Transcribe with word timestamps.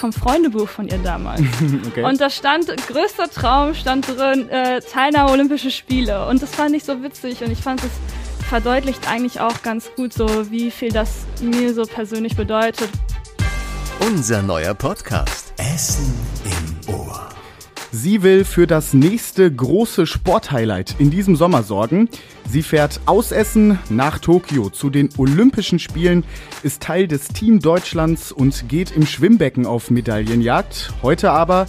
vom 0.00 0.12
Freundebuch 0.12 0.68
von 0.68 0.88
ihr 0.88 0.98
damals. 0.98 1.42
okay. 1.86 2.02
Und 2.02 2.20
da 2.20 2.30
stand, 2.30 2.66
größter 2.88 3.30
Traum 3.30 3.74
stand 3.74 4.08
drin, 4.08 4.48
äh, 4.48 4.80
Teilnahme 4.80 5.30
Olympische 5.30 5.70
Spiele. 5.70 6.26
Und 6.26 6.42
das 6.42 6.54
fand 6.54 6.74
ich 6.74 6.84
so 6.84 7.02
witzig 7.02 7.44
und 7.44 7.50
ich 7.50 7.60
fand 7.60 7.84
es 7.84 7.90
verdeutlicht 8.48 9.08
eigentlich 9.08 9.40
auch 9.40 9.62
ganz 9.62 9.90
gut 9.94 10.12
so, 10.12 10.50
wie 10.50 10.70
viel 10.70 10.90
das 10.90 11.26
mir 11.40 11.72
so 11.74 11.82
persönlich 11.82 12.34
bedeutet. 12.34 12.88
Unser 14.00 14.42
neuer 14.42 14.74
Podcast. 14.74 15.52
Essen 15.58 16.14
Ohr. 16.46 16.59
Sie 17.92 18.22
will 18.22 18.44
für 18.44 18.68
das 18.68 18.94
nächste 18.94 19.52
große 19.52 20.06
Sporthighlight 20.06 20.94
in 21.00 21.10
diesem 21.10 21.34
Sommer 21.34 21.64
sorgen. 21.64 22.08
Sie 22.48 22.62
fährt 22.62 23.00
aus 23.06 23.32
Essen 23.32 23.80
nach 23.88 24.20
Tokio 24.20 24.70
zu 24.70 24.90
den 24.90 25.08
Olympischen 25.18 25.80
Spielen, 25.80 26.22
ist 26.62 26.82
Teil 26.82 27.08
des 27.08 27.28
Team 27.28 27.58
Deutschlands 27.58 28.30
und 28.30 28.68
geht 28.68 28.92
im 28.92 29.06
Schwimmbecken 29.06 29.66
auf 29.66 29.90
Medaillenjagd. 29.90 30.92
Heute 31.02 31.32
aber 31.32 31.66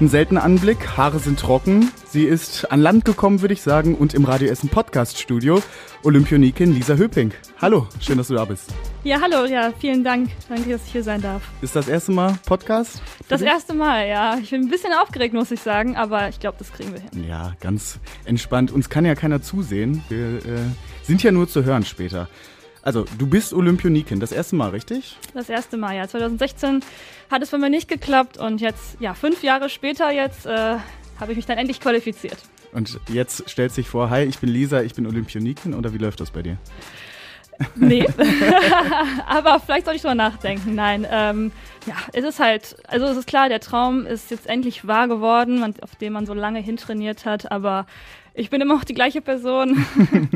ein 0.00 0.08
seltener 0.08 0.42
Anblick, 0.42 0.96
Haare 0.96 1.18
sind 1.18 1.38
trocken. 1.38 1.90
Sie 2.08 2.24
ist 2.24 2.72
an 2.72 2.80
Land 2.80 3.04
gekommen, 3.04 3.42
würde 3.42 3.52
ich 3.52 3.60
sagen, 3.60 3.94
und 3.94 4.14
im 4.14 4.24
Radio 4.24 4.48
Essen 4.48 4.70
Podcast 4.70 5.18
Studio. 5.18 5.62
Olympionikin 6.02 6.72
Lisa 6.72 6.94
Höping. 6.94 7.32
Hallo, 7.60 7.86
schön, 8.00 8.16
dass 8.16 8.28
du 8.28 8.34
da 8.34 8.46
bist. 8.46 8.72
Ja, 9.04 9.20
hallo, 9.20 9.44
ja, 9.44 9.72
vielen 9.78 10.02
Dank. 10.02 10.30
Danke, 10.48 10.70
dass 10.70 10.86
ich 10.86 10.92
hier 10.92 11.02
sein 11.02 11.20
darf. 11.20 11.42
Ist 11.60 11.76
das 11.76 11.86
erste 11.86 12.12
Mal 12.12 12.38
Podcast? 12.46 13.02
Das 13.28 13.40
dich? 13.40 13.48
erste 13.50 13.74
Mal, 13.74 14.08
ja. 14.08 14.38
Ich 14.38 14.50
bin 14.50 14.62
ein 14.62 14.70
bisschen 14.70 14.94
aufgeregt, 14.94 15.34
muss 15.34 15.50
ich 15.50 15.60
sagen, 15.60 15.96
aber 15.96 16.30
ich 16.30 16.40
glaube, 16.40 16.56
das 16.58 16.72
kriegen 16.72 16.94
wir 16.94 17.00
hin. 17.00 17.28
Ja, 17.28 17.52
ganz 17.60 17.98
entspannt. 18.24 18.72
Uns 18.72 18.88
kann 18.88 19.04
ja 19.04 19.14
keiner 19.14 19.42
zusehen. 19.42 20.02
Wir 20.08 20.38
äh, 20.38 20.60
sind 21.02 21.22
ja 21.22 21.30
nur 21.30 21.46
zu 21.46 21.64
hören 21.64 21.84
später. 21.84 22.26
Also, 22.82 23.04
du 23.18 23.26
bist 23.26 23.52
Olympionikin, 23.52 24.20
das 24.20 24.32
erste 24.32 24.56
Mal, 24.56 24.70
richtig? 24.70 25.18
Das 25.34 25.50
erste 25.50 25.76
Mal, 25.76 25.96
ja. 25.96 26.08
2016 26.08 26.82
hat 27.30 27.42
es 27.42 27.50
bei 27.50 27.58
mir 27.58 27.68
nicht 27.68 27.88
geklappt 27.88 28.38
und 28.38 28.60
jetzt, 28.60 28.96
ja, 29.00 29.14
fünf 29.14 29.42
Jahre 29.42 29.68
später 29.68 30.10
jetzt 30.10 30.46
äh, 30.46 30.76
habe 31.20 31.32
ich 31.32 31.36
mich 31.36 31.46
dann 31.46 31.58
endlich 31.58 31.80
qualifiziert. 31.80 32.38
Und 32.72 32.98
jetzt 33.08 33.50
stellt 33.50 33.72
sich 33.72 33.88
vor, 33.88 34.10
hi, 34.10 34.22
ich 34.22 34.38
bin 34.38 34.48
Lisa, 34.48 34.80
ich 34.82 34.94
bin 34.94 35.06
Olympionikin 35.06 35.74
oder 35.74 35.92
wie 35.92 35.98
läuft 35.98 36.20
das 36.20 36.30
bei 36.30 36.42
dir? 36.42 36.56
Nee, 37.74 38.06
aber 39.26 39.60
vielleicht 39.60 39.84
soll 39.84 39.94
ich 39.94 40.02
drüber 40.02 40.14
nachdenken. 40.14 40.74
Nein, 40.74 41.06
ähm, 41.10 41.52
ja, 41.86 41.94
es 42.12 42.24
ist 42.24 42.40
halt, 42.40 42.76
also 42.88 43.06
es 43.06 43.18
ist 43.18 43.26
klar, 43.26 43.48
der 43.48 43.60
Traum 43.60 44.06
ist 44.06 44.30
jetzt 44.30 44.46
endlich 44.46 44.86
wahr 44.86 45.08
geworden, 45.08 45.74
auf 45.82 45.96
den 45.96 46.12
man 46.12 46.24
so 46.24 46.32
lange 46.32 46.60
hintrainiert 46.60 47.26
hat, 47.26 47.50
aber 47.52 47.86
ich 48.34 48.50
bin 48.50 48.60
immer 48.60 48.74
noch 48.74 48.84
die 48.84 48.94
gleiche 48.94 49.20
Person. 49.20 49.84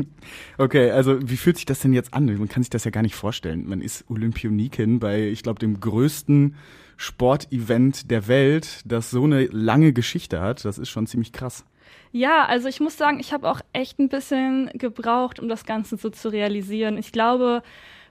okay, 0.57 0.91
also 0.91 1.17
wie 1.21 1.37
fühlt 1.37 1.57
sich 1.57 1.65
das 1.65 1.79
denn 1.79 1.93
jetzt 1.93 2.13
an? 2.13 2.25
Man 2.25 2.49
kann 2.49 2.63
sich 2.63 2.69
das 2.69 2.83
ja 2.83 2.91
gar 2.91 3.01
nicht 3.01 3.15
vorstellen. 3.15 3.67
Man 3.67 3.81
ist 3.81 4.05
Olympionikin 4.09 4.99
bei, 4.99 5.27
ich 5.27 5.43
glaube, 5.43 5.59
dem 5.59 5.79
größten 5.79 6.55
Sportevent 6.97 8.09
der 8.11 8.27
Welt, 8.27 8.81
das 8.85 9.11
so 9.11 9.23
eine 9.23 9.45
lange 9.45 9.93
Geschichte 9.93 10.41
hat. 10.41 10.65
Das 10.65 10.77
ist 10.77 10.89
schon 10.89 11.07
ziemlich 11.07 11.31
krass. 11.33 11.65
Ja, 12.11 12.45
also 12.45 12.69
ich 12.69 12.79
muss 12.79 12.97
sagen, 12.97 13.19
ich 13.19 13.33
habe 13.33 13.49
auch 13.49 13.59
echt 13.73 13.99
ein 13.99 14.07
bisschen 14.07 14.69
gebraucht, 14.73 15.39
um 15.39 15.49
das 15.49 15.65
Ganze 15.65 15.97
so 15.97 16.09
zu 16.09 16.29
realisieren. 16.29 16.97
Ich 16.97 17.11
glaube, 17.11 17.61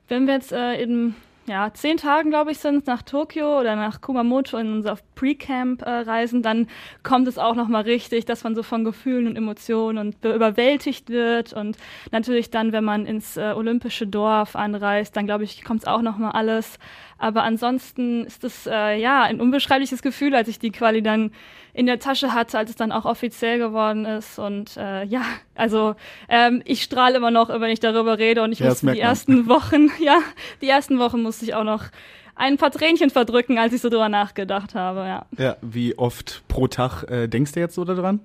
wenn 0.09 0.27
wir 0.27 0.35
jetzt 0.35 0.53
äh, 0.53 0.75
in 0.83 1.15
ja, 1.47 1.73
zehn 1.75 1.99
Tagen, 1.99 2.31
glaube 2.31 2.53
ich, 2.53 2.59
sind 2.59 2.87
nach 2.87 3.03
Tokio 3.03 3.61
oder 3.61 3.77
nach 3.77 4.01
Kumamoto 4.01 4.57
in 4.57 4.73
unser 4.73 4.97
Pre-Camp 5.15 5.83
äh, 5.83 5.91
reisen, 5.91 6.43
dann 6.43 6.69
kommt 7.03 7.29
es 7.29 7.39
auch 7.39 7.55
nochmal 7.55 7.83
richtig, 7.83 8.25
dass 8.25 8.45
man 8.45 8.55
so 8.55 8.63
von 8.63 8.85
Gefühlen 8.85 9.27
und 9.27 9.37
Emotionen 9.37 9.99
und 9.99 10.25
überwältigt 10.25 11.11
wird. 11.11 11.53
Und 11.53 11.77
natürlich 12.11 12.51
dann, 12.51 12.73
wenn 12.73 12.85
man 12.85 13.05
ins 13.05 13.37
äh, 13.37 13.53
olympische 13.55 14.07
Dorf 14.07 14.57
anreist, 14.57 15.17
dann 15.17 15.27
glaube 15.27 15.45
ich, 15.45 15.65
kommt 15.65 15.81
es 15.81 15.87
auch 15.87 16.03
nochmal 16.03 16.33
alles. 16.33 16.79
Aber 17.25 17.43
ansonsten 17.43 18.27
ist 18.27 18.45
es 18.45 18.67
äh, 18.67 19.01
ja 19.01 19.23
ein 19.23 19.41
unbeschreibliches 19.41 20.03
Gefühl, 20.03 20.35
als 20.35 20.47
ich 20.47 20.59
die 20.59 20.71
Quali 20.71 21.03
dann 21.03 21.31
in 21.73 21.87
der 21.87 21.99
Tasche 21.99 22.35
hatte, 22.35 22.59
als 22.59 22.69
es 22.69 22.77
dann 22.77 22.93
auch 22.93 23.07
offiziell 23.07 23.59
geworden 23.59 24.05
ist. 24.05 24.39
Und 24.39 24.77
äh, 24.77 25.05
ja, 25.07 25.23
also 25.55 25.95
ähm, 26.29 26.61
ich 26.67 26.83
strahle 26.83 27.17
immer 27.17 27.31
noch, 27.31 27.49
wenn 27.49 27.71
ich 27.71 27.81
darüber 27.81 28.19
rede. 28.19 28.43
Und 28.43 28.53
ich 28.53 28.59
ja, 28.59 28.69
musste 28.69 28.93
die 28.93 29.01
ersten 29.01 29.49
Wochen, 29.49 29.89
ja, 30.05 30.19
die 30.61 30.69
ersten 30.69 30.99
Wochen 30.99 31.23
musste 31.23 31.47
ich 31.47 31.55
auch 31.55 31.65
noch 31.65 31.85
ein 32.35 32.59
paar 32.59 32.71
Tränchen 32.71 33.09
verdrücken, 33.09 33.57
als 33.57 33.73
ich 33.73 33.81
so 33.81 33.89
drüber 33.89 34.11
nachgedacht 34.11 34.75
habe, 34.75 35.01
ja. 35.01 35.27
Ja, 35.39 35.57
wie 35.63 35.97
oft 35.97 36.43
pro 36.47 36.69
Tag 36.69 37.05
äh, 37.05 37.27
denkst 37.27 37.53
du 37.53 37.61
jetzt 37.61 37.75
so 37.75 37.87
daran? 37.87 38.21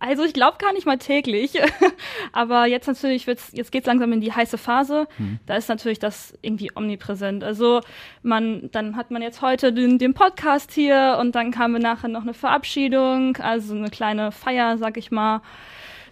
Also 0.00 0.22
ich 0.22 0.32
glaube 0.32 0.58
gar 0.58 0.72
nicht 0.72 0.86
mal 0.86 0.98
täglich, 0.98 1.54
aber 2.32 2.66
jetzt 2.66 2.86
natürlich 2.86 3.26
wird's, 3.26 3.50
jetzt 3.52 3.72
geht's 3.72 3.86
langsam 3.86 4.12
in 4.12 4.20
die 4.20 4.32
heiße 4.32 4.56
Phase. 4.56 5.08
Hm. 5.16 5.40
Da 5.46 5.56
ist 5.56 5.68
natürlich 5.68 5.98
das 5.98 6.38
irgendwie 6.40 6.70
omnipräsent. 6.74 7.42
Also 7.42 7.80
man, 8.22 8.70
dann 8.70 8.96
hat 8.96 9.10
man 9.10 9.22
jetzt 9.22 9.42
heute 9.42 9.72
den, 9.72 9.98
den 9.98 10.14
Podcast 10.14 10.72
hier 10.72 11.18
und 11.20 11.34
dann 11.34 11.50
kam 11.50 11.72
nachher 11.72 12.08
noch 12.08 12.22
eine 12.22 12.34
Verabschiedung, 12.34 13.36
also 13.38 13.74
eine 13.74 13.90
kleine 13.90 14.30
Feier, 14.30 14.78
sag 14.78 14.96
ich 14.96 15.10
mal 15.10 15.42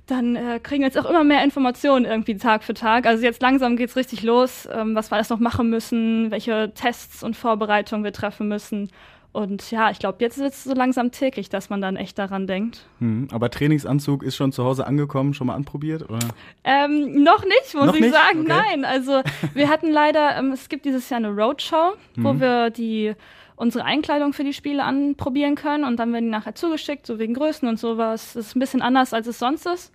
dann 0.06 0.36
äh, 0.36 0.60
kriegen 0.62 0.82
wir 0.82 0.86
jetzt 0.86 0.98
auch 0.98 1.08
immer 1.10 1.24
mehr 1.24 1.42
Informationen 1.42 2.04
irgendwie 2.04 2.36
Tag 2.36 2.62
für 2.62 2.74
Tag. 2.74 3.06
Also 3.06 3.24
jetzt 3.24 3.42
langsam 3.42 3.76
geht's 3.76 3.96
richtig 3.96 4.22
los, 4.22 4.68
ähm, 4.72 4.94
was 4.94 5.10
wir 5.10 5.16
alles 5.16 5.30
noch 5.30 5.40
machen 5.40 5.68
müssen, 5.68 6.30
welche 6.30 6.72
Tests 6.74 7.22
und 7.22 7.36
Vorbereitungen 7.36 8.04
wir 8.04 8.12
treffen 8.12 8.46
müssen. 8.48 8.90
Und 9.36 9.70
ja, 9.70 9.90
ich 9.90 9.98
glaube, 9.98 10.16
jetzt 10.20 10.38
ist 10.38 10.54
es 10.54 10.64
so 10.64 10.72
langsam 10.72 11.10
täglich, 11.10 11.50
dass 11.50 11.68
man 11.68 11.82
dann 11.82 11.96
echt 11.96 12.18
daran 12.18 12.46
denkt. 12.46 12.86
Hm, 13.00 13.28
aber 13.30 13.50
Trainingsanzug 13.50 14.22
ist 14.22 14.34
schon 14.34 14.50
zu 14.50 14.64
Hause 14.64 14.86
angekommen, 14.86 15.34
schon 15.34 15.48
mal 15.48 15.54
anprobiert? 15.54 16.08
Oder? 16.08 16.20
Ähm, 16.64 17.22
noch 17.22 17.44
nicht, 17.44 17.74
muss 17.74 17.84
noch 17.84 17.94
ich 17.94 18.00
nicht? 18.00 18.14
sagen. 18.14 18.40
Okay. 18.40 18.48
Nein, 18.48 18.86
also 18.86 19.20
wir 19.54 19.68
hatten 19.68 19.90
leider, 19.90 20.38
ähm, 20.38 20.52
es 20.52 20.70
gibt 20.70 20.86
dieses 20.86 21.10
Jahr 21.10 21.18
eine 21.18 21.28
Roadshow, 21.28 21.92
wo 22.16 22.32
mhm. 22.32 22.40
wir 22.40 22.70
die 22.70 23.12
unsere 23.56 23.84
Einkleidung 23.84 24.32
für 24.32 24.42
die 24.42 24.54
Spiele 24.54 24.82
anprobieren 24.82 25.54
können 25.54 25.84
und 25.84 25.98
dann 25.98 26.14
werden 26.14 26.24
die 26.24 26.30
nachher 26.30 26.54
zugeschickt, 26.54 27.06
so 27.06 27.18
wegen 27.18 27.34
Größen 27.34 27.68
und 27.68 27.78
sowas. 27.78 28.32
Das 28.32 28.46
ist 28.46 28.56
ein 28.56 28.60
bisschen 28.60 28.80
anders, 28.80 29.12
als 29.12 29.26
es 29.26 29.38
sonst 29.38 29.66
ist. 29.66 29.92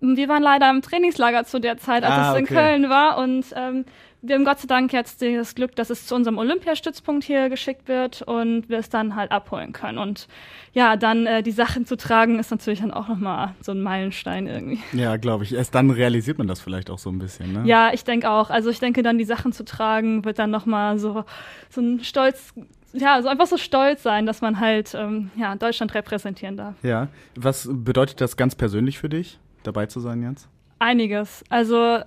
Wir 0.00 0.28
waren 0.28 0.42
leider 0.42 0.68
im 0.68 0.82
Trainingslager 0.82 1.44
zu 1.44 1.60
der 1.60 1.78
Zeit, 1.78 2.04
als 2.04 2.12
ah, 2.12 2.32
es 2.32 2.38
in 2.40 2.44
okay. 2.44 2.54
Köln 2.54 2.90
war 2.90 3.16
und 3.16 3.46
ähm, 3.54 3.86
wir 4.26 4.34
haben 4.34 4.44
Gott 4.44 4.60
sei 4.60 4.66
Dank 4.66 4.92
jetzt 4.92 5.22
das 5.22 5.54
Glück, 5.54 5.76
dass 5.76 5.90
es 5.90 6.06
zu 6.06 6.14
unserem 6.14 6.38
Olympiastützpunkt 6.38 7.24
hier 7.24 7.48
geschickt 7.48 7.88
wird 7.88 8.22
und 8.22 8.68
wir 8.68 8.78
es 8.78 8.88
dann 8.88 9.16
halt 9.16 9.30
abholen 9.30 9.72
können. 9.72 9.98
Und 9.98 10.28
ja, 10.72 10.96
dann 10.96 11.26
äh, 11.26 11.42
die 11.42 11.52
Sachen 11.52 11.86
zu 11.86 11.96
tragen, 11.96 12.38
ist 12.38 12.50
natürlich 12.50 12.80
dann 12.80 12.90
auch 12.90 13.08
nochmal 13.08 13.54
so 13.60 13.72
ein 13.72 13.82
Meilenstein 13.82 14.46
irgendwie. 14.46 14.80
Ja, 14.92 15.16
glaube 15.16 15.44
ich. 15.44 15.54
Erst 15.54 15.74
dann 15.74 15.90
realisiert 15.90 16.38
man 16.38 16.48
das 16.48 16.60
vielleicht 16.60 16.90
auch 16.90 16.98
so 16.98 17.10
ein 17.10 17.18
bisschen, 17.18 17.52
ne? 17.52 17.62
Ja, 17.64 17.92
ich 17.92 18.04
denke 18.04 18.30
auch. 18.30 18.50
Also 18.50 18.70
ich 18.70 18.80
denke 18.80 19.02
dann, 19.02 19.18
die 19.18 19.24
Sachen 19.24 19.52
zu 19.52 19.64
tragen, 19.64 20.24
wird 20.24 20.38
dann 20.38 20.50
nochmal 20.50 20.98
so, 20.98 21.24
so 21.70 21.80
ein 21.80 22.00
Stolz 22.02 22.52
ja, 22.92 23.20
so 23.20 23.28
einfach 23.28 23.46
so 23.46 23.58
stolz 23.58 24.02
sein, 24.02 24.24
dass 24.24 24.40
man 24.40 24.58
halt 24.58 24.94
ähm, 24.94 25.30
ja, 25.36 25.54
Deutschland 25.54 25.94
repräsentieren 25.94 26.56
darf. 26.56 26.74
Ja, 26.82 27.08
was 27.34 27.68
bedeutet 27.70 28.20
das 28.20 28.36
ganz 28.36 28.54
persönlich 28.54 28.98
für 28.98 29.10
dich, 29.10 29.38
dabei 29.64 29.86
zu 29.86 30.00
sein 30.00 30.22
jetzt? 30.22 30.48
Einiges. 30.78 31.44
Also 31.48 32.00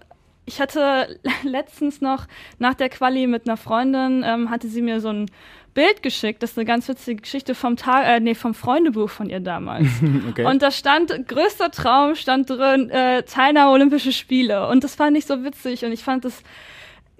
ich 0.49 0.59
hatte 0.59 1.19
letztens 1.43 2.01
noch 2.01 2.25
nach 2.57 2.73
der 2.73 2.89
Quali 2.89 3.27
mit 3.27 3.47
einer 3.47 3.55
Freundin, 3.55 4.23
ähm, 4.25 4.49
hatte 4.49 4.67
sie 4.67 4.81
mir 4.81 4.99
so 4.99 5.09
ein 5.09 5.27
Bild 5.75 6.01
geschickt. 6.01 6.41
Das 6.41 6.51
ist 6.51 6.57
eine 6.57 6.65
ganz 6.65 6.87
witzige 6.87 7.21
Geschichte 7.21 7.53
vom 7.53 7.77
Tag, 7.77 8.05
äh, 8.07 8.19
nee, 8.19 8.33
vom 8.33 8.55
Freundebuch 8.55 9.09
von 9.09 9.29
ihr 9.29 9.39
damals. 9.39 9.87
okay. 10.29 10.45
Und 10.45 10.61
da 10.63 10.71
stand, 10.71 11.27
größter 11.27 11.69
Traum 11.69 12.15
stand 12.15 12.49
drin, 12.49 12.89
äh, 12.89 13.23
Teilnahme 13.23 13.71
Olympische 13.71 14.11
Spiele. 14.11 14.67
Und 14.67 14.83
das 14.83 14.95
fand 14.95 15.15
ich 15.15 15.27
so 15.27 15.43
witzig 15.43 15.85
und 15.85 15.91
ich 15.91 16.03
fand 16.03 16.25
das 16.25 16.41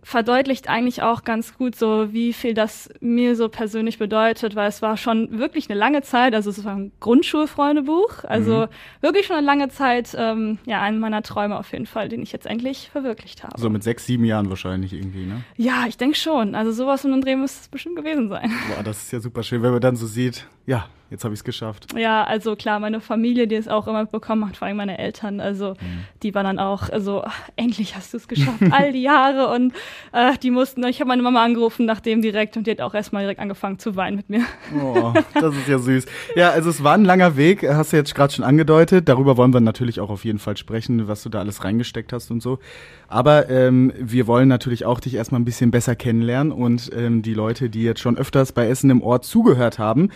verdeutlicht 0.04 0.70
eigentlich 0.70 1.02
auch 1.02 1.24
ganz 1.24 1.58
gut 1.58 1.76
so, 1.76 2.14
wie 2.14 2.34
viel 2.34 2.54
das 2.54 2.90
mir 3.00 3.36
so 3.36 3.50
persönlich 3.50 3.98
bedeutet, 3.98 4.56
weil 4.56 4.70
es 4.70 4.82
war 4.82 4.98
schon 4.98 5.40
wirklich 5.40 5.70
eine 5.70 5.78
lange 5.78 6.02
Zeit, 6.02 6.34
also 6.34 6.50
es 6.50 6.64
war 6.64 6.76
ein 6.76 6.92
Grundschulfreundebuch, 7.00 8.24
also 8.24 8.62
mhm. 8.62 8.68
wirklich 9.02 9.28
schon 9.28 9.36
eine 9.36 9.46
lange 9.46 9.70
Zeit, 9.70 10.16
ähm, 10.18 10.59
ja, 10.66 10.82
einen 10.82 11.00
meiner 11.00 11.22
Träume 11.22 11.58
auf 11.58 11.72
jeden 11.72 11.86
Fall, 11.86 12.09
den 12.09 12.22
ich 12.22 12.32
jetzt 12.32 12.46
endlich 12.46 12.90
verwirklicht 12.92 13.44
habe. 13.44 13.59
So 13.59 13.70
mit 13.70 13.84
sechs, 13.84 14.06
sieben 14.06 14.26
Jahren 14.26 14.50
wahrscheinlich 14.50 14.94
irgendwie, 14.94 15.26
ne? 15.26 15.44
Ja, 15.58 15.86
ich 15.88 15.98
denke 15.98 16.18
schon. 16.18 16.56
Also 16.56 16.72
sowas 16.72 17.04
in 17.06 17.14
einem 17.14 17.22
Dreh 17.22 17.36
muss 17.36 17.62
es 17.62 17.68
bestimmt 17.68 17.96
gewesen 17.96 18.30
sein. 18.30 18.52
Boah, 18.76 18.84
das 18.84 19.03
ist 19.03 19.12
ja 19.12 19.20
super 19.20 19.44
schön, 19.44 19.62
wenn 19.62 19.72
man 19.72 19.82
dann 19.82 19.96
so 19.96 20.08
sieht, 20.08 20.47
ja, 20.66 20.88
jetzt 21.09 21.23
habe 21.23 21.34
ich 21.34 21.40
es 21.40 21.44
geschafft. 21.44 21.88
Ja, 21.96 22.23
also 22.23 22.56
klar, 22.56 22.79
meine 22.79 23.02
Familie, 23.02 23.47
die 23.47 23.56
es 23.56 23.67
auch 23.67 23.88
immer 23.88 24.06
bekommen 24.06 24.47
hat, 24.47 24.58
vor 24.58 24.67
allem 24.67 24.78
meine 24.78 24.97
Eltern, 24.97 25.40
also 25.40 25.72
mhm. 25.72 26.06
die 26.23 26.34
waren 26.35 26.46
dann 26.46 26.59
auch, 26.59 26.90
also 26.90 27.23
endlich 27.56 27.96
hast 27.96 28.14
du 28.14 28.17
es 28.17 28.28
geschafft, 28.28 28.61
all 28.72 28.94
die 28.94 29.02
Jahre 29.02 29.53
und 29.53 29.73
äh, 30.11 30.38
die 30.38 30.52
mussten, 30.52 30.84
ich 30.85 31.00
habe 31.00 31.08
meine 31.08 31.22
Mama 31.22 31.44
angerufen 31.44 31.85
nachdem 31.85 32.22
direkt 32.22 32.58
und 32.58 32.67
die 32.67 32.72
hat 32.72 32.82
auch 32.82 32.94
erstmal 32.94 33.23
direkt 33.23 33.40
angefangen 33.40 33.79
zu 33.79 33.96
weinen 33.96 34.17
mit 34.17 34.29
mir. 34.29 34.41
Oh, 34.82 35.14
das 35.34 35.56
ist 35.56 35.67
ja 35.67 35.79
süß. 35.79 36.06
Ja, 36.35 36.52
also 36.52 36.70
es 36.70 36.84
war 36.84 36.94
ein 36.94 37.06
langer 37.06 37.35
Weg, 37.35 37.67
hast 37.67 37.94
du 37.94 37.97
jetzt 37.97 38.14
gerade 38.16 38.34
schon 38.34 38.46
angedeutet. 38.46 39.09
Darüber 39.09 39.38
wollen 39.38 39.53
wir 39.53 39.61
natürlich 39.61 40.00
auch 40.00 40.09
auf 40.09 40.26
jeden 40.26 40.40
Fall 40.40 40.58
sprechen, 40.58 41.08
was 41.08 41.23
du 41.23 41.29
da 41.29 41.40
alles 41.40 41.64
reingesteckt 41.64 42.14
hast 42.14 42.32
und 42.32 42.41
so. 42.41 42.59
Aber 43.08 43.50
ähm, 43.50 43.91
wir 44.00 44.28
wollen 44.28 44.47
natürlich 44.47 44.85
auch 44.85 45.00
dich 45.00 45.16
erstmal 45.16 45.41
ein 45.41 45.46
bisschen 45.46 45.72
besser 45.72 45.96
kennenlernen 45.96 46.52
und 46.52 46.91
ähm, 46.96 47.22
die 47.22 47.34
Leute, 47.34 47.70
die 47.70 47.84
jetzt 47.84 48.00
schon 48.00 48.17
öfters 48.17 48.52
bei 48.52 48.67
Essen 48.67 48.90
im 48.90 49.02
Ort 49.02 49.26
zugehört 49.26 49.79
haben, 49.79 50.09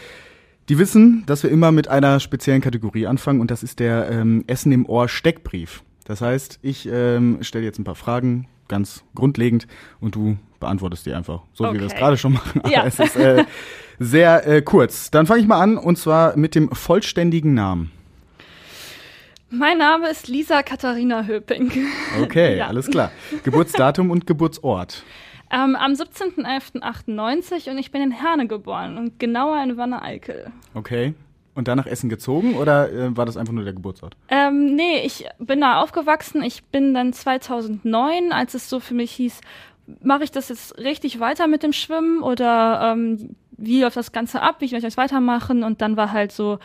die 0.70 0.78
wissen, 0.80 1.24
dass 1.26 1.44
wir 1.44 1.50
immer 1.52 1.72
mit 1.72 1.88
einer 1.88 2.20
speziellen 2.20 2.62
Kategorie 2.62 3.06
anfangen 3.08 3.42
und 3.42 3.52
das 3.52 3.64
ist 3.64 3.80
der 3.80 4.10
ähm, 4.10 4.44
Essen 4.48 4.72
im 4.72 4.86
Ohr 4.86 5.08
Steckbrief. 5.10 5.84
Das 6.06 6.22
heißt, 6.22 6.60
ich 6.62 6.88
ähm, 6.92 7.38
stelle 7.42 7.64
jetzt 7.66 7.80
ein 7.80 7.84
paar 7.84 7.96
Fragen, 7.96 8.48
ganz 8.68 9.04
grundlegend, 9.16 9.68
und 10.00 10.16
du 10.16 10.38
beantwortest 10.60 11.06
die 11.06 11.14
einfach, 11.14 11.42
so 11.54 11.66
Okay. 11.66 11.76
wie 11.76 11.80
wir 11.82 11.88
es 11.88 11.96
gerade 11.96 12.18
schon 12.18 12.34
machen. 12.34 12.62
Aber 12.62 12.72
Ja. 12.72 12.86
es 12.86 13.00
ist 13.00 13.16
äh, 13.16 13.44
sehr 14.00 14.48
äh, 14.48 14.62
kurz. 14.62 15.12
Dann 15.12 15.26
fange 15.26 15.42
ich 15.42 15.48
mal 15.48 15.60
an 15.62 15.78
und 15.78 15.98
zwar 15.98 16.36
mit 16.38 16.56
dem 16.56 16.70
vollständigen 16.72 17.54
Namen. 17.54 17.92
Mein 19.50 19.78
Name 19.78 20.10
ist 20.10 20.28
Lisa 20.28 20.64
Katharina 20.64 21.26
Höping. 21.28 21.72
Okay, 22.22 22.58
Ja. 22.58 22.68
alles 22.68 22.90
klar. 22.90 23.12
Geburtsdatum 23.44 24.10
und 24.10 24.26
Geburtsort. 24.26 25.04
Ähm, 25.54 25.76
am 25.76 25.94
17.11.98 25.94 27.70
und 27.70 27.78
ich 27.78 27.92
bin 27.92 28.02
in 28.02 28.12
Herne 28.12 28.48
geboren 28.48 28.98
und 28.98 29.20
genauer 29.20 29.62
in 29.62 29.78
Wanne-Eickel. 29.78 30.52
Okay. 30.74 31.14
Und 31.54 31.68
dann 31.68 31.78
nach 31.78 31.86
Essen 31.86 32.10
gezogen 32.10 32.56
oder 32.56 32.92
äh, 32.92 33.16
war 33.16 33.28
das 33.28 33.38
einfach 33.38 33.54
nur 33.54 33.64
der 33.64 33.74
Geburtsort? 33.74 34.18
Ähm, 34.30 34.76
nee, 34.76 35.06
ich 35.06 35.26
bin 35.38 35.62
da 35.62 35.80
aufgewachsen. 35.80 36.42
Ich 36.42 36.64
bin 36.64 36.96
dann 36.96 37.14
2009, 37.14 38.32
als 38.32 38.56
es 38.56 38.68
so 38.68 38.80
für 38.80 38.96
mich 38.96 39.12
hieß, 39.12 39.42
mache 40.02 40.24
ich 40.24 40.32
das 40.32 40.50
jetzt 40.50 40.80
richtig 40.80 41.20
weiter 41.20 41.48
mit 41.48 41.62
dem 41.62 41.74
Schwimmen 41.74 42.24
oder 42.24 42.94
ähm, 42.94 43.36
wie 43.52 43.82
läuft 43.82 43.98
das 43.98 44.12
Ganze 44.12 44.42
ab, 44.42 44.56
wie 44.60 44.66
möchte 44.66 44.78
ich 44.78 44.84
das 44.84 44.98
weitermachen? 44.98 45.64
Und 45.64 45.82
dann 45.82 45.96
war 45.96 46.12
halt 46.12 46.32
so 46.32 46.58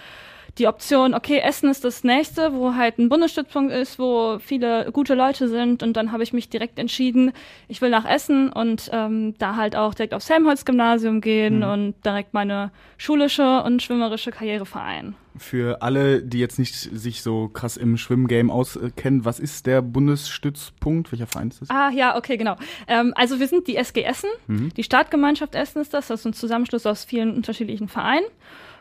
die 0.59 0.67
Option, 0.67 1.15
okay, 1.15 1.39
Essen 1.39 1.71
ist 1.71 1.85
das 1.85 2.05
nächste, 2.05 2.53
wo 2.53 2.75
halt 2.75 2.99
ein 2.99 3.09
Bundesstützpunkt 3.09 3.73
ist, 3.73 3.99
wo 3.99 4.39
viele 4.41 4.91
gute 4.93 5.15
Leute 5.15 5.49
sind. 5.49 5.83
Und 5.83 5.97
dann 5.97 6.13
habe 6.13 6.23
ich 6.23 6.33
mich 6.33 6.49
direkt 6.49 6.79
entschieden, 6.79 7.33
ich 7.69 7.81
will 7.81 7.91
nach 7.91 8.05
Essen 8.05 8.53
und 8.53 8.91
ähm, 8.93 9.35
da 9.39 9.57
halt 9.57 9.77
auch 9.77 9.95
direkt 9.95 10.15
aufs 10.15 10.29
Helmholtz-Gymnasium 10.29 11.21
gehen 11.21 11.63
und 11.63 11.95
direkt 12.05 12.35
meine 12.35 12.73
schulische 12.97 13.63
und 13.63 13.83
schwimmerische 13.83 14.31
Karriere 14.31 14.67
vereinen. 14.67 15.15
Für 15.37 15.83
alle, 15.83 16.21
die 16.23 16.41
jetzt 16.41 16.59
nicht 16.59 16.75
sich 16.75 17.23
so 17.23 17.49
krass 17.49 17.77
im 17.77 17.97
Schwimmgame 17.97 18.53
auskennen, 18.53 19.25
was 19.25 19.39
ist 19.39 19.67
der 19.67 19.83
Bundesstützpunkt? 19.83 21.13
Welcher 21.13 21.29
Verein 21.29 21.49
ist 21.49 21.63
das? 21.63 21.71
Ah, 21.71 21.91
ja, 21.91 22.17
okay, 22.17 22.37
genau. 22.37 22.57
Ähm, 22.89 23.13
also 23.15 23.39
wir 23.39 23.47
sind 23.47 23.69
die 23.69 23.77
SG 23.77 24.03
Essen, 24.03 24.31
die 24.49 24.83
Startgemeinschaft 24.83 25.55
Essen 25.55 25.81
ist 25.81 25.95
das, 25.95 26.09
das 26.09 26.21
ist 26.21 26.27
ein 26.27 26.33
Zusammenschluss 26.33 26.87
aus 26.87 27.05
vielen 27.05 27.37
unterschiedlichen 27.37 27.87
Vereinen. 27.87 28.27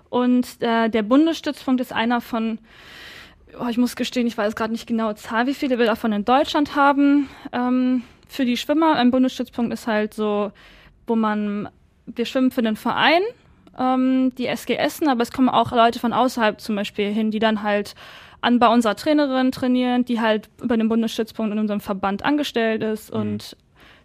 Und 0.09 0.61
äh, 0.61 0.89
der 0.89 1.03
Bundesstützpunkt 1.03 1.81
ist 1.81 1.93
einer 1.93 2.21
von, 2.21 2.59
oh, 3.59 3.67
ich 3.67 3.77
muss 3.77 3.95
gestehen, 3.95 4.27
ich 4.27 4.37
weiß 4.37 4.55
gerade 4.55 4.71
nicht 4.71 4.87
genau 4.87 5.13
Zahl, 5.13 5.47
wie 5.47 5.53
viele 5.53 5.79
wir 5.79 5.85
davon 5.85 6.11
in 6.11 6.25
Deutschland 6.25 6.75
haben. 6.75 7.29
Ähm, 7.51 8.03
für 8.27 8.45
die 8.45 8.57
Schwimmer, 8.57 8.95
ein 8.95 9.11
Bundesstützpunkt 9.11 9.73
ist 9.73 9.87
halt 9.87 10.13
so, 10.13 10.51
wo 11.05 11.15
man, 11.15 11.69
wir 12.05 12.25
schwimmen 12.25 12.51
für 12.51 12.61
den 12.61 12.75
Verein, 12.75 13.21
ähm, 13.77 14.33
die 14.37 14.47
SG 14.47 14.75
Essen, 14.75 15.07
aber 15.07 15.23
es 15.23 15.31
kommen 15.31 15.49
auch 15.49 15.71
Leute 15.71 15.99
von 15.99 16.13
außerhalb 16.13 16.59
zum 16.59 16.75
Beispiel 16.75 17.11
hin, 17.11 17.31
die 17.31 17.39
dann 17.39 17.63
halt 17.63 17.95
an 18.41 18.59
bei 18.59 18.67
unserer 18.67 18.95
Trainerin 18.95 19.51
trainieren, 19.51 20.05
die 20.05 20.21
halt 20.21 20.49
über 20.61 20.77
den 20.77 20.89
Bundesstützpunkt 20.89 21.51
in 21.51 21.59
unserem 21.59 21.81
Verband 21.81 22.23
angestellt 22.23 22.83
ist 22.83 23.09
und 23.09 23.57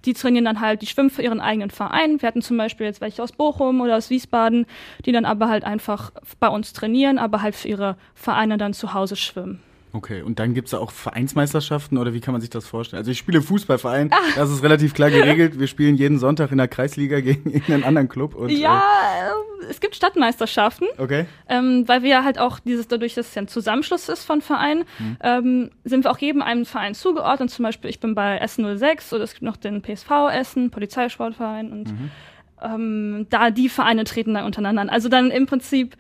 die 0.05 0.15
trainieren 0.15 0.45
dann 0.45 0.61
halt, 0.61 0.83
die 0.83 0.87
schwimmen 0.87 1.11
für 1.11 1.23
ihren 1.23 1.41
eigenen 1.41 1.71
Verein. 1.71 2.21
Wir 2.21 2.27
hatten 2.27 2.43
zum 2.43 2.57
Beispiel 2.57 2.87
jetzt 2.87 3.01
welche 3.01 3.23
aus 3.23 3.33
Bochum 3.33 3.81
oder 3.81 3.97
aus 3.97 4.11
Wiesbaden, 4.11 4.67
die 5.05 5.13
dann 5.13 5.25
aber 5.25 5.49
halt 5.49 5.65
einfach 5.65 6.13
bei 6.41 6.49
uns 6.49 6.73
trainieren, 6.73 7.19
aber 7.19 7.43
halt 7.43 7.55
für 7.55 7.69
ihre 7.69 7.97
Vereine 8.15 8.59
dann 8.59 8.75
zu 8.75 8.95
Hause 8.95 9.17
schwimmen. 9.17 9.61
Okay, 9.95 10.23
und 10.23 10.39
dann 10.39 10.55
gibt's 10.55 10.71
da 10.71 10.79
auch 10.79 10.91
Vereinsmeisterschaften 10.91 11.99
oder 11.99 12.15
wie 12.15 12.21
kann 12.21 12.33
man 12.33 12.41
sich 12.41 12.49
das 12.49 12.67
vorstellen? 12.67 12.99
Also 12.99 13.11
ich 13.11 13.19
spiele 13.19 13.43
Fußballverein, 13.43 14.11
Ah. 14.11 14.17
das 14.37 14.51
ist 14.51 14.63
relativ 14.63 14.95
klar 14.95 15.11
geregelt. 15.11 15.59
Wir 15.59 15.67
spielen 15.67 15.97
jeden 15.97 16.19
Sonntag 16.19 16.51
in 16.51 16.59
der 16.59 16.69
Kreisliga 16.69 17.21
gegen 17.21 17.51
irgendeinen 17.53 17.85
anderen 17.85 18.09
Club. 18.09 18.35
Und, 18.35 18.49
ja, 18.51 18.79
äh, 18.81 19.67
es 19.69 19.81
gibt 19.81 19.95
Stadtmeisterschaften. 19.95 20.89
Okay. 20.97 21.27
Ähm, 21.49 21.85
weil 21.87 22.03
wir 22.03 22.09
ja 22.09 22.25
halt 22.25 22.39
auch 22.39 22.59
dieses, 22.59 22.89
dadurch, 22.89 23.15
dass 23.15 23.29
es 23.29 23.35
ja 23.35 23.43
ein 23.43 23.49
Zusammenschluss 23.49 24.09
ist 24.09 24.25
von 24.25 24.41
Vereinen, 24.41 24.85
ähm, 25.23 25.71
sind 25.85 26.05
wir 26.05 26.11
auch 26.11 26.19
jedem 26.19 26.41
einem 26.43 26.65
Verein 26.65 26.95
zugeordnet. 26.95 27.51
Zum 27.51 27.65
Beispiel, 27.65 27.91
ich 27.91 28.01
bin 28.01 28.15
bei 28.15 28.39
Essen 28.39 28.65
06 28.79 29.13
oder 29.13 29.25
es 29.25 29.33
gibt 29.33 29.43
noch 29.43 29.57
den 29.59 29.83
PSV 29.83 30.11
Essen, 30.33 30.71
Polizeisportverein 30.71 31.71
und 31.71 31.93
ähm, 32.63 33.27
da 33.31 33.51
die 33.51 33.69
Vereine 33.69 34.05
treten 34.05 34.35
dann 34.35 34.45
untereinander 34.45 34.83
an. 34.83 34.89
Also 34.89 35.09
dann 35.09 35.31
im 35.31 35.47
Prinzip 35.47 35.97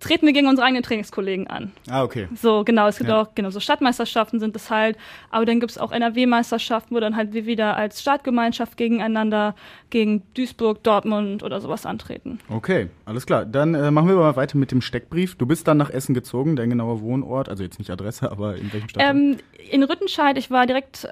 treten 0.00 0.26
wir 0.26 0.32
gegen 0.32 0.48
unsere 0.48 0.66
eigenen 0.66 0.82
Trainingskollegen 0.82 1.46
an. 1.46 1.72
Ah, 1.88 2.02
okay. 2.02 2.26
So, 2.34 2.64
genau, 2.64 2.88
es 2.88 2.98
gibt 2.98 3.10
Ja. 3.10 3.20
auch, 3.20 3.34
genau, 3.34 3.50
so 3.50 3.60
Stadtmeisterschaften 3.60 4.40
sind 4.40 4.56
es 4.56 4.70
halt, 4.70 4.96
aber 5.30 5.44
dann 5.46 5.60
gibt's 5.60 5.78
auch 5.78 5.92
NRW-Meisterschaften, 5.92 6.94
wo 6.94 7.00
dann 7.00 7.16
halt 7.16 7.32
wir 7.32 7.46
wieder 7.46 7.76
als 7.76 8.00
Stadtgemeinschaft 8.00 8.76
gegeneinander 8.76 9.54
gegen 9.90 10.22
Duisburg, 10.34 10.82
Dortmund 10.82 11.42
oder 11.42 11.60
sowas 11.60 11.86
antreten. 11.86 12.38
Okay, 12.48 12.88
alles 13.04 13.26
klar. 13.26 13.44
Dann 13.44 13.74
äh, 13.74 13.90
machen 13.90 14.08
wir 14.08 14.16
mal 14.16 14.36
weiter 14.36 14.56
mit 14.58 14.70
dem 14.72 14.80
Steckbrief. 14.80 15.36
Du 15.36 15.46
bist 15.46 15.68
dann 15.68 15.76
nach 15.76 15.90
Essen 15.90 16.14
gezogen, 16.14 16.56
dein 16.56 16.70
genauer 16.70 17.00
Wohnort, 17.00 17.48
also 17.48 17.62
jetzt 17.62 17.78
nicht 17.78 17.90
Adresse, 17.90 18.30
aber 18.30 18.56
in 18.56 18.72
welchem 18.72 18.88
Stadtteil? 18.88 19.14
Ähm, 19.16 19.36
in 19.70 19.82
Rüttenscheid, 19.82 20.38
ich 20.38 20.50
war 20.50 20.66
direkt, 20.66 21.08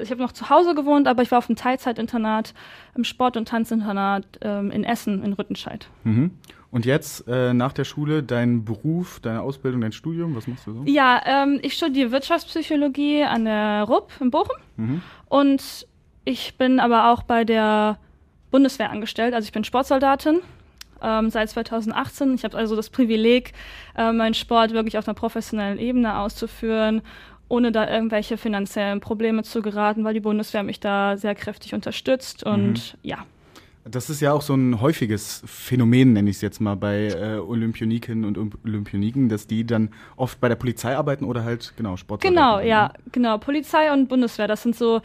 ich 0.00 0.10
habe 0.10 0.20
noch 0.20 0.32
zu 0.32 0.50
Hause 0.50 0.74
gewohnt, 0.74 1.06
aber 1.06 1.22
ich 1.22 1.30
war 1.30 1.38
auf 1.38 1.48
einem 1.48 1.56
Teilzeitinternat, 1.56 2.52
im 2.96 3.04
Sport- 3.04 3.36
und 3.36 3.46
Tanzinternat 3.48 4.24
ähm, 4.42 4.70
in 4.70 4.82
Essen, 4.84 5.22
in 5.22 5.32
Rüttenscheid. 5.34 5.88
Mhm. 6.04 6.32
Und 6.74 6.84
jetzt 6.86 7.28
äh, 7.28 7.54
nach 7.54 7.72
der 7.72 7.84
Schule 7.84 8.24
dein 8.24 8.64
Beruf, 8.64 9.20
deine 9.20 9.42
Ausbildung, 9.42 9.80
dein 9.80 9.92
Studium, 9.92 10.34
was 10.34 10.48
machst 10.48 10.66
du 10.66 10.72
so? 10.72 10.82
Ja, 10.86 11.20
ähm, 11.24 11.60
ich 11.62 11.74
studiere 11.74 12.10
Wirtschaftspsychologie 12.10 13.22
an 13.22 13.44
der 13.44 13.84
RUB 13.84 14.10
in 14.20 14.30
Bochum 14.32 14.56
Mhm. 14.76 15.02
und 15.28 15.86
ich 16.24 16.56
bin 16.56 16.80
aber 16.80 17.12
auch 17.12 17.22
bei 17.22 17.44
der 17.44 17.98
Bundeswehr 18.50 18.90
angestellt, 18.90 19.34
also 19.34 19.46
ich 19.46 19.52
bin 19.52 19.62
Sportsoldatin. 19.62 20.40
Ähm, 21.02 21.28
seit 21.30 21.50
2018. 21.50 22.34
Ich 22.34 22.44
habe 22.44 22.56
also 22.56 22.74
das 22.76 22.88
Privileg, 22.90 23.52
äh, 23.96 24.10
meinen 24.10 24.32
Sport 24.34 24.72
wirklich 24.72 24.96
auf 24.96 25.06
einer 25.06 25.14
professionellen 25.14 25.78
Ebene 25.78 26.18
auszuführen, 26.18 27.02
ohne 27.48 27.72
da 27.72 27.88
irgendwelche 27.90 28.36
finanziellen 28.38 29.00
Probleme 29.00 29.42
zu 29.42 29.60
geraten, 29.60 30.02
weil 30.04 30.14
die 30.14 30.20
Bundeswehr 30.20 30.62
mich 30.62 30.80
da 30.80 31.16
sehr 31.18 31.34
kräftig 31.34 31.74
unterstützt. 31.74 32.42
Und 32.44 32.96
ja, 33.02 33.18
Das 33.84 34.08
ist 34.08 34.20
ja 34.20 34.32
auch 34.32 34.42
so 34.42 34.54
ein 34.54 34.80
häufiges 34.80 35.42
Phänomen, 35.44 36.14
nenne 36.14 36.30
ich 36.30 36.36
es 36.36 36.42
jetzt 36.42 36.60
mal, 36.60 36.74
bei 36.74 37.08
äh, 37.08 37.38
Olympioniken 37.38 38.24
und 38.24 38.38
Olympioniken, 38.64 39.28
dass 39.28 39.46
die 39.46 39.66
dann 39.66 39.90
oft 40.16 40.40
bei 40.40 40.48
der 40.48 40.56
Polizei 40.56 40.96
arbeiten 40.96 41.24
oder 41.24 41.44
halt, 41.44 41.74
genau, 41.76 41.96
Sportsoldaten. 41.96 42.34
Genau, 42.34 42.66
ja, 42.66 42.88
ne? 42.88 42.94
genau. 43.12 43.38
Polizei 43.38 43.92
und 43.92 44.08
Bundeswehr, 44.08 44.48
das 44.48 44.62
sind 44.62 44.74
so 44.74 45.02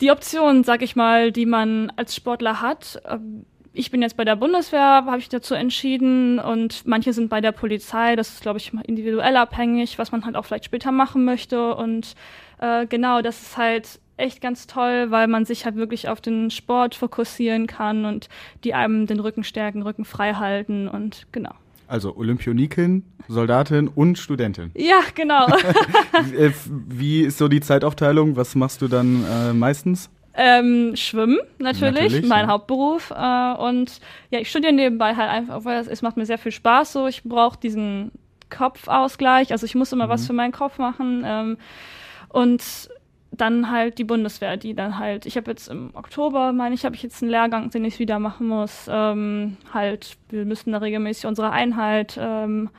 die 0.00 0.10
Optionen, 0.10 0.64
sag 0.64 0.80
ich 0.80 0.96
mal, 0.96 1.30
die 1.30 1.44
man 1.44 1.92
als 1.96 2.14
Sportler 2.16 2.62
hat. 2.62 3.02
Ähm, 3.06 3.44
Ich 3.72 3.90
bin 3.90 4.02
jetzt 4.02 4.16
bei 4.16 4.24
der 4.24 4.36
Bundeswehr, 4.36 5.04
habe 5.06 5.18
ich 5.18 5.28
dazu 5.28 5.54
entschieden 5.54 6.38
und 6.40 6.86
manche 6.86 7.12
sind 7.12 7.28
bei 7.28 7.40
der 7.40 7.52
Polizei. 7.52 8.16
Das 8.16 8.30
ist, 8.30 8.42
glaube 8.42 8.58
ich, 8.58 8.72
individuell 8.84 9.36
abhängig, 9.36 9.98
was 9.98 10.10
man 10.10 10.24
halt 10.24 10.36
auch 10.36 10.44
vielleicht 10.44 10.64
später 10.64 10.90
machen 10.90 11.24
möchte. 11.24 11.74
Und 11.76 12.14
äh, 12.58 12.86
genau, 12.86 13.20
das 13.22 13.40
ist 13.42 13.56
halt 13.56 14.00
echt 14.20 14.40
ganz 14.40 14.66
toll, 14.66 15.10
weil 15.10 15.26
man 15.26 15.44
sich 15.44 15.64
halt 15.64 15.76
wirklich 15.76 16.08
auf 16.08 16.20
den 16.20 16.50
Sport 16.50 16.94
fokussieren 16.94 17.66
kann 17.66 18.04
und 18.04 18.28
die 18.64 18.74
einem 18.74 19.06
den 19.06 19.20
Rücken 19.20 19.44
stärken, 19.44 19.82
Rücken 19.82 20.04
frei 20.04 20.34
halten 20.34 20.88
und 20.88 21.26
genau. 21.32 21.52
Also 21.88 22.16
Olympioniken, 22.16 23.04
Soldatin 23.26 23.88
und 23.88 24.16
Studentin. 24.16 24.70
Ja, 24.76 25.00
genau. 25.14 25.46
Äh, 26.36 26.50
Wie 26.88 27.22
ist 27.22 27.38
so 27.38 27.48
die 27.48 27.60
Zeitaufteilung? 27.60 28.36
Was 28.36 28.54
machst 28.54 28.82
du 28.82 28.88
dann 28.88 29.24
äh, 29.24 29.52
meistens? 29.52 30.10
Ähm, 30.34 30.94
Schwimmen 30.94 31.38
natürlich, 31.58 32.04
Natürlich, 32.12 32.26
mein 32.28 32.46
ja. 32.46 32.52
Hauptberuf. 32.52 33.10
Äh, 33.10 33.54
und 33.54 34.00
ja, 34.30 34.38
ich 34.38 34.50
studiere 34.50 34.72
nebenbei 34.72 35.16
halt 35.16 35.30
einfach, 35.30 35.64
weil 35.64 35.80
es, 35.80 36.02
macht 36.02 36.16
mir 36.16 36.26
sehr 36.26 36.38
viel 36.38 36.52
Spaß. 36.52 36.92
So, 36.92 37.06
ich 37.08 37.24
brauche 37.24 37.58
diesen 37.58 38.12
Kopfausgleich. 38.50 39.50
Also 39.50 39.66
ich 39.66 39.74
muss 39.74 39.92
immer 39.92 40.08
was 40.08 40.26
für 40.26 40.32
meinen 40.32 40.52
Kopf 40.52 40.78
machen. 40.78 41.24
Ähm, 41.26 41.56
und 42.28 42.62
dann 43.32 43.70
halt 43.70 43.98
die 43.98 44.04
Bundeswehr, 44.04 44.56
die 44.56 44.74
dann 44.74 44.98
halt, 44.98 45.24
ich 45.26 45.36
habe 45.36 45.50
jetzt 45.50 45.68
im 45.68 45.90
Oktober, 45.94 46.52
meine 46.52 46.74
ich, 46.74 46.84
habe 46.84 46.96
ich 46.96 47.02
jetzt 47.02 47.22
einen 47.22 47.30
Lehrgang, 47.30 47.70
den 47.70 47.84
ich 47.84 47.98
wieder 47.98 48.18
machen 48.18 48.48
muss. 48.48 48.86
Ähm, 48.90 49.56
halt, 49.72 50.16
wir 50.28 50.44
müssen 50.44 50.72
da 50.72 50.78
regelmäßig 50.78 51.26
unsere 51.26 51.50
Einheit 51.50 52.18
ähm, 52.20 52.70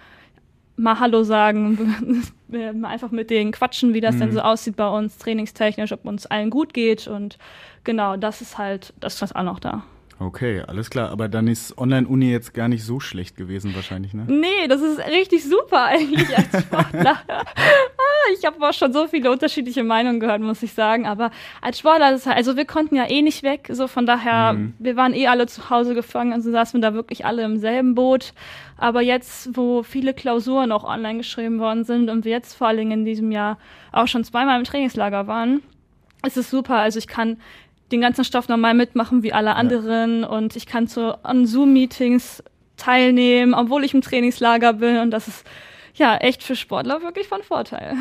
mal 0.75 0.99
Hallo 0.99 1.23
sagen, 1.23 2.23
wir 2.47 2.73
mal 2.73 2.89
einfach 2.89 3.11
mit 3.11 3.29
denen 3.29 3.51
quatschen, 3.51 3.93
wie 3.93 4.01
das 4.01 4.17
denn 4.17 4.31
so 4.31 4.41
aussieht 4.41 4.75
bei 4.75 4.87
uns, 4.87 5.17
trainingstechnisch, 5.17 5.91
ob 5.91 6.05
uns 6.05 6.25
allen 6.25 6.49
gut 6.49 6.73
geht 6.73 7.07
und 7.07 7.37
genau, 7.83 8.17
das 8.17 8.41
ist 8.41 8.57
halt, 8.57 8.93
das 8.99 9.21
ist 9.21 9.35
auch 9.35 9.43
noch 9.43 9.59
da. 9.59 9.83
Okay, 10.21 10.61
alles 10.67 10.91
klar. 10.91 11.09
Aber 11.09 11.27
dann 11.27 11.47
ist 11.47 11.77
Online-Uni 11.79 12.31
jetzt 12.31 12.53
gar 12.53 12.67
nicht 12.67 12.83
so 12.83 12.99
schlecht 12.99 13.35
gewesen 13.37 13.73
wahrscheinlich, 13.73 14.13
ne? 14.13 14.25
Nee, 14.27 14.67
das 14.69 14.79
ist 14.81 14.99
richtig 14.99 15.43
super 15.43 15.85
eigentlich 15.85 16.37
als 16.37 16.63
Sportler. 16.63 17.17
Ich 18.37 18.45
habe 18.45 18.67
auch 18.67 18.73
schon 18.73 18.93
so 18.93 19.07
viele 19.07 19.31
unterschiedliche 19.31 19.83
Meinungen 19.83 20.19
gehört, 20.19 20.41
muss 20.41 20.63
ich 20.63 20.73
sagen. 20.73 21.05
Aber 21.05 21.31
als 21.61 21.79
Sportler, 21.79 22.13
ist 22.13 22.25
halt, 22.25 22.37
also 22.37 22.55
wir 22.55 22.65
konnten 22.65 22.95
ja 22.95 23.09
eh 23.09 23.21
nicht 23.21 23.43
weg. 23.43 23.69
So 23.71 23.87
von 23.87 24.05
daher, 24.05 24.55
wir 24.79 24.95
waren 24.95 25.13
eh 25.13 25.27
alle 25.27 25.47
zu 25.47 25.69
Hause 25.69 25.95
gefangen, 25.95 26.33
also 26.33 26.51
saßen 26.51 26.79
wir 26.79 26.89
da 26.89 26.93
wirklich 26.93 27.25
alle 27.25 27.43
im 27.43 27.57
selben 27.57 27.95
Boot. 27.95 28.33
Aber 28.77 29.01
jetzt, 29.01 29.55
wo 29.55 29.83
viele 29.83 30.13
Klausuren 30.13 30.71
auch 30.71 30.83
online 30.83 31.19
geschrieben 31.19 31.59
worden 31.59 31.83
sind 31.83 32.09
und 32.09 32.25
wir 32.25 32.31
jetzt 32.31 32.55
vor 32.55 32.67
allen 32.67 32.77
Dingen 32.77 32.91
in 32.91 33.05
diesem 33.05 33.31
Jahr 33.31 33.57
auch 33.91 34.07
schon 34.07 34.23
zweimal 34.23 34.57
im 34.57 34.65
Trainingslager 34.65 35.27
waren, 35.27 35.61
ist 36.25 36.37
es 36.37 36.49
super. 36.49 36.75
Also 36.77 36.99
ich 36.99 37.07
kann 37.07 37.37
den 37.91 38.01
ganzen 38.01 38.23
Stoff 38.23 38.47
normal 38.47 38.73
mitmachen 38.73 39.21
wie 39.23 39.33
alle 39.33 39.55
anderen 39.55 40.23
und 40.23 40.55
ich 40.55 40.65
kann 40.65 40.87
zu 40.87 41.23
an 41.23 41.45
Zoom-Meetings 41.45 42.43
teilnehmen, 42.77 43.53
obwohl 43.53 43.83
ich 43.83 43.93
im 43.93 44.01
Trainingslager 44.01 44.73
bin 44.73 44.97
und 44.97 45.11
das 45.11 45.27
ist 45.27 45.45
ja 45.95 46.17
echt 46.17 46.43
für 46.43 46.55
Sportler 46.55 47.01
wirklich 47.01 47.27
von 47.27 47.43
Vorteil. 47.43 47.95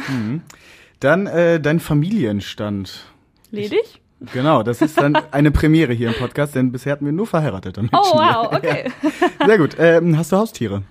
Dann 1.00 1.26
äh, 1.26 1.60
dein 1.60 1.80
Familienstand. 1.80 3.04
Ledig? 3.50 4.00
Genau, 4.32 4.62
das 4.62 4.82
ist 4.82 4.98
dann 4.98 5.16
eine 5.30 5.50
Premiere 5.50 5.94
hier 5.94 6.08
im 6.08 6.14
Podcast, 6.14 6.54
denn 6.54 6.72
bisher 6.72 6.92
hatten 6.92 7.06
wir 7.06 7.12
nur 7.12 7.26
verheiratete 7.26 7.80
Menschen. 7.80 7.96
Oh, 7.96 8.18
wow, 8.18 8.52
okay. 8.52 8.90
Ja. 9.40 9.46
Sehr 9.46 9.58
gut. 9.58 9.76
Ähm, 9.78 10.16
hast 10.18 10.32
du 10.32 10.36
Haustiere? 10.36 10.82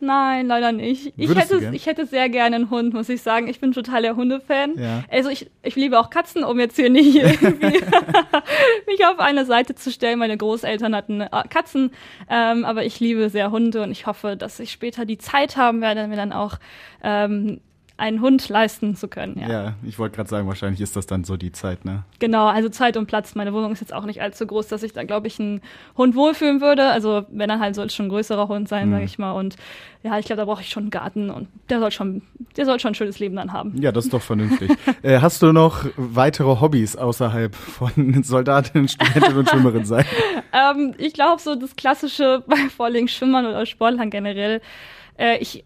Nein, 0.00 0.46
leider 0.46 0.70
nicht. 0.70 1.12
Ich 1.16 1.28
Würdest 1.28 1.52
hätte, 1.52 1.70
ich 1.74 1.86
hätte 1.86 2.06
sehr 2.06 2.28
gerne 2.28 2.56
einen 2.56 2.70
Hund, 2.70 2.94
muss 2.94 3.08
ich 3.08 3.20
sagen. 3.20 3.48
Ich 3.48 3.60
bin 3.60 3.72
total 3.72 4.02
der 4.02 4.14
Hundefan. 4.14 4.78
Ja. 4.78 5.04
Also 5.10 5.28
ich, 5.28 5.50
ich 5.62 5.74
liebe 5.74 5.98
auch 5.98 6.10
Katzen, 6.10 6.44
um 6.44 6.60
jetzt 6.60 6.76
hier 6.76 6.88
nicht 6.88 7.16
irgendwie 7.16 7.66
mich 8.86 9.06
auf 9.06 9.18
eine 9.18 9.44
Seite 9.44 9.74
zu 9.74 9.90
stellen. 9.90 10.18
Meine 10.20 10.36
Großeltern 10.36 10.94
hatten 10.94 11.22
äh, 11.22 11.28
Katzen, 11.48 11.90
ähm, 12.30 12.64
aber 12.64 12.84
ich 12.84 13.00
liebe 13.00 13.28
sehr 13.28 13.50
Hunde 13.50 13.82
und 13.82 13.90
ich 13.90 14.06
hoffe, 14.06 14.36
dass 14.36 14.60
ich 14.60 14.70
später 14.70 15.04
die 15.04 15.18
Zeit 15.18 15.56
haben 15.56 15.80
werde, 15.80 16.06
mir 16.06 16.16
dann 16.16 16.32
auch 16.32 16.58
ähm, 17.02 17.60
einen 17.98 18.20
Hund 18.20 18.48
leisten 18.48 18.94
zu 18.96 19.08
können. 19.08 19.38
Ja. 19.40 19.48
Ja, 19.48 19.74
ich 19.82 19.98
wollte 19.98 20.16
gerade 20.16 20.30
sagen, 20.30 20.46
wahrscheinlich 20.48 20.80
ist 20.80 20.96
das 20.96 21.06
dann 21.06 21.24
so 21.24 21.36
die 21.36 21.52
Zeit, 21.52 21.84
ne? 21.84 22.04
Genau, 22.20 22.46
also 22.46 22.68
Zeit 22.68 22.96
und 22.96 23.06
Platz. 23.06 23.34
Meine 23.34 23.52
Wohnung 23.52 23.72
ist 23.72 23.80
jetzt 23.80 23.92
auch 23.92 24.04
nicht 24.06 24.22
allzu 24.22 24.46
groß, 24.46 24.68
dass 24.68 24.82
ich 24.82 24.92
da, 24.92 25.02
glaube 25.04 25.26
ich, 25.26 25.38
einen 25.40 25.60
Hund 25.96 26.14
wohlfühlen 26.14 26.60
würde. 26.60 26.86
Also 26.90 27.26
wenn 27.30 27.50
er 27.50 27.58
halt 27.58 27.74
soll 27.74 27.86
es 27.86 27.94
schon 27.94 28.06
ein 28.06 28.10
größerer 28.10 28.48
Hund 28.48 28.68
sein, 28.68 28.88
Mhm. 28.88 28.92
sage 28.92 29.04
ich 29.04 29.18
mal. 29.18 29.32
Und 29.32 29.56
ja, 30.04 30.16
ich 30.18 30.26
glaube, 30.26 30.38
da 30.38 30.44
brauche 30.46 30.62
ich 30.62 30.68
schon 30.70 30.84
einen 30.84 30.90
Garten 30.90 31.28
und 31.28 31.48
der 31.70 31.80
soll 31.80 31.90
schon, 31.90 32.22
der 32.56 32.66
soll 32.66 32.78
schon 32.78 32.92
ein 32.92 32.94
schönes 32.94 33.18
Leben 33.18 33.34
dann 33.36 33.52
haben. 33.52 33.74
Ja, 33.82 33.90
das 33.90 34.04
ist 34.04 34.12
doch 34.14 34.22
vernünftig. 34.22 34.70
äh, 35.02 35.18
hast 35.20 35.42
du 35.42 35.52
noch 35.52 35.84
weitere 35.96 36.60
Hobbys 36.60 36.94
außerhalb 36.94 37.54
von 37.54 38.22
Soldatin, 38.22 38.86
Studentin 38.88 39.36
und 39.36 39.48
Schwimmerin 39.50 39.84
sein? 39.84 40.04
Ähm, 40.50 40.94
ich 40.96 41.12
glaube, 41.12 41.42
so 41.42 41.54
das 41.56 41.76
Klassische 41.76 42.42
bei 42.46 42.56
Vorliegen 42.74 43.06
Schwimmern 43.06 43.44
oder 43.44 43.66
Sportlern 43.66 44.08
generell. 44.08 44.62
Äh, 45.18 45.36
ich 45.38 45.62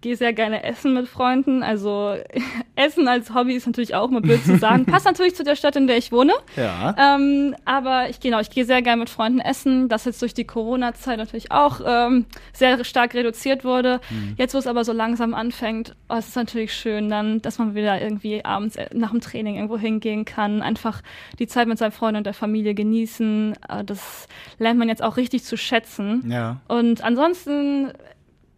gehe 0.00 0.16
sehr 0.16 0.32
gerne 0.32 0.64
essen 0.64 0.94
mit 0.94 1.08
Freunden. 1.08 1.62
Also 1.62 2.16
Essen 2.76 3.08
als 3.08 3.34
Hobby 3.34 3.54
ist 3.54 3.66
natürlich 3.66 3.94
auch 3.94 4.10
mal 4.10 4.20
blöd 4.20 4.44
zu 4.44 4.58
sagen. 4.58 4.84
Passt 4.86 5.06
natürlich 5.06 5.34
zu 5.34 5.44
der 5.44 5.56
Stadt, 5.56 5.76
in 5.76 5.86
der 5.86 5.96
ich 5.96 6.12
wohne. 6.12 6.32
Ja. 6.56 6.94
Ähm, 6.98 7.54
aber 7.64 8.08
ich 8.08 8.20
genau, 8.20 8.40
ich 8.40 8.50
gehe 8.50 8.64
sehr 8.64 8.82
gerne 8.82 9.00
mit 9.00 9.10
Freunden 9.10 9.40
essen, 9.40 9.88
das 9.88 10.04
jetzt 10.04 10.20
durch 10.22 10.34
die 10.34 10.44
Corona-Zeit 10.44 11.18
natürlich 11.18 11.52
auch 11.52 11.80
ähm, 11.84 12.26
sehr 12.52 12.84
stark 12.84 13.14
reduziert 13.14 13.64
wurde. 13.64 14.00
Jetzt, 14.36 14.54
wo 14.54 14.58
es 14.58 14.66
aber 14.66 14.84
so 14.84 14.92
langsam 14.92 15.34
anfängt, 15.34 15.94
oh, 16.08 16.14
es 16.14 16.28
ist 16.28 16.36
natürlich 16.36 16.74
schön 16.74 17.08
dann, 17.08 17.42
dass 17.42 17.58
man 17.58 17.74
wieder 17.74 18.00
irgendwie 18.00 18.44
abends 18.44 18.76
äh, 18.76 18.88
nach 18.92 19.10
dem 19.10 19.20
Training 19.20 19.56
irgendwo 19.56 19.78
hingehen 19.78 20.24
kann, 20.24 20.62
einfach 20.62 21.02
die 21.38 21.46
Zeit 21.46 21.68
mit 21.68 21.78
seinen 21.78 21.92
Freunden 21.92 22.18
und 22.18 22.26
der 22.26 22.34
Familie 22.34 22.74
genießen. 22.74 23.54
Äh, 23.68 23.84
das 23.84 24.28
lernt 24.58 24.78
man 24.78 24.88
jetzt 24.88 25.02
auch 25.02 25.16
richtig 25.16 25.44
zu 25.44 25.56
schätzen. 25.56 26.30
Ja. 26.30 26.60
Und 26.68 27.02
ansonsten, 27.02 27.92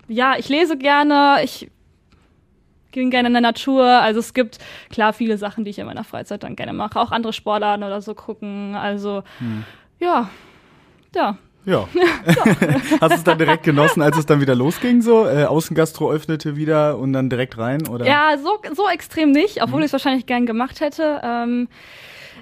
ja, 0.09 0.35
ich 0.39 0.49
lese 0.49 0.77
gerne, 0.77 1.39
ich 1.45 1.71
gehe 2.91 3.09
gerne 3.11 3.29
in 3.29 3.35
der 3.35 3.43
Natur. 3.43 3.85
Also 3.85 4.21
es 4.21 4.35
gibt 4.35 4.59
klar 4.91 5.13
viele 5.13 5.39
Sachen, 5.39 5.65
die 5.65 5.71
ich 5.71 5.79
in 5.79 5.87
meiner 5.87 6.05
Freizeit 6.05 6.43
dann 6.43 6.57
gerne 6.57 6.73
mache. 6.73 6.99
Auch 7.01 7.13
andere 7.13 7.33
Sportarten 7.33 7.85
oder 7.85 8.01
so 8.01 8.15
gucken. 8.15 8.75
Also 8.75 9.23
ja, 9.99 10.31
ja. 11.15 11.37
Ja. 11.65 11.87
Hast 13.01 13.11
du 13.11 13.15
es 13.15 13.25
dann 13.25 13.39
direkt 13.39 13.63
genossen, 13.63 14.01
als 14.01 14.17
es 14.17 14.25
dann 14.25 14.41
wieder 14.41 14.55
losging, 14.55 15.03
so? 15.03 15.27
Äh, 15.27 15.45
Außengastro 15.45 16.11
öffnete 16.11 16.57
wieder 16.57 16.97
und 16.97 17.13
dann 17.13 17.29
direkt 17.29 17.59
rein, 17.59 17.87
oder? 17.89 18.07
Ja, 18.07 18.37
so, 18.43 18.59
so 18.75 18.89
extrem 18.89 19.33
nicht, 19.33 19.63
obwohl 19.63 19.81
ich 19.83 19.87
es 19.87 19.93
wahrscheinlich 19.93 20.25
gern 20.25 20.47
gemacht 20.47 20.81
hätte. 20.81 21.21
Ähm, 21.23 21.69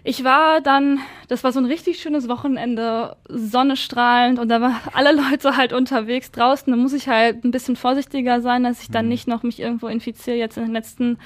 ich 0.07 0.23
war 0.23 0.61
dann, 0.61 1.01
das 1.27 1.43
war 1.43 1.51
so 1.51 1.59
ein 1.59 1.67
richtig 1.67 2.01
schönes 2.01 2.29
Wochenende, 2.29 3.17
sonnenstrahlend 3.29 4.39
und 4.39 4.49
da 4.49 4.61
waren 4.61 4.77
alle 4.93 5.13
Leute 5.13 5.57
halt 5.57 5.73
unterwegs 5.73 6.31
draußen. 6.31 6.73
Da 6.73 6.77
muss 6.77 6.93
ich 6.93 7.09
halt 7.09 7.45
ein 7.45 7.51
bisschen 7.51 7.75
vorsichtiger 7.75 8.41
sein, 8.41 8.63
dass 8.63 8.83
ich 8.83 8.91
dann 8.91 9.09
nicht 9.09 9.27
noch 9.27 9.43
mich 9.43 9.59
irgendwo 9.59 9.89
infiziere 9.89 10.37
jetzt 10.37 10.57
in 10.59 10.65
den 10.65 10.73
letzten, 10.73 11.19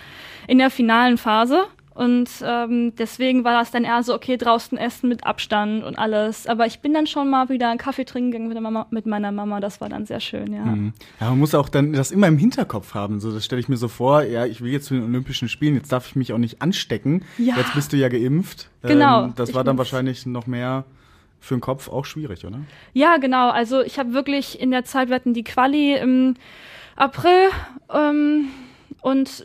in 0.49 0.57
der 0.57 0.71
finalen 0.71 1.19
Phase. 1.19 1.67
Und 2.01 2.31
ähm, 2.43 2.95
deswegen 2.97 3.45
war 3.45 3.53
das 3.53 3.73
dann 3.73 3.85
eher 3.85 4.03
so, 4.03 4.15
okay, 4.15 4.39
draußen 4.39 4.79
essen 4.79 5.11
mit 5.11 5.27
Abstand 5.27 5.85
und 5.85 5.99
alles. 5.99 6.47
Aber 6.47 6.65
ich 6.65 6.81
bin 6.81 6.95
dann 6.95 7.07
schon 7.07 7.29
mal 7.29 7.51
wieder 7.51 7.69
einen 7.69 7.79
Kaffee 7.79 8.07
trinken 8.07 8.31
gegangen 8.31 8.49
mit, 8.49 8.59
Mama, 8.59 8.87
mit 8.89 9.05
meiner 9.05 9.31
Mama. 9.33 9.61
Das 9.61 9.83
war 9.83 9.91
dann 9.91 10.07
sehr 10.07 10.21
schön, 10.21 10.51
ja. 10.51 10.65
Mhm. 10.65 10.95
Ja, 11.21 11.29
man 11.29 11.39
muss 11.39 11.55
auch 11.55 11.69
dann 11.69 11.93
das 11.93 12.11
immer 12.11 12.27
im 12.27 12.39
Hinterkopf 12.39 12.95
haben. 12.95 13.21
So, 13.21 13.31
das 13.31 13.45
stelle 13.45 13.61
ich 13.61 13.69
mir 13.69 13.77
so 13.77 13.89
vor, 13.89 14.23
ja, 14.23 14.47
ich 14.47 14.63
will 14.63 14.73
jetzt 14.73 14.87
zu 14.87 14.95
den 14.95 15.05
Olympischen 15.05 15.51
Spielen, 15.51 15.75
jetzt 15.75 15.93
darf 15.93 16.07
ich 16.07 16.17
mich 16.17 16.33
auch 16.33 16.39
nicht 16.39 16.63
anstecken. 16.63 17.23
Ja. 17.37 17.59
Jetzt 17.59 17.75
bist 17.75 17.93
du 17.93 17.99
ja 17.99 18.09
geimpft. 18.09 18.71
Genau. 18.81 19.25
Ähm, 19.25 19.35
das 19.37 19.53
war 19.53 19.63
dann 19.63 19.77
wahrscheinlich 19.77 20.25
noch 20.25 20.47
mehr 20.47 20.87
für 21.39 21.55
den 21.55 21.61
Kopf 21.61 21.91
auch 21.91 22.07
schwierig, 22.07 22.47
oder? 22.47 22.61
Ja, 22.95 23.19
genau. 23.19 23.51
Also 23.51 23.83
ich 23.83 23.99
habe 23.99 24.15
wirklich 24.15 24.59
in 24.59 24.71
der 24.71 24.87
Zeit, 24.87 25.11
wir 25.11 25.17
hatten 25.17 25.35
die 25.35 25.45
Quali 25.45 25.99
im 25.99 26.33
April 26.97 27.51
ähm, 27.93 28.47
und 29.03 29.45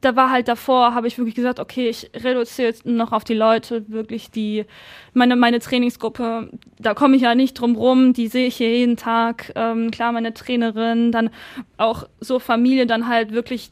da 0.00 0.16
war 0.16 0.30
halt 0.30 0.48
davor, 0.48 0.94
habe 0.94 1.06
ich 1.06 1.18
wirklich 1.18 1.34
gesagt, 1.34 1.60
okay, 1.60 1.88
ich 1.88 2.10
reduziere 2.14 2.68
jetzt 2.68 2.86
noch 2.86 3.12
auf 3.12 3.24
die 3.24 3.34
Leute, 3.34 3.88
wirklich 3.88 4.30
die, 4.30 4.64
meine, 5.12 5.36
meine 5.36 5.58
Trainingsgruppe, 5.58 6.50
da 6.78 6.94
komme 6.94 7.16
ich 7.16 7.22
ja 7.22 7.34
nicht 7.34 7.54
drum 7.54 7.76
rum, 7.76 8.12
die 8.12 8.28
sehe 8.28 8.46
ich 8.46 8.56
hier 8.56 8.76
jeden 8.76 8.96
Tag, 8.96 9.52
ähm, 9.54 9.90
klar, 9.90 10.12
meine 10.12 10.32
Trainerin, 10.32 11.12
dann 11.12 11.30
auch 11.76 12.08
so 12.20 12.38
Familie, 12.38 12.86
dann 12.86 13.08
halt 13.08 13.32
wirklich 13.32 13.70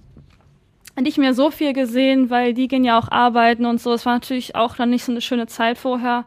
nicht 1.01 1.19
mehr 1.19 1.35
so 1.35 1.51
viel 1.51 1.73
gesehen, 1.73 2.31
weil 2.31 2.53
die 2.53 2.69
gehen 2.69 2.85
ja 2.85 2.99
auch 2.99 3.11
arbeiten 3.11 3.65
und 3.65 3.81
so. 3.81 3.93
Es 3.93 4.05
war 4.05 4.15
natürlich 4.15 4.55
auch 4.55 4.77
dann 4.77 4.91
nicht 4.91 5.05
so 5.05 5.13
eine 5.13 5.21
schöne 5.21 5.47
Zeit 5.47 5.79
vorher. 5.79 6.25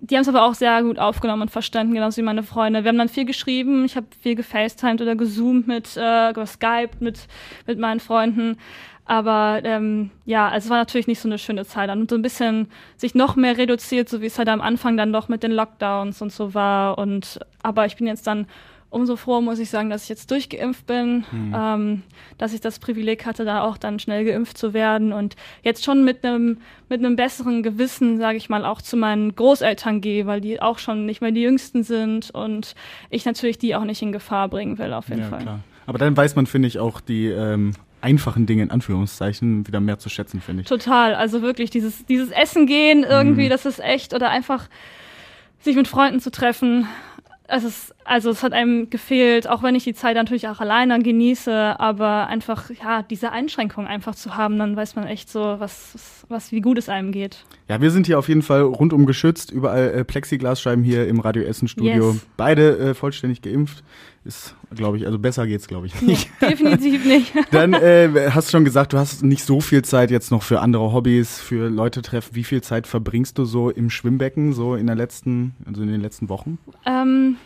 Die 0.00 0.16
haben 0.16 0.22
es 0.22 0.28
aber 0.28 0.44
auch 0.44 0.54
sehr 0.54 0.82
gut 0.82 0.98
aufgenommen 0.98 1.42
und 1.42 1.50
verstanden, 1.50 1.94
genauso 1.94 2.18
wie 2.18 2.24
meine 2.24 2.42
Freunde. 2.42 2.82
Wir 2.82 2.88
haben 2.88 2.98
dann 2.98 3.08
viel 3.08 3.24
geschrieben, 3.24 3.84
ich 3.84 3.96
habe 3.96 4.06
viel 4.20 4.34
gefacetimed 4.34 5.00
oder 5.00 5.14
gezoomt 5.16 5.66
mit, 5.68 5.96
äh, 5.96 6.32
geskypt 6.32 7.00
mit, 7.00 7.28
mit 7.66 7.78
meinen 7.78 8.00
Freunden. 8.00 8.58
Aber 9.06 9.60
ähm, 9.62 10.10
ja, 10.24 10.48
also 10.48 10.66
es 10.66 10.70
war 10.70 10.78
natürlich 10.78 11.06
nicht 11.06 11.20
so 11.20 11.28
eine 11.28 11.38
schöne 11.38 11.64
Zeit. 11.64 11.88
Dann 11.88 12.08
so 12.08 12.16
ein 12.16 12.22
bisschen 12.22 12.68
sich 12.96 13.14
noch 13.14 13.36
mehr 13.36 13.56
reduziert, 13.56 14.08
so 14.08 14.20
wie 14.20 14.26
es 14.26 14.38
halt 14.38 14.48
am 14.48 14.60
Anfang 14.60 14.96
dann 14.96 15.12
doch 15.12 15.28
mit 15.28 15.42
den 15.42 15.52
Lockdowns 15.52 16.20
und 16.20 16.32
so 16.32 16.54
war. 16.54 16.98
Und 16.98 17.38
aber 17.62 17.86
ich 17.86 17.96
bin 17.96 18.08
jetzt 18.08 18.26
dann 18.26 18.46
umso 18.90 19.16
froh, 19.16 19.40
muss 19.40 19.58
ich 19.58 19.68
sagen, 19.68 19.90
dass 19.90 20.04
ich 20.04 20.08
jetzt 20.08 20.30
durchgeimpft 20.30 20.86
bin, 20.86 21.24
ähm, 21.54 22.02
dass 22.38 22.52
ich 22.52 22.60
das 22.60 22.78
Privileg 22.78 23.26
hatte, 23.26 23.44
da 23.44 23.62
auch 23.62 23.76
dann 23.76 23.98
schnell 23.98 24.24
geimpft 24.24 24.56
zu 24.56 24.74
werden 24.74 25.12
und 25.12 25.36
jetzt 25.62 25.84
schon 25.84 26.04
mit 26.04 26.24
einem 26.24 26.58
mit 26.88 27.00
einem 27.00 27.16
besseren 27.16 27.62
Gewissen, 27.62 28.18
sage 28.18 28.38
ich 28.38 28.48
mal, 28.48 28.64
auch 28.64 28.80
zu 28.80 28.96
meinen 28.96 29.34
Großeltern 29.34 30.00
gehe, 30.00 30.26
weil 30.26 30.40
die 30.40 30.62
auch 30.62 30.78
schon 30.78 31.04
nicht 31.04 31.20
mehr 31.20 31.32
die 31.32 31.42
Jüngsten 31.42 31.82
sind 31.82 32.30
und 32.30 32.74
ich 33.10 33.24
natürlich 33.24 33.58
die 33.58 33.74
auch 33.74 33.84
nicht 33.84 34.02
in 34.02 34.12
Gefahr 34.12 34.48
bringen 34.48 34.78
will, 34.78 34.92
auf 34.92 35.08
jeden 35.08 35.22
ja, 35.22 35.28
Fall. 35.28 35.42
klar. 35.42 35.60
Aber 35.86 35.98
dann 35.98 36.16
weiß 36.16 36.34
man, 36.34 36.46
finde 36.46 36.68
ich, 36.68 36.78
auch 36.78 37.00
die 37.00 37.26
ähm, 37.26 37.72
einfachen 38.06 38.46
Dinge 38.46 38.62
in 38.62 38.70
Anführungszeichen 38.70 39.66
wieder 39.66 39.80
mehr 39.80 39.98
zu 39.98 40.08
schätzen, 40.08 40.40
finde 40.40 40.62
ich. 40.62 40.68
Total, 40.68 41.14
also 41.14 41.42
wirklich 41.42 41.70
dieses 41.70 42.06
dieses 42.06 42.30
Essen 42.30 42.66
gehen 42.66 43.04
irgendwie, 43.04 43.48
das 43.48 43.66
ist 43.66 43.80
echt 43.80 44.14
oder 44.14 44.30
einfach 44.30 44.68
sich 45.58 45.76
mit 45.76 45.88
Freunden 45.88 46.20
zu 46.20 46.30
treffen. 46.30 46.86
Es 47.48 47.62
ist, 47.62 47.94
also 48.04 48.30
es 48.30 48.42
hat 48.42 48.52
einem 48.52 48.90
gefehlt, 48.90 49.48
auch 49.48 49.62
wenn 49.62 49.76
ich 49.76 49.84
die 49.84 49.94
Zeit 49.94 50.16
natürlich 50.16 50.48
auch 50.48 50.58
alleine 50.58 50.98
genieße, 50.98 51.78
aber 51.78 52.26
einfach, 52.26 52.70
ja, 52.70 53.02
diese 53.02 53.30
Einschränkung 53.30 53.86
einfach 53.86 54.16
zu 54.16 54.36
haben, 54.36 54.58
dann 54.58 54.74
weiß 54.74 54.96
man 54.96 55.06
echt 55.06 55.30
so, 55.30 55.56
was, 55.58 56.24
was, 56.28 56.50
wie 56.50 56.60
gut 56.60 56.76
es 56.76 56.88
einem 56.88 57.12
geht. 57.12 57.44
Ja, 57.68 57.80
wir 57.80 57.92
sind 57.92 58.06
hier 58.06 58.18
auf 58.18 58.28
jeden 58.28 58.42
Fall 58.42 58.62
rundum 58.62 59.06
geschützt, 59.06 59.52
überall 59.52 59.90
äh, 59.90 60.04
Plexiglasscheiben 60.04 60.82
hier 60.82 61.06
im 61.06 61.20
Radio 61.20 61.44
Essen 61.44 61.68
Studio. 61.68 62.10
Yes. 62.10 62.26
Beide 62.36 62.78
äh, 62.78 62.94
vollständig 62.94 63.42
geimpft. 63.42 63.84
Ist, 64.24 64.56
glaube 64.76 64.98
ich, 64.98 65.06
also 65.06 65.18
besser 65.18 65.46
geht's, 65.46 65.66
glaube 65.66 65.86
ich, 65.86 66.00
nicht. 66.02 66.28
Definitiv 66.40 67.04
nicht. 67.04 67.32
Dann 67.50 67.72
äh, 67.72 68.30
hast 68.30 68.48
du 68.48 68.52
schon 68.52 68.64
gesagt, 68.64 68.92
du 68.92 68.98
hast 68.98 69.22
nicht 69.22 69.44
so 69.44 69.60
viel 69.60 69.82
Zeit 69.82 70.10
jetzt 70.10 70.30
noch 70.30 70.42
für 70.42 70.60
andere 70.60 70.92
Hobbys, 70.92 71.40
für 71.40 71.68
Leute 71.68 72.02
treffen. 72.02 72.34
Wie 72.34 72.44
viel 72.44 72.62
Zeit 72.62 72.86
verbringst 72.86 73.38
du 73.38 73.44
so 73.44 73.70
im 73.70 73.90
Schwimmbecken, 73.90 74.52
so 74.52 74.74
in 74.74 74.86
der 74.86 74.96
letzten, 74.96 75.54
also 75.66 75.82
in 75.82 75.88
den 75.88 76.00
letzten 76.00 76.28
Wochen? 76.28 76.58
Ähm, 76.84 77.36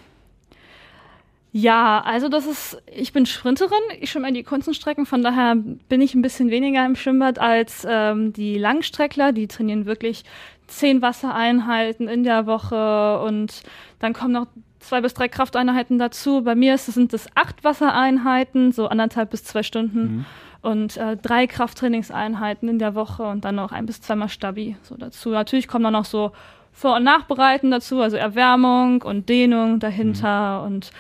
ja, 1.53 2.01
also 2.05 2.29
das 2.29 2.47
ist, 2.47 2.81
ich 2.87 3.13
bin 3.13 3.27
Sprinterin, 3.27 3.73
ich 4.01 4.11
schwimme 4.11 4.33
die 4.33 4.45
kurzen 4.45 4.73
Strecken, 4.73 5.05
von 5.05 5.23
daher 5.23 5.57
bin 5.57 6.01
ich 6.01 6.15
ein 6.15 6.23
bisschen 6.23 6.51
weniger 6.51 6.87
im 6.87 6.95
Schwimmbad 6.95 7.41
als 7.41 7.85
ähm, 7.89 8.33
die 8.33 8.57
Langstreckler, 8.57 9.33
die 9.33 9.49
trainieren 9.49 9.85
wirklich 9.85 10.23
zehn 10.69 11.03
Wassereinheiten 11.03 12.07
in 12.07 12.23
der 12.23 12.47
Woche 12.47 13.21
und 13.23 13.63
dann 13.99 14.13
kommen 14.13 14.33
noch 14.33 14.47
zwei 14.81 15.01
bis 15.01 15.15
drei 15.15 15.29
Krafteinheiten 15.29 15.99
dazu. 15.99 16.43
Bei 16.43 16.55
mir 16.55 16.77
sind 16.79 17.13
es 17.13 17.29
acht 17.35 17.63
Wassereinheiten, 17.63 18.73
so 18.73 18.89
anderthalb 18.89 19.31
bis 19.31 19.45
zwei 19.45 19.63
Stunden 19.63 20.27
und 20.63 20.97
äh, 20.97 21.17
drei 21.17 21.47
Krafttrainingseinheiten 21.47 22.69
in 22.69 22.79
der 22.79 22.95
Woche 22.95 23.23
und 23.23 23.45
dann 23.45 23.55
noch 23.55 23.73
ein 23.73 23.87
bis 23.87 24.01
zweimal 24.01 24.29
Stabi 24.29 24.77
so 24.83 24.97
dazu. 24.97 25.31
Natürlich 25.31 25.69
kommen 25.69 25.85
dann 25.85 25.93
noch 25.93 26.05
so 26.05 26.33
Vor- 26.73 26.97
und 26.97 27.05
Nachbereiten 27.05 27.71
dazu, 27.71 28.01
also 28.01 28.17
Erwärmung 28.17 29.03
und 29.03 29.29
Dehnung 29.29 29.81
dahinter 29.81 30.63
und 30.63 30.91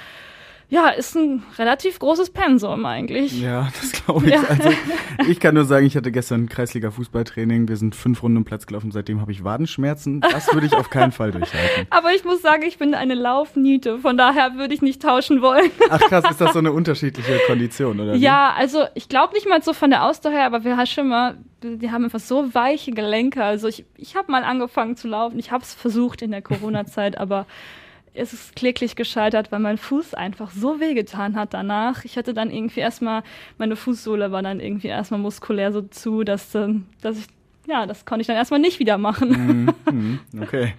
ja, 0.71 0.89
ist 0.91 1.17
ein 1.17 1.43
relativ 1.59 1.99
großes 1.99 2.31
Pensum 2.31 2.87
eigentlich. 2.87 3.41
Ja, 3.43 3.69
das 3.81 3.91
glaube 3.91 4.27
ich. 4.27 4.33
Ja. 4.33 4.45
Also 4.49 4.71
ich 5.29 5.41
kann 5.41 5.57
nur 5.57 5.65
sagen, 5.65 5.85
ich 5.85 5.97
hatte 5.97 6.13
gestern 6.13 6.49
Kreisliga-Fußballtraining. 6.49 7.69
Wir 7.69 7.77
sind 7.77 7.97
fünf 7.97 8.23
Runden 8.23 8.39
um 8.39 8.45
Platz 8.45 8.67
gelaufen. 8.67 8.93
Seitdem 8.93 9.21
habe 9.21 9.33
ich 9.33 9.43
Wadenschmerzen. 9.43 10.21
Das 10.21 10.53
würde 10.55 10.69
ich 10.69 10.75
auf 10.75 10.89
keinen 10.89 11.11
Fall 11.11 11.33
durchhalten. 11.33 11.87
Aber 11.91 12.15
ich 12.15 12.25
muss 12.25 12.41
sagen, 12.41 12.63
ich 12.63 12.79
bin 12.79 12.95
eine 12.95 13.15
Laufniete. 13.15 13.99
Von 13.99 14.17
daher 14.17 14.55
würde 14.55 14.73
ich 14.73 14.81
nicht 14.81 15.03
tauschen 15.03 15.43
wollen. 15.43 15.71
Ach 15.91 15.99
krass, 15.99 16.25
ist 16.31 16.41
das 16.41 16.53
so 16.53 16.61
eine 16.61 16.73
unterschiedliche 16.73 17.41
Kondition, 17.49 17.99
oder? 17.99 18.15
Ja, 18.15 18.55
also 18.57 18.85
ich 18.95 19.09
glaube 19.09 19.35
nicht 19.35 19.49
mal 19.49 19.61
so 19.63 19.73
von 19.73 19.91
der 19.91 20.05
Ausdauer 20.05 20.33
her, 20.33 20.47
aber 20.47 20.63
wir 20.63 20.77
haben 20.77 20.87
schon 20.87 21.09
mal, 21.09 21.37
die 21.65 21.91
haben 21.91 22.05
einfach 22.05 22.21
so 22.21 22.55
weiche 22.55 22.93
Gelenke. 22.93 23.43
Also 23.43 23.67
ich, 23.67 23.85
ich 23.97 24.15
habe 24.15 24.31
mal 24.31 24.45
angefangen 24.45 24.97
zu 24.97 25.09
laufen. 25.09 25.37
Ich 25.41 25.51
habe 25.51 25.65
es 25.65 25.75
versucht 25.75 26.23
in 26.23 26.31
der 26.31 26.43
Corona-Zeit, 26.43 27.19
aber 27.19 27.47
es 28.15 28.33
ist 28.33 28.57
kläglich 28.57 28.97
gescheitert, 28.97 29.53
weil 29.53 29.61
mein 29.61 29.79
Fuß 29.79 30.15
einfach 30.15 30.51
so 30.51 30.81
wehgetan 30.81 31.37
hat 31.37 31.55
danach. 31.55 32.05
Ich 32.05 32.17
hatte 32.17 32.35
dann 32.35 32.51
irgendwie 32.51 32.81
erstmal, 32.81 33.23
meine 33.59 33.77
Fußsohle 33.77 34.33
war 34.33 34.43
dann 34.43 34.61
irgendwie 34.61 34.89
erstmal 34.89 35.21
muskulär 35.21 35.73
so 35.73 35.83
zu, 35.83 36.25
dass, 36.25 36.51
dass 36.51 37.19
ich, 37.19 37.27
ja, 37.67 37.87
das 37.87 38.05
konnte 38.05 38.23
ich 38.23 38.27
dann 38.27 38.37
erstmal 38.37 38.61
nicht 38.61 38.79
wieder 38.79 38.99
machen. 38.99 39.29
Mhm, 39.31 39.75
mhm, 39.93 40.43
okay. 40.43 40.75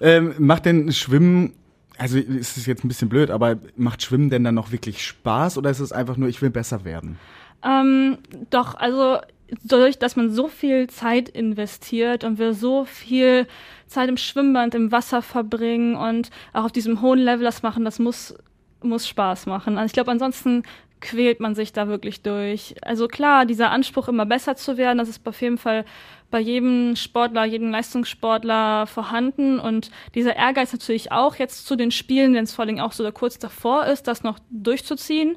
Ähm, 0.00 0.34
macht 0.38 0.66
denn 0.66 0.92
Schwimmen, 0.92 1.54
also 1.96 2.18
ist 2.18 2.56
es 2.56 2.66
jetzt 2.66 2.84
ein 2.84 2.88
bisschen 2.88 3.08
blöd, 3.08 3.30
aber 3.30 3.56
macht 3.76 4.02
Schwimmen 4.02 4.28
denn 4.28 4.44
dann 4.44 4.54
noch 4.54 4.70
wirklich 4.70 5.04
Spaß 5.04 5.56
oder 5.58 5.70
ist 5.70 5.80
es 5.80 5.92
einfach 5.92 6.16
nur, 6.16 6.28
ich 6.28 6.42
will 6.42 6.50
besser 6.50 6.84
werden? 6.84 7.18
Ähm, 7.64 8.18
doch, 8.50 8.74
also 8.74 9.18
dadurch, 9.62 9.98
dass 9.98 10.16
man 10.16 10.30
so 10.30 10.48
viel 10.48 10.88
Zeit 10.88 11.28
investiert 11.28 12.24
und 12.24 12.38
wir 12.38 12.52
so 12.54 12.84
viel 12.84 13.46
Zeit 13.94 14.08
im 14.08 14.16
Schwimmbad, 14.16 14.74
im 14.74 14.92
Wasser 14.92 15.22
verbringen 15.22 15.96
und 15.96 16.30
auch 16.52 16.64
auf 16.64 16.72
diesem 16.72 17.00
hohen 17.00 17.18
Level 17.18 17.44
das 17.44 17.62
machen, 17.62 17.84
das 17.84 17.98
muss, 17.98 18.34
muss 18.82 19.08
Spaß 19.08 19.46
machen. 19.46 19.78
Also 19.78 19.86
ich 19.86 19.92
glaube, 19.92 20.10
ansonsten 20.10 20.64
quält 21.00 21.38
man 21.38 21.54
sich 21.54 21.72
da 21.72 21.86
wirklich 21.86 22.22
durch. 22.22 22.74
Also 22.82 23.08
klar, 23.08 23.44
dieser 23.44 23.70
Anspruch, 23.70 24.08
immer 24.08 24.26
besser 24.26 24.56
zu 24.56 24.76
werden, 24.76 24.98
das 24.98 25.08
ist 25.08 25.26
auf 25.28 25.40
jeden 25.40 25.58
Fall 25.58 25.84
bei 26.30 26.40
jedem 26.40 26.96
Sportler, 26.96 27.44
jedem 27.44 27.70
Leistungssportler 27.70 28.86
vorhanden. 28.86 29.60
Und 29.60 29.90
dieser 30.14 30.34
Ehrgeiz 30.34 30.72
natürlich 30.72 31.12
auch 31.12 31.36
jetzt 31.36 31.66
zu 31.66 31.76
den 31.76 31.90
Spielen, 31.90 32.34
wenn 32.34 32.44
es 32.44 32.54
vor 32.54 32.64
allem 32.64 32.80
auch 32.80 32.92
so 32.92 33.10
kurz 33.12 33.38
davor 33.38 33.86
ist, 33.86 34.08
das 34.08 34.22
noch 34.22 34.38
durchzuziehen, 34.50 35.36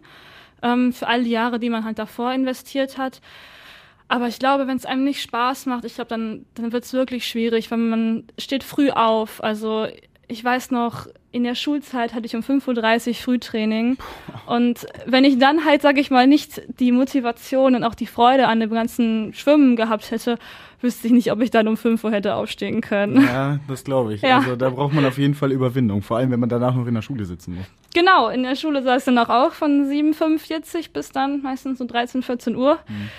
ähm, 0.63 0.93
für 0.93 1.07
all 1.07 1.23
die 1.23 1.29
Jahre, 1.31 1.59
die 1.59 1.69
man 1.69 1.83
halt 1.83 1.99
davor 1.99 2.33
investiert 2.33 2.97
hat. 2.97 3.21
Aber 4.09 4.27
ich 4.27 4.39
glaube, 4.39 4.67
wenn 4.67 4.77
es 4.77 4.85
einem 4.85 5.03
nicht 5.03 5.21
Spaß 5.21 5.65
macht, 5.65 5.85
ich 5.85 5.95
glaube, 5.95 6.09
dann, 6.09 6.45
dann 6.55 6.71
wird 6.71 6.85
es 6.85 6.93
wirklich 6.93 7.27
schwierig, 7.27 7.71
weil 7.71 7.77
man 7.77 8.23
steht 8.37 8.63
früh 8.63 8.89
auf. 8.89 9.43
Also 9.43 9.87
ich 10.29 10.43
weiß 10.43 10.71
noch, 10.71 11.07
in 11.31 11.43
der 11.43 11.55
Schulzeit 11.55 12.13
hatte 12.13 12.25
ich 12.25 12.35
um 12.35 12.41
5.30 12.41 13.09
Uhr 13.09 13.13
Frühtraining. 13.15 13.97
Und 14.45 14.85
wenn 15.05 15.23
ich 15.23 15.39
dann 15.39 15.65
halt, 15.65 15.81
sage 15.81 15.99
ich 15.99 16.09
mal, 16.09 16.27
nicht 16.27 16.61
die 16.79 16.91
Motivation 16.91 17.75
und 17.75 17.83
auch 17.83 17.95
die 17.95 18.07
Freude 18.07 18.47
an 18.47 18.59
dem 18.59 18.71
ganzen 18.71 19.33
Schwimmen 19.33 19.75
gehabt 19.75 20.09
hätte, 20.11 20.37
wüsste 20.81 21.07
ich 21.07 21.13
nicht, 21.13 21.31
ob 21.31 21.41
ich 21.41 21.49
dann 21.49 21.67
um 21.67 21.75
5 21.75 22.03
Uhr 22.03 22.11
hätte 22.11 22.35
aufstehen 22.35 22.81
können. 22.81 23.21
Ja, 23.21 23.59
das 23.67 23.83
glaube 23.83 24.13
ich. 24.13 24.21
Ja. 24.27 24.39
Also 24.39 24.55
da 24.55 24.69
braucht 24.69 24.93
man 24.93 25.05
auf 25.05 25.17
jeden 25.17 25.35
Fall 25.35 25.51
Überwindung, 25.51 26.01
vor 26.01 26.17
allem 26.17 26.31
wenn 26.31 26.39
man 26.39 26.49
danach 26.49 26.75
noch 26.75 26.87
in 26.87 26.93
der 26.93 27.01
Schule 27.01 27.25
sitzen 27.25 27.55
muss. 27.55 27.65
Genau, 27.93 28.29
in 28.29 28.43
der 28.43 28.55
Schule 28.55 28.83
saß 28.83 29.05
dann 29.05 29.17
auch 29.17 29.53
von 29.53 29.85
7.45 29.85 30.91
bis 30.91 31.11
dann 31.11 31.41
meistens 31.41 31.79
um 31.79 31.87
13, 31.87 32.23
14 32.23 32.55
Uhr. 32.55 32.79
Hm. 32.87 33.09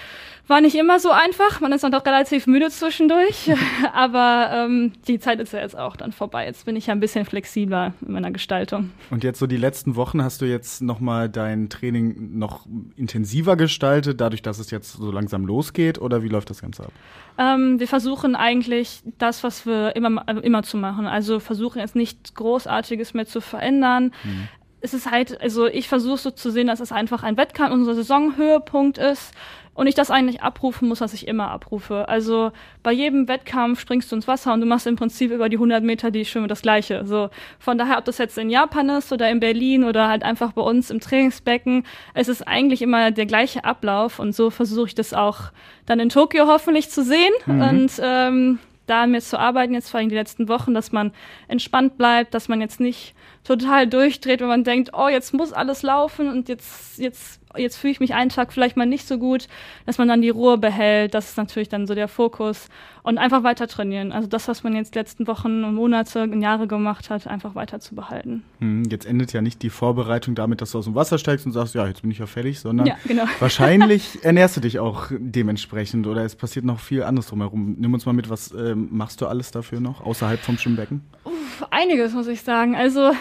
War 0.49 0.63
nicht 0.63 0.77
immer 0.77 0.99
so 0.99 1.11
einfach, 1.11 1.61
man 1.61 1.73
ist 1.73 1.85
dann 1.85 1.93
doch 1.93 2.05
relativ 2.07 2.47
müde 2.47 2.71
zwischendurch, 2.71 3.53
aber 3.93 4.51
ähm, 4.51 4.93
die 5.07 5.19
Zeit 5.19 5.41
ist 5.41 5.53
ja 5.53 5.61
jetzt 5.61 5.79
auch 5.79 5.95
dann 5.95 6.11
vorbei. 6.11 6.47
Jetzt 6.47 6.65
bin 6.65 6.75
ich 6.75 6.87
ja 6.87 6.95
ein 6.95 7.01
bisschen 7.01 7.27
flexibler 7.27 7.93
in 8.01 8.13
meiner 8.13 8.31
Gestaltung. 8.31 8.91
Und 9.11 9.25
jetzt 9.25 9.39
so 9.39 9.47
die 9.47 9.59
letzten 9.59 9.95
Wochen 9.95 10.23
hast 10.23 10.41
du 10.41 10.47
jetzt 10.47 10.81
nochmal 10.81 11.29
dein 11.29 11.69
Training 11.69 12.39
noch 12.39 12.67
intensiver 12.97 13.57
gestaltet, 13.57 14.23
dadurch, 14.23 14.41
dass 14.41 14.59
es 14.59 14.71
jetzt 14.71 14.95
so 14.95 15.13
langsam 15.13 15.45
losgeht 15.45 16.01
oder 16.01 16.23
wie 16.23 16.29
läuft 16.29 16.49
das 16.49 16.63
Ganze 16.63 16.85
ab? 16.85 16.93
Ähm, 17.37 17.79
wir 17.79 17.87
versuchen 17.87 18.35
eigentlich 18.35 19.03
das, 19.19 19.45
was 19.45 19.67
wir 19.67 19.95
immer, 19.97 20.27
also 20.27 20.41
immer 20.41 20.63
zu 20.63 20.79
machen. 20.79 21.07
Also 21.07 21.41
versuchen 21.41 21.79
jetzt 21.79 21.95
nicht 21.95 22.35
Großartiges 22.35 23.13
mehr 23.13 23.27
zu 23.27 23.43
verändern. 23.43 24.13
Mhm 24.25 24.49
es 24.81 24.95
ist 24.95 25.11
halt, 25.11 25.41
also 25.41 25.67
ich 25.67 25.89
versuche 25.89 26.19
so 26.19 26.31
zu 26.31 26.51
sehen, 26.51 26.69
dass 26.69 26.81
es 26.81 26.93
einfach 26.93 27.23
ein 27.23 27.37
Wettkampf, 27.37 27.73
unser 27.73 27.95
Saisonhöhepunkt 27.95 28.99
ist 28.99 29.33
und 29.79 29.87
ich 29.87 29.95
das 29.95 30.11
eigentlich 30.11 30.43
abrufen 30.43 30.89
muss, 30.89 31.01
was 31.01 31.15
ich 31.15 31.29
immer 31.29 31.53
abrufe. 31.53 32.09
Also 32.09 32.51
bei 32.83 32.91
jedem 32.91 33.29
Wettkampf 33.29 33.79
springst 33.79 34.11
du 34.11 34.17
ins 34.17 34.27
Wasser 34.27 34.53
und 34.53 34.61
du 34.61 34.67
machst 34.67 34.89
im 34.89 34.97
Prinzip 34.97 35.31
über 35.31 35.49
die 35.49 35.55
100 35.55 35.85
Meter 35.85 36.11
die 36.11 36.25
Schwimme 36.25 36.49
das 36.49 36.63
Gleiche. 36.63 37.07
So 37.07 37.31
von 37.61 37.79
daher, 37.79 37.99
ob 37.99 38.05
das 38.05 38.19
jetzt 38.19 38.39
in 38.39 38.51
Japan 38.51 38.89
ist 38.89 39.13
oder 39.13 39.31
in 39.31 39.39
Berlin 39.39 39.85
oder 39.85 40.09
halt 40.09 40.25
einfach 40.25 40.51
bei 40.51 40.63
uns 40.63 40.91
im 40.91 40.99
Trainingsbecken, 40.99 41.85
es 42.13 42.27
ist 42.27 42.43
eigentlich 42.43 42.83
immer 42.83 43.13
der 43.13 43.27
gleiche 43.27 43.65
Ablauf 43.65 44.19
und 44.19 44.35
so 44.35 44.51
versuche 44.51 44.89
ich 44.89 44.95
das 44.97 45.15
auch 45.15 45.53
dann 45.87 46.01
in 46.01 46.09
Tokio 46.09 46.49
hoffentlich 46.49 46.91
zu 46.91 47.05
sehen 47.05 47.33
mhm. 47.47 47.61
und 47.61 47.93
ähm, 48.03 48.59
da 48.89 49.07
mir 49.07 49.21
zu 49.21 49.39
arbeiten, 49.39 49.75
jetzt 49.75 49.91
vor 49.91 50.01
allem 50.01 50.09
die 50.09 50.17
letzten 50.17 50.49
Wochen, 50.49 50.75
dass 50.75 50.91
man 50.91 51.13
entspannt 51.47 51.97
bleibt, 51.97 52.35
dass 52.35 52.49
man 52.49 52.61
jetzt 52.61 52.81
nicht 52.81 53.15
total 53.45 53.87
durchdreht, 53.87 54.41
wenn 54.41 54.49
man 54.49 54.65
denkt, 54.65 54.91
oh, 54.93 55.09
jetzt 55.09 55.33
muss 55.35 55.53
alles 55.53 55.83
laufen 55.83 56.29
und 56.29 56.49
jetzt, 56.49 56.99
jetzt, 56.99 57.41
jetzt 57.59 57.77
fühle 57.77 57.93
ich 57.93 58.01
mich 58.01 58.15
einen 58.15 58.31
Tag 58.31 58.53
vielleicht 58.53 58.77
mal 58.77 58.87
nicht 58.87 59.07
so 59.07 59.19
gut, 59.19 59.49
dass 59.87 59.99
man 59.99 60.09
dann 60.09 60.23
die 60.23 60.31
Ruhe 60.31 60.59
behält. 60.59 61.15
Das 61.15 61.31
ist 61.31 61.37
natürlich 61.37 61.69
dann 61.69 61.87
so 61.87 61.95
der 61.95 62.09
Fokus. 62.09 62.69
Und 63.03 63.17
einfach 63.17 63.43
weiter 63.43 63.69
trainieren. 63.69 64.13
Also 64.13 64.29
das, 64.29 64.49
was 64.49 64.63
man 64.65 64.75
jetzt 64.75 64.95
die 64.95 64.99
letzten 64.99 65.27
Wochen 65.27 65.65
und 65.65 65.75
Monate 65.75 66.25
und 66.25 66.43
Jahre 66.43 66.67
gemacht 66.67 67.09
hat, 67.09 67.27
einfach 67.27 67.55
weiter 67.55 67.81
zu 67.81 67.95
behalten. 67.95 68.45
Hm, 68.61 68.85
jetzt 68.91 69.07
endet 69.07 69.33
ja 69.33 69.41
nicht 69.41 69.63
die 69.63 69.71
Vorbereitung 69.71 70.35
damit, 70.35 70.61
dass 70.61 70.73
du 70.73 70.79
aus 70.79 70.85
dem 70.85 70.95
Wasser 70.95 71.17
steigst 71.17 71.47
und 71.47 71.53
sagst, 71.53 71.75
ja, 71.75 71.87
jetzt 71.87 72.03
bin 72.03 72.11
ich 72.11 72.19
ja 72.19 72.27
fertig, 72.27 72.61
sondern 72.61 72.87
ja, 72.87 72.97
genau. 73.07 73.25
wahrscheinlich 73.39 74.23
ernährst 74.25 74.59
du 74.59 74.61
dich 74.61 74.79
auch 74.79 75.07
dementsprechend 75.11 76.07
oder 76.07 76.23
es 76.25 76.37
passiert 76.37 76.67
noch 76.67 76.81
viel 76.81 77.03
anderes 77.03 77.29
drumherum. 77.29 77.77
Nimm 77.79 77.95
uns 77.95 78.05
mal 78.05 78.13
mit, 78.13 78.29
was 78.29 78.53
ähm, 78.53 78.89
machst 78.91 79.23
du 79.23 79.27
alles 79.27 79.53
dafür 79.53 79.81
noch, 79.81 80.05
außerhalb 80.05 80.41
vom 80.41 80.59
Schwimmbecken? 80.59 81.01
Uff, 81.25 81.67
einiges, 81.71 82.13
muss 82.13 82.27
ich 82.27 82.43
sagen. 82.43 82.77
Also 82.77 83.13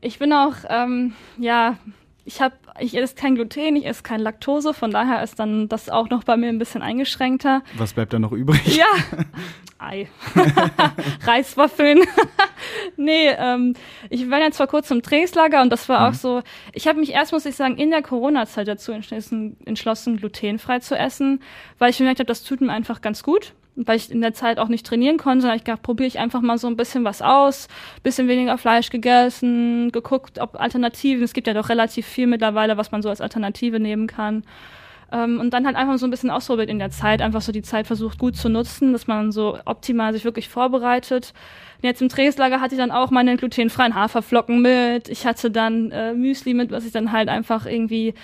ich 0.00 0.18
bin 0.18 0.32
auch, 0.32 0.54
ähm, 0.68 1.12
ja, 1.38 1.78
ich 2.24 2.40
habe, 2.40 2.54
ich 2.80 2.96
esse 2.96 3.14
kein 3.14 3.34
Gluten, 3.34 3.76
ich 3.76 3.86
esse 3.86 4.02
kein 4.02 4.20
Laktose, 4.20 4.72
von 4.72 4.90
daher 4.90 5.22
ist 5.22 5.38
dann 5.38 5.68
das 5.68 5.90
auch 5.90 6.08
noch 6.08 6.24
bei 6.24 6.36
mir 6.36 6.48
ein 6.48 6.58
bisschen 6.58 6.82
eingeschränkter. 6.82 7.62
Was 7.76 7.92
bleibt 7.92 8.12
da 8.12 8.18
noch 8.18 8.32
übrig? 8.32 8.76
Ja, 8.76 8.86
Ei. 9.78 10.08
Reiswaffeln. 11.26 12.00
nee, 12.96 13.28
ähm, 13.28 13.74
ich 14.08 14.30
war 14.30 14.38
jetzt 14.38 14.56
vor 14.56 14.66
kurzem 14.66 14.98
im 14.98 15.02
Trainingslager 15.02 15.60
und 15.60 15.70
das 15.70 15.88
war 15.88 16.00
mhm. 16.00 16.06
auch 16.06 16.18
so, 16.18 16.42
ich 16.72 16.88
habe 16.88 17.00
mich 17.00 17.10
erst, 17.12 17.32
muss 17.32 17.44
ich 17.44 17.56
sagen, 17.56 17.76
in 17.76 17.90
der 17.90 18.02
Corona-Zeit 18.02 18.66
dazu 18.68 18.92
entschlossen, 18.92 19.56
entschlossen, 19.66 20.16
glutenfrei 20.16 20.78
zu 20.78 20.96
essen, 20.96 21.42
weil 21.78 21.90
ich 21.90 21.98
gemerkt 21.98 22.20
habe, 22.20 22.26
das 22.26 22.42
tut 22.42 22.60
mir 22.60 22.72
einfach 22.72 23.00
ganz 23.02 23.22
gut 23.22 23.52
weil 23.76 23.96
ich 23.96 24.10
in 24.10 24.20
der 24.20 24.34
Zeit 24.34 24.58
auch 24.58 24.68
nicht 24.68 24.86
trainieren 24.86 25.18
konnte, 25.18 25.46
habe 25.46 25.56
ich 25.56 25.64
gedacht, 25.64 25.82
probiere 25.82 26.06
ich 26.06 26.18
einfach 26.18 26.40
mal 26.40 26.58
so 26.58 26.66
ein 26.66 26.76
bisschen 26.76 27.04
was 27.04 27.22
aus, 27.22 27.68
bisschen 28.02 28.28
weniger 28.28 28.56
Fleisch 28.58 28.90
gegessen, 28.90 29.90
geguckt, 29.90 30.38
ob 30.38 30.60
Alternativen, 30.60 31.24
es 31.24 31.32
gibt 31.32 31.46
ja 31.46 31.54
doch 31.54 31.68
relativ 31.68 32.06
viel 32.06 32.26
mittlerweile, 32.26 32.76
was 32.76 32.92
man 32.92 33.02
so 33.02 33.08
als 33.08 33.20
Alternative 33.20 33.80
nehmen 33.80 34.06
kann. 34.06 34.44
Ähm, 35.12 35.38
und 35.38 35.50
dann 35.50 35.66
halt 35.66 35.76
einfach 35.76 35.98
so 35.98 36.06
ein 36.06 36.10
bisschen 36.10 36.30
ausprobiert 36.30 36.70
in 36.70 36.78
der 36.78 36.90
Zeit, 36.90 37.20
einfach 37.20 37.42
so 37.42 37.52
die 37.52 37.62
Zeit 37.62 37.86
versucht 37.86 38.18
gut 38.18 38.36
zu 38.36 38.48
nutzen, 38.48 38.92
dass 38.92 39.06
man 39.06 39.32
so 39.32 39.58
optimal 39.64 40.12
sich 40.12 40.24
wirklich 40.24 40.48
vorbereitet. 40.48 41.32
Und 41.76 41.84
jetzt 41.84 42.02
im 42.02 42.08
Trainingslager 42.08 42.60
hatte 42.60 42.74
ich 42.74 42.80
dann 42.80 42.90
auch 42.90 43.10
meine 43.10 43.36
glutenfreien 43.36 43.94
Haferflocken 43.94 44.62
mit. 44.62 45.08
Ich 45.08 45.26
hatte 45.26 45.50
dann 45.50 45.90
äh, 45.90 46.14
Müsli 46.14 46.54
mit, 46.54 46.70
was 46.70 46.84
ich 46.86 46.92
dann 46.92 47.12
halt 47.12 47.28
einfach 47.28 47.66
irgendwie 47.66 48.14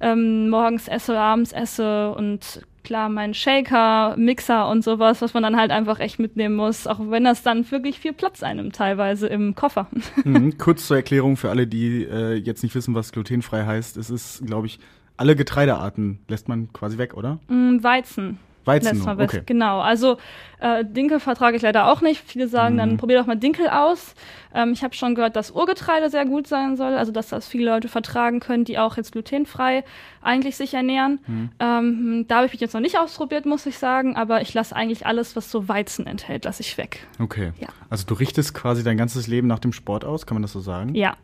ähm, 0.00 0.48
morgens 0.48 0.88
esse, 0.88 1.18
abends 1.18 1.52
esse 1.52 2.12
und 2.14 2.62
klar, 2.90 3.08
mein 3.08 3.34
Shaker, 3.34 4.16
Mixer 4.16 4.68
und 4.68 4.82
sowas, 4.82 5.22
was 5.22 5.32
man 5.32 5.44
dann 5.44 5.56
halt 5.56 5.70
einfach 5.70 6.00
echt 6.00 6.18
mitnehmen 6.18 6.56
muss, 6.56 6.88
auch 6.88 6.98
wenn 6.98 7.22
das 7.22 7.44
dann 7.44 7.70
wirklich 7.70 8.00
viel 8.00 8.12
Platz 8.12 8.42
einnimmt, 8.42 8.74
teilweise 8.74 9.28
im 9.28 9.54
Koffer. 9.54 9.86
Mhm, 10.24 10.58
kurz 10.58 10.88
zur 10.88 10.96
Erklärung 10.96 11.36
für 11.36 11.50
alle, 11.50 11.68
die 11.68 12.02
äh, 12.02 12.34
jetzt 12.34 12.64
nicht 12.64 12.74
wissen, 12.74 12.94
was 12.94 13.12
glutenfrei 13.12 13.64
heißt. 13.64 13.96
Es 13.96 14.10
ist, 14.10 14.44
glaube 14.44 14.66
ich, 14.66 14.80
alle 15.16 15.36
Getreidearten 15.36 16.18
lässt 16.26 16.48
man 16.48 16.72
quasi 16.72 16.98
weg, 16.98 17.14
oder? 17.14 17.38
Mm, 17.48 17.82
Weizen. 17.82 18.38
Weizen 18.64 18.98
nur, 18.98 19.18
okay. 19.18 19.42
Genau, 19.46 19.80
also 19.80 20.18
äh, 20.60 20.84
Dinkel 20.84 21.20
vertrage 21.20 21.56
ich 21.56 21.62
leider 21.62 21.90
auch 21.90 22.02
nicht. 22.02 22.22
Viele 22.24 22.46
sagen, 22.48 22.74
mhm. 22.74 22.78
dann 22.78 22.96
probier 22.98 23.18
doch 23.18 23.26
mal 23.26 23.36
Dinkel 23.36 23.68
aus. 23.68 24.14
Ähm, 24.54 24.72
ich 24.72 24.84
habe 24.84 24.94
schon 24.94 25.14
gehört, 25.14 25.36
dass 25.36 25.50
Urgetreide 25.50 26.10
sehr 26.10 26.26
gut 26.26 26.46
sein 26.46 26.76
soll, 26.76 26.94
also 26.94 27.12
dass 27.12 27.28
das 27.28 27.48
viele 27.48 27.70
Leute 27.70 27.88
vertragen 27.88 28.40
können, 28.40 28.64
die 28.64 28.78
auch 28.78 28.96
jetzt 28.96 29.12
glutenfrei 29.12 29.84
eigentlich 30.20 30.56
sich 30.56 30.74
ernähren. 30.74 31.20
Mhm. 31.26 31.50
Ähm, 31.58 32.24
da 32.28 32.36
habe 32.36 32.46
ich 32.46 32.52
mich 32.52 32.60
jetzt 32.60 32.74
noch 32.74 32.80
nicht 32.80 32.98
ausprobiert, 32.98 33.46
muss 33.46 33.64
ich 33.66 33.78
sagen, 33.78 34.16
aber 34.16 34.42
ich 34.42 34.52
lasse 34.52 34.76
eigentlich 34.76 35.06
alles, 35.06 35.36
was 35.36 35.50
so 35.50 35.68
Weizen 35.68 36.06
enthält, 36.06 36.44
lasse 36.44 36.62
ich 36.62 36.76
weg. 36.76 37.06
Okay. 37.18 37.52
Ja. 37.58 37.68
Also 37.88 38.04
du 38.06 38.14
richtest 38.14 38.54
quasi 38.54 38.84
dein 38.84 38.96
ganzes 38.98 39.26
Leben 39.26 39.46
nach 39.46 39.58
dem 39.58 39.72
Sport 39.72 40.04
aus, 40.04 40.26
kann 40.26 40.34
man 40.34 40.42
das 40.42 40.52
so 40.52 40.60
sagen? 40.60 40.94
Ja, 40.94 41.16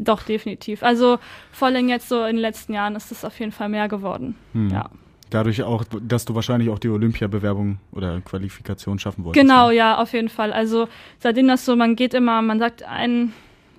doch, 0.00 0.22
definitiv. 0.22 0.82
Also 0.82 1.18
vor 1.52 1.68
allem 1.68 1.88
jetzt 1.90 2.08
so 2.08 2.24
in 2.24 2.36
den 2.36 2.40
letzten 2.40 2.72
Jahren 2.72 2.96
ist 2.96 3.12
es 3.12 3.22
auf 3.22 3.38
jeden 3.38 3.52
Fall 3.52 3.68
mehr 3.68 3.86
geworden. 3.86 4.34
Hm. 4.54 4.70
Ja. 4.70 4.88
Dadurch 5.30 5.62
auch, 5.62 5.84
dass 6.02 6.24
du 6.24 6.34
wahrscheinlich 6.34 6.70
auch 6.70 6.78
die 6.78 6.88
Olympiabewerbung 6.88 7.78
oder 7.92 8.20
Qualifikation 8.20 8.98
schaffen 8.98 9.24
wolltest. 9.24 9.40
Genau, 9.40 9.68
ne? 9.68 9.76
ja, 9.76 9.98
auf 9.98 10.12
jeden 10.12 10.28
Fall. 10.28 10.52
Also 10.52 10.88
seitdem 11.18 11.48
das 11.48 11.64
so, 11.64 11.76
man 11.76 11.96
geht 11.96 12.14
immer, 12.14 12.42
man 12.42 12.58
sagt 12.58 12.82
ein, 12.82 13.32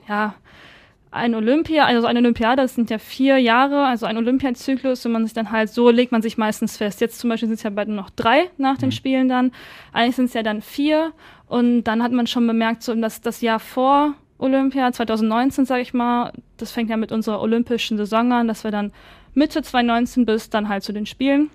ja, 0.08 0.36
ein 1.12 1.36
Olympia, 1.36 1.86
also 1.86 2.08
eine 2.08 2.20
Olympiade, 2.20 2.62
das 2.62 2.74
sind 2.76 2.90
ja 2.90 2.98
vier 2.98 3.38
Jahre, 3.38 3.86
also 3.86 4.06
ein 4.06 4.16
Olympiazyklus 4.16 5.06
und 5.06 5.12
man 5.12 5.26
sich 5.26 5.34
dann 5.34 5.52
halt, 5.52 5.70
so 5.70 5.90
legt 5.90 6.14
man 6.14 6.22
sich 6.22 6.38
meistens 6.38 6.78
fest. 6.78 7.02
Jetzt 7.02 7.20
zum 7.20 7.30
Beispiel 7.30 7.50
sind 7.50 7.56
es 7.56 7.64
ja 7.64 7.70
bald 7.70 7.90
nur 7.90 7.98
noch 7.98 8.10
drei 8.10 8.50
nach 8.58 8.78
den 8.78 8.88
mhm. 8.88 8.94
Spielen 8.94 9.28
dann. 9.28 9.52
Eigentlich 9.92 10.16
sind 10.16 10.26
es 10.26 10.34
ja 10.34 10.42
dann 10.42 10.62
vier 10.62 11.12
und 11.48 11.84
dann 11.84 12.02
hat 12.02 12.14
man 12.14 12.28
schon 12.28 12.48
bemerkt, 12.48 12.82
so 12.82 12.96
dass 12.96 13.20
das 13.20 13.42
Jahr 13.42 13.60
vor 13.60 14.14
Olympia, 14.38 14.92
2019 14.92 15.66
sage 15.66 15.82
ich 15.82 15.94
mal, 15.94 16.32
das 16.58 16.72
fängt 16.72 16.90
ja 16.90 16.98
mit 16.98 17.12
unserer 17.12 17.42
olympischen 17.42 17.98
Saison 17.98 18.32
an, 18.32 18.48
dass 18.48 18.64
wir 18.64 18.72
dann 18.72 18.94
Mitte 19.34 19.62
2019 19.62 20.26
bis 20.26 20.50
dann 20.50 20.70
halt 20.70 20.84
zu 20.84 20.94
den 20.94 21.06
Spielen. 21.06 21.50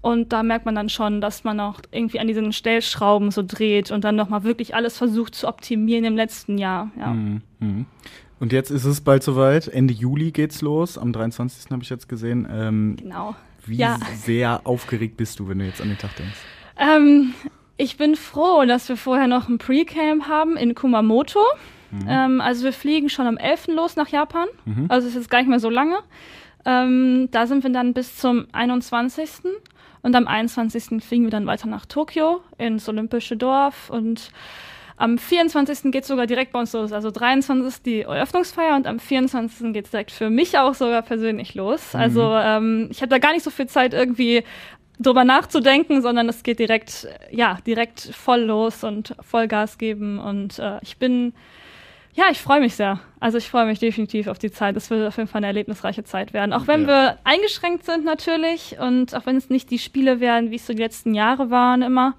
Und 0.00 0.32
da 0.32 0.42
merkt 0.42 0.64
man 0.64 0.74
dann 0.74 0.88
schon, 0.88 1.20
dass 1.20 1.42
man 1.42 1.58
auch 1.58 1.80
irgendwie 1.90 2.20
an 2.20 2.28
diesen 2.28 2.52
Stellschrauben 2.52 3.30
so 3.30 3.42
dreht 3.44 3.90
und 3.90 4.04
dann 4.04 4.14
nochmal 4.14 4.44
wirklich 4.44 4.74
alles 4.74 4.96
versucht 4.96 5.34
zu 5.34 5.48
optimieren 5.48 6.04
im 6.04 6.16
letzten 6.16 6.56
Jahr. 6.56 6.90
Ja. 6.98 7.08
Mhm. 7.08 7.42
mhm. 7.58 7.86
Und 8.40 8.52
jetzt 8.52 8.70
ist 8.70 8.84
es 8.84 9.00
bald 9.00 9.24
soweit. 9.24 9.66
Ende 9.66 9.92
Juli 9.92 10.30
geht's 10.30 10.62
los. 10.62 10.96
Am 10.96 11.12
23. 11.12 11.72
habe 11.72 11.82
ich 11.82 11.90
jetzt 11.90 12.08
gesehen. 12.08 12.46
Ähm, 12.48 12.94
genau. 12.96 13.34
Wie 13.66 13.76
ja. 13.76 13.98
sehr 14.14 14.60
aufgeregt 14.64 15.16
bist 15.16 15.40
du, 15.40 15.48
wenn 15.48 15.58
du 15.58 15.64
jetzt 15.64 15.80
an 15.80 15.88
den 15.88 15.98
Tag 15.98 16.14
denkst? 16.14 16.38
Ähm, 16.78 17.34
ich 17.76 17.96
bin 17.96 18.14
froh, 18.14 18.64
dass 18.64 18.88
wir 18.88 18.96
vorher 18.96 19.26
noch 19.26 19.48
ein 19.48 19.58
Pre-Camp 19.58 20.28
haben 20.28 20.56
in 20.56 20.76
Kumamoto. 20.76 21.40
Mhm. 21.90 22.06
Ähm, 22.08 22.40
also 22.40 22.64
wir 22.64 22.72
fliegen 22.72 23.08
schon 23.08 23.26
am 23.26 23.38
11. 23.38 23.68
los 23.68 23.96
nach 23.96 24.08
Japan. 24.08 24.46
Mhm. 24.64 24.86
Also 24.88 25.08
es 25.08 25.16
ist 25.16 25.30
gar 25.30 25.38
nicht 25.38 25.48
mehr 25.48 25.60
so 25.60 25.70
lange. 25.70 25.98
Ähm, 26.64 27.28
da 27.30 27.46
sind 27.46 27.62
wir 27.62 27.70
dann 27.70 27.94
bis 27.94 28.16
zum 28.16 28.46
21. 28.52 29.28
Und 30.02 30.14
am 30.14 30.26
21. 30.26 31.02
fliegen 31.02 31.24
wir 31.24 31.30
dann 31.30 31.46
weiter 31.46 31.68
nach 31.68 31.86
Tokio 31.86 32.40
ins 32.56 32.88
Olympische 32.88 33.36
Dorf 33.36 33.90
und 33.90 34.30
am 34.98 35.16
24. 35.16 35.92
geht 35.92 36.02
es 36.02 36.08
sogar 36.08 36.26
direkt 36.26 36.52
bei 36.52 36.58
uns 36.58 36.72
los. 36.72 36.92
Also 36.92 37.12
23. 37.12 37.82
die 37.82 38.00
Eröffnungsfeier 38.02 38.74
und 38.74 38.86
am 38.88 38.98
24. 38.98 39.72
geht 39.72 39.84
es 39.84 39.90
direkt 39.92 40.10
für 40.10 40.28
mich 40.28 40.58
auch 40.58 40.74
sogar 40.74 41.02
persönlich 41.02 41.54
los. 41.54 41.94
Mhm. 41.94 42.00
Also 42.00 42.34
ähm, 42.34 42.88
ich 42.90 43.00
habe 43.00 43.08
da 43.08 43.18
gar 43.18 43.32
nicht 43.32 43.44
so 43.44 43.50
viel 43.50 43.68
Zeit 43.68 43.94
irgendwie 43.94 44.42
drüber 44.98 45.24
nachzudenken, 45.24 46.02
sondern 46.02 46.28
es 46.28 46.42
geht 46.42 46.58
direkt, 46.58 47.06
ja, 47.30 47.58
direkt 47.64 48.00
voll 48.00 48.40
los 48.40 48.82
und 48.82 49.14
Vollgas 49.20 49.78
geben. 49.78 50.18
Und 50.18 50.58
äh, 50.58 50.78
ich 50.82 50.96
bin, 50.96 51.32
ja, 52.18 52.24
ich 52.32 52.40
freue 52.40 52.58
mich 52.58 52.74
sehr. 52.74 52.98
Also 53.20 53.38
ich 53.38 53.48
freue 53.48 53.64
mich 53.64 53.78
definitiv 53.78 54.26
auf 54.26 54.40
die 54.40 54.50
Zeit. 54.50 54.76
Es 54.76 54.90
wird 54.90 55.06
auf 55.06 55.16
jeden 55.18 55.28
Fall 55.28 55.38
eine 55.38 55.46
erlebnisreiche 55.46 56.02
Zeit 56.02 56.32
werden. 56.32 56.52
Auch 56.52 56.66
wenn 56.66 56.82
ja. 56.82 56.88
wir 56.88 57.18
eingeschränkt 57.22 57.84
sind 57.84 58.04
natürlich 58.04 58.76
und 58.80 59.14
auch 59.14 59.24
wenn 59.24 59.36
es 59.36 59.50
nicht 59.50 59.70
die 59.70 59.78
Spiele 59.78 60.18
werden, 60.18 60.50
wie 60.50 60.56
es 60.56 60.66
so 60.66 60.72
die 60.72 60.82
letzten 60.82 61.14
Jahre 61.14 61.50
waren 61.50 61.80
immer. 61.80 62.14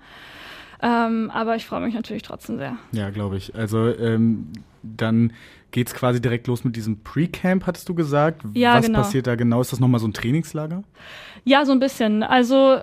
Ähm, 0.82 1.30
aber 1.34 1.58
ich 1.58 1.66
freue 1.66 1.82
mich 1.82 1.96
natürlich 1.96 2.24
trotzdem 2.24 2.58
sehr. 2.58 2.78
Ja, 2.94 3.10
glaube 3.10 3.36
ich. 3.36 3.54
Also 3.56 3.94
ähm, 3.94 4.48
dann 4.84 5.34
geht 5.72 5.88
es 5.88 5.94
quasi 5.94 6.22
direkt 6.22 6.48
los 6.48 6.64
mit 6.64 6.78
diesem 6.78 7.04
Pre-Camp, 7.04 7.68
hattest 7.68 7.90
du 7.90 7.94
gesagt. 7.94 8.44
Ja, 8.54 8.76
Was 8.76 8.86
genau. 8.86 9.00
passiert 9.00 9.28
da 9.28 9.36
genau? 9.36 9.60
Ist 9.60 9.74
das 9.74 9.82
nochmal 9.82 10.00
so 10.00 10.08
ein 10.08 10.14
Trainingslager? 10.14 10.82
Ja, 11.44 11.66
so 11.66 11.74
ein 11.74 11.80
bisschen. 11.82 12.24
Also 12.24 12.80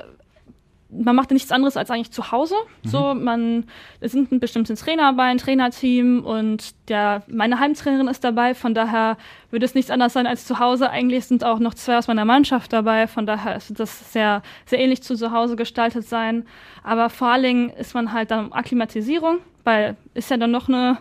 man 0.89 1.17
macht 1.17 1.31
nichts 1.31 1.51
anderes 1.51 1.77
als 1.77 1.91
eigentlich 1.91 2.13
zu 2.13 2.31
Hause. 2.31 2.55
Mhm. 2.85 2.89
So, 2.89 3.15
man, 3.15 3.65
es 4.01 4.13
sind 4.13 4.31
ein 4.31 4.41
bestimmtes 4.41 4.81
Trainer 4.81 5.11
dabei, 5.11 5.25
ein 5.25 5.39
Trainerteam 5.39 6.25
und 6.25 6.75
der, 6.89 7.23
meine 7.27 7.59
Heimtrainerin 7.59 8.09
ist 8.09 8.23
dabei. 8.23 8.55
Von 8.55 8.75
daher 8.75 9.17
würde 9.51 9.67
es 9.67 9.75
nichts 9.75 9.91
anderes 9.91 10.13
sein 10.13 10.27
als 10.27 10.47
zu 10.47 10.59
Hause. 10.59 10.91
Eigentlich 10.91 11.27
sind 11.27 11.45
auch 11.45 11.59
noch 11.59 11.75
zwei 11.75 11.99
aus 11.99 12.07
meiner 12.07 12.25
Mannschaft 12.25 12.73
dabei. 12.73 13.07
Von 13.09 13.27
daher 13.27 13.57
ist 13.57 13.79
das 13.79 14.13
sehr, 14.13 14.43
sehr 14.65 14.79
ähnlich 14.79 15.03
zu 15.03 15.17
zu 15.17 15.33
Hause 15.33 15.57
gestaltet 15.57 16.07
sein. 16.07 16.47
Aber 16.83 17.11
vor 17.11 17.29
allen 17.29 17.43
Dingen 17.43 17.71
ist 17.71 17.95
man 17.95 18.13
halt 18.13 18.31
dann 18.31 18.53
Akklimatisierung, 18.53 19.39
weil 19.65 19.97
ist 20.15 20.31
ja 20.31 20.37
dann 20.37 20.53
noch 20.53 20.69
eine 20.69 20.99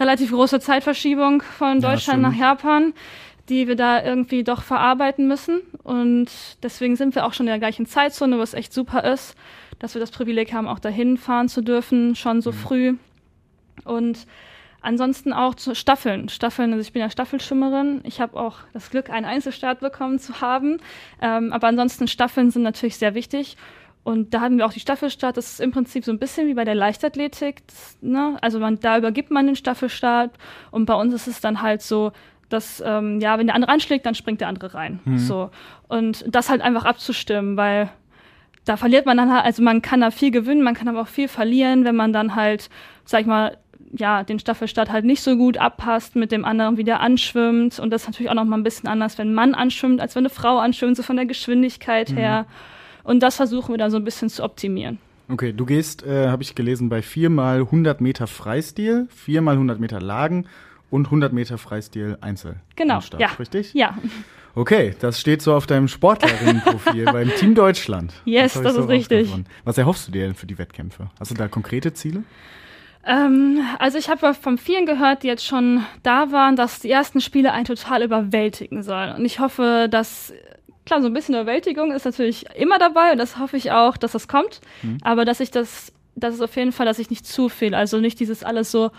relativ 0.00 0.30
große 0.30 0.60
Zeitverschiebung 0.60 1.42
von 1.42 1.80
Deutschland 1.80 2.22
ja, 2.22 2.28
nach 2.28 2.36
Japan 2.36 2.94
die 3.48 3.68
wir 3.68 3.76
da 3.76 4.02
irgendwie 4.02 4.44
doch 4.44 4.62
verarbeiten 4.62 5.26
müssen. 5.26 5.60
Und 5.82 6.28
deswegen 6.62 6.96
sind 6.96 7.14
wir 7.14 7.26
auch 7.26 7.32
schon 7.32 7.46
in 7.46 7.52
der 7.52 7.58
gleichen 7.58 7.86
Zeitzone, 7.86 8.38
was 8.38 8.54
echt 8.54 8.72
super 8.72 9.04
ist, 9.04 9.36
dass 9.78 9.94
wir 9.94 10.00
das 10.00 10.10
Privileg 10.10 10.52
haben, 10.52 10.68
auch 10.68 10.78
dahin 10.78 11.16
fahren 11.16 11.48
zu 11.48 11.62
dürfen, 11.62 12.14
schon 12.14 12.42
so 12.42 12.50
mhm. 12.50 12.56
früh. 12.56 12.94
Und 13.84 14.26
ansonsten 14.80 15.32
auch 15.32 15.54
zu 15.54 15.74
Staffeln. 15.74 16.28
Staffeln, 16.28 16.72
also 16.72 16.82
ich 16.82 16.92
bin 16.92 17.00
ja 17.00 17.10
Staffelschimmerin. 17.10 18.00
Ich 18.04 18.20
habe 18.20 18.38
auch 18.38 18.58
das 18.72 18.90
Glück, 18.90 19.10
einen 19.10 19.26
Einzelstart 19.26 19.80
bekommen 19.80 20.18
zu 20.18 20.40
haben. 20.40 20.78
Ähm, 21.20 21.52
aber 21.52 21.68
ansonsten 21.68 22.08
Staffeln 22.08 22.50
sind 22.50 22.62
natürlich 22.62 22.96
sehr 22.96 23.14
wichtig. 23.14 23.56
Und 24.04 24.32
da 24.32 24.40
haben 24.40 24.56
wir 24.58 24.66
auch 24.66 24.72
die 24.72 24.80
Staffelstart. 24.80 25.36
Das 25.36 25.52
ist 25.52 25.60
im 25.60 25.70
Prinzip 25.70 26.04
so 26.04 26.12
ein 26.12 26.18
bisschen 26.18 26.46
wie 26.48 26.54
bei 26.54 26.64
der 26.64 26.74
Leichtathletik. 26.74 27.66
Das, 27.66 27.98
ne? 28.00 28.38
Also 28.40 28.58
man, 28.58 28.80
da 28.80 28.96
übergibt 28.98 29.30
man 29.30 29.46
den 29.46 29.56
Staffelstart. 29.56 30.30
Und 30.70 30.86
bei 30.86 30.94
uns 30.94 31.12
ist 31.12 31.26
es 31.26 31.40
dann 31.40 31.60
halt 31.60 31.82
so, 31.82 32.12
dass 32.48 32.82
ähm, 32.84 33.20
ja, 33.20 33.38
wenn 33.38 33.46
der 33.46 33.54
andere 33.54 33.72
anschlägt, 33.72 34.06
dann 34.06 34.14
springt 34.14 34.40
der 34.40 34.48
andere 34.48 34.74
rein. 34.74 35.00
Mhm. 35.04 35.18
So 35.18 35.50
und 35.88 36.24
das 36.28 36.48
halt 36.48 36.60
einfach 36.60 36.84
abzustimmen, 36.84 37.56
weil 37.56 37.90
da 38.64 38.76
verliert 38.76 39.06
man 39.06 39.16
dann 39.16 39.32
halt, 39.32 39.44
also 39.44 39.62
man 39.62 39.82
kann 39.82 40.00
da 40.00 40.10
viel 40.10 40.30
gewinnen, 40.30 40.62
man 40.62 40.74
kann 40.74 40.88
aber 40.88 41.00
auch 41.00 41.08
viel 41.08 41.28
verlieren, 41.28 41.84
wenn 41.84 41.96
man 41.96 42.12
dann 42.12 42.34
halt, 42.34 42.68
sag 43.04 43.22
ich 43.22 43.26
mal, 43.26 43.56
ja, 43.96 44.22
den 44.22 44.38
Staffelstart 44.38 44.90
halt 44.92 45.06
nicht 45.06 45.22
so 45.22 45.36
gut 45.36 45.56
abpasst 45.56 46.14
mit 46.14 46.30
dem 46.30 46.44
anderen, 46.44 46.76
wie 46.76 46.84
der 46.84 47.00
anschwimmt. 47.00 47.78
Und 47.78 47.90
das 47.90 48.02
ist 48.02 48.08
natürlich 48.08 48.30
auch 48.30 48.34
noch 48.34 48.44
mal 48.44 48.58
ein 48.58 48.62
bisschen 48.62 48.88
anders, 48.88 49.16
wenn 49.16 49.30
ein 49.30 49.34
Mann 49.34 49.54
anschwimmt, 49.54 50.00
als 50.00 50.14
wenn 50.14 50.22
eine 50.22 50.30
Frau 50.30 50.58
anschwimmt, 50.58 50.96
so 50.96 51.02
von 51.02 51.16
der 51.16 51.24
Geschwindigkeit 51.24 52.10
mhm. 52.10 52.16
her. 52.16 52.46
Und 53.04 53.22
das 53.22 53.36
versuchen 53.36 53.72
wir 53.72 53.78
dann 53.78 53.90
so 53.90 53.96
ein 53.96 54.04
bisschen 54.04 54.28
zu 54.28 54.44
optimieren. 54.44 54.98
Okay, 55.30 55.52
du 55.52 55.64
gehst, 55.64 56.04
äh, 56.04 56.28
habe 56.28 56.42
ich 56.42 56.54
gelesen, 56.54 56.90
bei 56.90 57.00
viermal 57.00 57.60
100 57.60 58.00
Meter 58.00 58.26
Freistil, 58.26 59.06
viermal 59.10 59.54
100 59.54 59.80
Meter 59.80 60.00
Lagen 60.00 60.46
und 60.90 61.06
100 61.06 61.32
Meter 61.32 61.58
Freistil 61.58 62.18
Einzel. 62.20 62.56
Genau, 62.76 63.00
Start, 63.00 63.20
ja. 63.20 63.28
Richtig? 63.38 63.74
Ja. 63.74 63.96
Okay, 64.54 64.94
das 64.98 65.20
steht 65.20 65.42
so 65.42 65.54
auf 65.54 65.66
deinem 65.66 65.88
Sportlerinnenprofil 65.88 67.04
beim 67.12 67.30
Team 67.36 67.54
Deutschland. 67.54 68.12
Yes, 68.24 68.54
das, 68.54 68.62
das 68.62 68.74
so 68.74 68.82
ist 68.82 68.88
richtig. 68.88 69.32
Was 69.64 69.78
erhoffst 69.78 70.08
du 70.08 70.12
dir 70.12 70.24
denn 70.24 70.34
für 70.34 70.46
die 70.46 70.58
Wettkämpfe? 70.58 71.10
Hast 71.20 71.30
du 71.30 71.34
da 71.34 71.48
konkrete 71.48 71.92
Ziele? 71.92 72.24
Ähm, 73.04 73.60
also 73.78 73.98
ich 73.98 74.08
habe 74.08 74.34
von 74.34 74.58
vielen 74.58 74.84
gehört, 74.84 75.22
die 75.22 75.28
jetzt 75.28 75.46
schon 75.46 75.84
da 76.02 76.32
waren, 76.32 76.56
dass 76.56 76.80
die 76.80 76.90
ersten 76.90 77.20
Spiele 77.20 77.52
einen 77.52 77.64
total 77.64 78.02
überwältigen 78.02 78.82
sollen. 78.82 79.14
Und 79.14 79.24
ich 79.24 79.38
hoffe, 79.38 79.88
dass 79.90 80.32
klar, 80.84 81.02
so 81.02 81.06
ein 81.06 81.14
bisschen 81.14 81.34
Überwältigung 81.34 81.92
ist 81.92 82.04
natürlich 82.04 82.46
immer 82.56 82.78
dabei 82.78 83.12
und 83.12 83.18
das 83.18 83.38
hoffe 83.38 83.56
ich 83.56 83.70
auch, 83.70 83.96
dass 83.96 84.12
das 84.12 84.26
kommt. 84.26 84.60
Mhm. 84.82 84.98
Aber 85.02 85.24
dass 85.24 85.38
ich 85.40 85.50
das, 85.50 85.92
das 86.16 86.34
ist 86.34 86.40
auf 86.40 86.56
jeden 86.56 86.72
Fall, 86.72 86.86
dass 86.86 86.98
ich 86.98 87.10
nicht 87.10 87.26
zu 87.26 87.48
viel, 87.48 87.74
also 87.74 88.00
nicht 88.00 88.18
dieses 88.18 88.42
alles 88.42 88.70
so, 88.70 88.90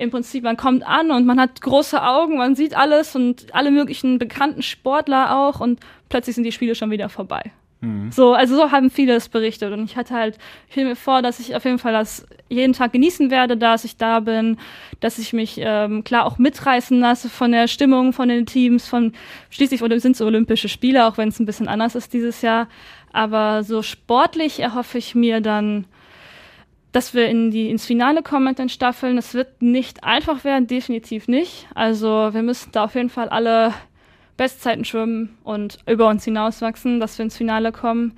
im 0.00 0.10
Prinzip, 0.10 0.44
man 0.44 0.56
kommt 0.56 0.86
an 0.86 1.10
und 1.10 1.26
man 1.26 1.38
hat 1.38 1.60
große 1.60 2.02
Augen, 2.02 2.38
man 2.38 2.54
sieht 2.54 2.74
alles 2.74 3.14
und 3.14 3.54
alle 3.54 3.70
möglichen 3.70 4.18
bekannten 4.18 4.62
Sportler 4.62 5.36
auch 5.36 5.60
und 5.60 5.78
plötzlich 6.08 6.34
sind 6.34 6.44
die 6.44 6.52
Spiele 6.52 6.74
schon 6.74 6.90
wieder 6.90 7.10
vorbei. 7.10 7.52
Mhm. 7.82 8.10
So, 8.10 8.32
also 8.32 8.56
so 8.56 8.72
haben 8.72 8.90
viele 8.90 9.14
es 9.14 9.28
berichtet 9.28 9.72
und 9.72 9.84
ich 9.84 9.96
hatte 9.96 10.14
halt, 10.14 10.38
ich 10.70 10.76
mir 10.76 10.96
vor, 10.96 11.20
dass 11.20 11.38
ich 11.38 11.54
auf 11.54 11.64
jeden 11.64 11.78
Fall 11.78 11.92
das 11.92 12.26
jeden 12.48 12.72
Tag 12.72 12.94
genießen 12.94 13.30
werde, 13.30 13.58
dass 13.58 13.84
ich 13.84 13.98
da 13.98 14.20
bin, 14.20 14.56
dass 15.00 15.18
ich 15.18 15.34
mich 15.34 15.56
ähm, 15.58 16.02
klar 16.02 16.24
auch 16.24 16.38
mitreißen 16.38 16.98
lasse 16.98 17.28
von 17.28 17.52
der 17.52 17.68
Stimmung, 17.68 18.14
von 18.14 18.28
den 18.28 18.46
Teams, 18.46 18.88
von 18.88 19.12
schließlich 19.50 19.80
sind 19.80 20.12
es 20.12 20.22
Olympische 20.22 20.68
Spiele, 20.68 21.06
auch 21.06 21.18
wenn 21.18 21.28
es 21.28 21.38
ein 21.38 21.46
bisschen 21.46 21.68
anders 21.68 21.94
ist 21.94 22.14
dieses 22.14 22.40
Jahr. 22.40 22.68
Aber 23.12 23.64
so 23.64 23.82
sportlich 23.82 24.60
erhoffe 24.60 24.96
ich 24.98 25.14
mir 25.14 25.40
dann 25.40 25.84
dass 26.92 27.14
wir 27.14 27.28
in 27.28 27.50
die, 27.50 27.70
ins 27.70 27.86
Finale 27.86 28.22
kommen 28.22 28.46
mit 28.46 28.58
den 28.58 28.68
Staffeln. 28.68 29.18
Es 29.18 29.34
wird 29.34 29.62
nicht 29.62 30.04
einfach 30.04 30.44
werden, 30.44 30.66
definitiv 30.66 31.28
nicht. 31.28 31.66
Also 31.74 32.30
wir 32.32 32.42
müssen 32.42 32.72
da 32.72 32.84
auf 32.84 32.94
jeden 32.94 33.10
Fall 33.10 33.28
alle 33.28 33.72
Bestzeiten 34.36 34.84
schwimmen 34.84 35.36
und 35.44 35.78
über 35.86 36.08
uns 36.08 36.24
hinauswachsen, 36.24 36.98
dass 36.98 37.18
wir 37.18 37.24
ins 37.24 37.36
Finale 37.36 37.72
kommen. 37.72 38.16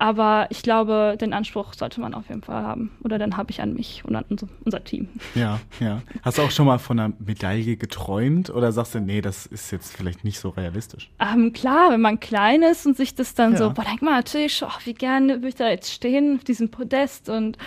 Aber 0.00 0.46
ich 0.48 0.62
glaube, 0.62 1.18
den 1.20 1.34
Anspruch 1.34 1.74
sollte 1.74 2.00
man 2.00 2.14
auf 2.14 2.30
jeden 2.30 2.40
Fall 2.40 2.62
haben. 2.62 2.90
Oder 3.04 3.18
dann 3.18 3.36
habe 3.36 3.50
ich 3.50 3.60
an 3.60 3.74
mich 3.74 4.02
und 4.06 4.16
an 4.16 4.24
unser, 4.30 4.48
unser, 4.64 4.82
Team. 4.82 5.10
Ja, 5.34 5.60
ja. 5.78 6.00
Hast 6.22 6.38
du 6.38 6.42
auch 6.42 6.50
schon 6.50 6.64
mal 6.64 6.78
von 6.78 6.98
einer 6.98 7.12
Medaille 7.18 7.76
geträumt 7.76 8.48
oder 8.48 8.72
sagst 8.72 8.94
du, 8.94 9.00
nee, 9.00 9.20
das 9.20 9.44
ist 9.44 9.70
jetzt 9.70 9.94
vielleicht 9.94 10.24
nicht 10.24 10.40
so 10.40 10.48
realistisch? 10.48 11.10
Ähm, 11.20 11.52
klar, 11.52 11.90
wenn 11.90 12.00
man 12.00 12.18
klein 12.18 12.62
ist 12.62 12.86
und 12.86 12.96
sich 12.96 13.14
das 13.14 13.34
dann 13.34 13.52
ja. 13.52 13.58
so, 13.58 13.70
boah, 13.74 13.84
denk 13.84 14.00
mal 14.00 14.12
natürlich, 14.12 14.62
oh, 14.64 14.70
wie 14.84 14.94
gerne 14.94 15.34
würde 15.34 15.48
ich 15.48 15.56
da 15.56 15.68
jetzt 15.68 15.92
stehen 15.92 16.36
auf 16.36 16.44
diesem 16.44 16.70
Podest 16.70 17.28
und 17.28 17.58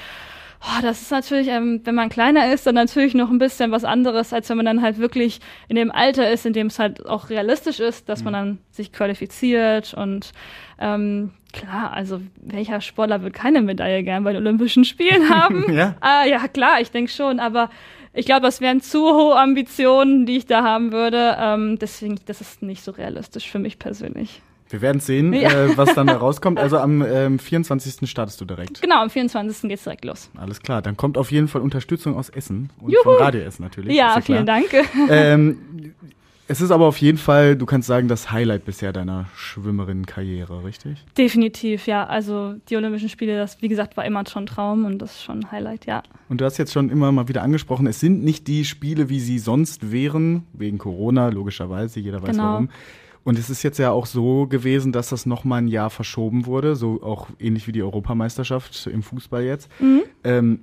oh, 0.63 0.81
das 0.81 1.03
ist 1.03 1.11
natürlich, 1.11 1.49
ähm, 1.49 1.81
wenn 1.83 1.93
man 1.93 2.09
kleiner 2.09 2.51
ist, 2.51 2.65
dann 2.65 2.73
natürlich 2.73 3.13
noch 3.13 3.29
ein 3.29 3.37
bisschen 3.37 3.69
was 3.69 3.83
anderes, 3.83 4.33
als 4.33 4.49
wenn 4.49 4.57
man 4.57 4.65
dann 4.65 4.81
halt 4.81 4.97
wirklich 4.97 5.39
in 5.67 5.75
dem 5.75 5.91
Alter 5.91 6.31
ist, 6.31 6.47
in 6.47 6.53
dem 6.53 6.67
es 6.67 6.79
halt 6.79 7.05
auch 7.05 7.29
realistisch 7.29 7.79
ist, 7.79 8.09
dass 8.09 8.19
mhm. 8.19 8.25
man 8.25 8.33
dann 8.33 8.57
sich 8.71 8.91
qualifiziert 8.91 9.93
und 9.93 10.31
ähm, 10.79 11.31
klar, 11.53 11.93
also 11.93 12.19
welcher 12.35 12.81
Sportler 12.81 13.23
wird 13.23 13.33
keine 13.33 13.61
Medaille 13.61 14.03
gern 14.03 14.23
bei 14.23 14.33
den 14.33 14.41
Olympischen 14.41 14.83
Spielen 14.83 15.29
haben? 15.33 15.71
ja. 15.73 15.95
Ah, 16.01 16.25
ja, 16.25 16.47
klar, 16.47 16.81
ich 16.81 16.91
denke 16.91 17.11
schon, 17.11 17.39
aber 17.39 17.69
ich 18.13 18.25
glaube, 18.25 18.41
das 18.41 18.61
wären 18.61 18.81
zu 18.81 18.99
hohe 18.99 19.35
Ambitionen, 19.35 20.25
die 20.25 20.37
ich 20.37 20.45
da 20.45 20.63
haben 20.63 20.91
würde. 20.91 21.35
Ähm, 21.39 21.79
deswegen, 21.79 22.19
das 22.25 22.41
ist 22.41 22.61
nicht 22.61 22.83
so 22.83 22.91
realistisch 22.91 23.49
für 23.49 23.59
mich 23.59 23.79
persönlich. 23.79 24.41
Wir 24.69 24.81
werden 24.81 24.99
sehen, 24.99 25.33
ja. 25.33 25.49
äh, 25.49 25.77
was 25.77 25.93
dann 25.93 26.07
da 26.07 26.17
rauskommt. 26.17 26.59
Also 26.59 26.79
am 26.79 27.03
ähm, 27.03 27.37
24. 27.37 28.09
startest 28.09 28.41
du 28.41 28.45
direkt. 28.45 28.81
Genau, 28.81 29.01
am 29.01 29.09
24. 29.09 29.69
geht's 29.69 29.83
direkt 29.83 30.03
los. 30.03 30.29
Alles 30.35 30.61
klar, 30.61 30.81
dann 30.81 30.97
kommt 30.97 31.17
auf 31.17 31.31
jeden 31.31 31.47
Fall 31.47 31.61
Unterstützung 31.61 32.17
aus 32.17 32.29
Essen 32.29 32.71
und 32.79 32.91
Juhu. 32.91 33.03
von 33.03 33.17
Radio 33.17 33.41
Essen 33.41 33.63
natürlich. 33.63 33.95
Ja, 33.95 34.15
ja 34.15 34.21
vielen 34.21 34.45
Dank. 34.45 34.65
Ähm, 35.09 35.93
es 36.53 36.61
ist 36.61 36.69
aber 36.69 36.85
auf 36.85 36.97
jeden 36.97 37.17
Fall, 37.17 37.55
du 37.55 37.65
kannst 37.65 37.87
sagen, 37.87 38.07
das 38.07 38.31
Highlight 38.31 38.63
bisher 38.63 38.93
deiner 38.93 39.25
Schwimmerinnenkarriere, 39.35 40.63
richtig? 40.63 41.03
Definitiv, 41.17 41.87
ja. 41.87 42.05
Also 42.05 42.53
die 42.69 42.77
Olympischen 42.77 43.09
Spiele, 43.09 43.37
das 43.37 43.59
wie 43.63 43.69
gesagt 43.69 43.97
war 43.97 44.05
immer 44.05 44.23
schon 44.27 44.43
ein 44.43 44.45
Traum 44.45 44.85
und 44.85 44.99
das 44.99 45.13
ist 45.13 45.23
schon 45.23 45.39
ein 45.39 45.51
Highlight, 45.51 45.87
ja. 45.87 46.03
Und 46.29 46.41
du 46.41 46.45
hast 46.45 46.59
jetzt 46.59 46.71
schon 46.71 46.91
immer 46.91 47.11
mal 47.11 47.27
wieder 47.27 47.41
angesprochen, 47.41 47.87
es 47.87 47.99
sind 47.99 48.23
nicht 48.23 48.47
die 48.47 48.65
Spiele, 48.65 49.09
wie 49.09 49.19
sie 49.19 49.39
sonst 49.39 49.91
wären, 49.91 50.43
wegen 50.53 50.77
Corona, 50.77 51.29
logischerweise, 51.29 51.99
jeder 51.99 52.21
weiß 52.21 52.29
genau. 52.29 52.43
warum. 52.43 52.69
Und 53.23 53.39
es 53.39 53.49
ist 53.49 53.63
jetzt 53.63 53.79
ja 53.79 53.89
auch 53.89 54.05
so 54.05 54.45
gewesen, 54.45 54.91
dass 54.91 55.09
das 55.09 55.25
nochmal 55.25 55.63
ein 55.63 55.67
Jahr 55.67 55.89
verschoben 55.89 56.45
wurde, 56.45 56.75
so 56.75 57.01
auch 57.01 57.29
ähnlich 57.39 57.65
wie 57.65 57.71
die 57.71 57.81
Europameisterschaft 57.81 58.85
im 58.85 59.01
Fußball 59.01 59.43
jetzt. 59.43 59.71
Mhm. 59.79 60.03
Ähm, 60.23 60.59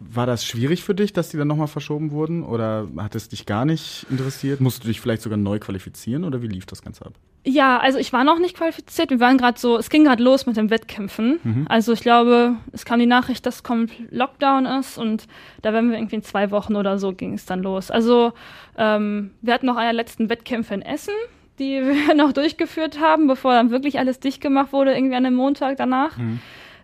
war 0.00 0.26
das 0.26 0.44
schwierig 0.44 0.84
für 0.84 0.94
dich, 0.94 1.12
dass 1.12 1.30
die 1.30 1.36
dann 1.36 1.48
nochmal 1.48 1.66
verschoben 1.66 2.12
wurden? 2.12 2.44
Oder 2.44 2.86
hat 2.98 3.14
es 3.14 3.28
dich 3.28 3.46
gar 3.46 3.64
nicht 3.64 4.06
interessiert? 4.10 4.60
Musst 4.60 4.84
du 4.84 4.88
dich 4.88 5.00
vielleicht 5.00 5.22
sogar 5.22 5.38
neu 5.38 5.58
qualifizieren 5.58 6.24
oder 6.24 6.40
wie 6.42 6.46
lief 6.46 6.66
das 6.66 6.82
Ganze 6.82 7.06
ab? 7.06 7.14
Ja, 7.44 7.78
also 7.78 7.98
ich 7.98 8.12
war 8.12 8.24
noch 8.24 8.38
nicht 8.38 8.56
qualifiziert. 8.56 9.10
Wir 9.10 9.20
waren 9.20 9.38
gerade 9.38 9.58
so, 9.58 9.76
es 9.76 9.90
ging 9.90 10.04
gerade 10.04 10.22
los 10.22 10.46
mit 10.46 10.56
den 10.56 10.70
Wettkämpfen. 10.70 11.40
Mhm. 11.42 11.66
Also 11.68 11.92
ich 11.92 12.00
glaube, 12.00 12.56
es 12.72 12.84
kam 12.84 13.00
die 13.00 13.06
Nachricht, 13.06 13.46
dass 13.46 13.62
kommt 13.62 13.92
Lockdown 14.10 14.66
ist 14.66 14.98
und 14.98 15.26
da 15.62 15.72
werden 15.72 15.90
wir 15.90 15.98
irgendwie 15.98 16.16
in 16.16 16.22
zwei 16.22 16.50
Wochen 16.50 16.76
oder 16.76 16.98
so 16.98 17.12
ging 17.12 17.34
es 17.34 17.46
dann 17.46 17.62
los. 17.62 17.90
Also 17.90 18.32
ähm, 18.76 19.30
wir 19.40 19.54
hatten 19.54 19.66
noch 19.66 19.76
einer 19.76 19.92
letzten 19.92 20.28
Wettkämpfe 20.28 20.74
in 20.74 20.82
Essen, 20.82 21.14
die 21.58 21.80
wir 22.08 22.14
noch 22.14 22.32
durchgeführt 22.32 23.00
haben, 23.00 23.26
bevor 23.26 23.54
dann 23.54 23.70
wirklich 23.70 23.98
alles 23.98 24.20
dicht 24.20 24.40
gemacht 24.40 24.72
wurde, 24.72 24.94
irgendwie 24.94 25.16
an 25.16 25.24
dem 25.24 25.34
Montag 25.34 25.76
danach. 25.76 26.16
Mhm. 26.18 26.40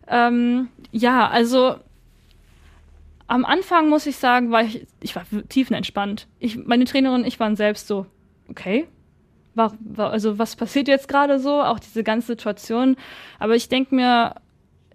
Ähm, 0.09 0.69
ja, 0.93 1.29
also 1.29 1.77
am 3.27 3.45
Anfang 3.45 3.89
muss 3.89 4.07
ich 4.07 4.17
sagen, 4.17 4.51
war 4.51 4.63
ich, 4.63 4.87
ich 5.01 5.17
war 5.17 5.25
tiefenentspannt. 5.49 6.27
Ich, 6.39 6.57
meine 6.57 6.85
Trainerin 6.85 7.23
und 7.23 7.27
ich 7.27 7.41
waren 7.41 7.57
selbst 7.57 7.87
so, 7.87 8.07
okay, 8.49 8.87
war, 9.55 9.73
war, 9.81 10.11
also 10.11 10.39
was 10.39 10.57
passiert 10.57 10.89
jetzt 10.89 11.09
gerade 11.09 11.39
so, 11.39 11.63
auch 11.63 11.79
diese 11.79 12.05
ganze 12.05 12.29
Situation. 12.29 12.97
Aber 13.39 13.55
ich 13.55 13.69
denke 13.69 13.95
mir, 13.95 14.35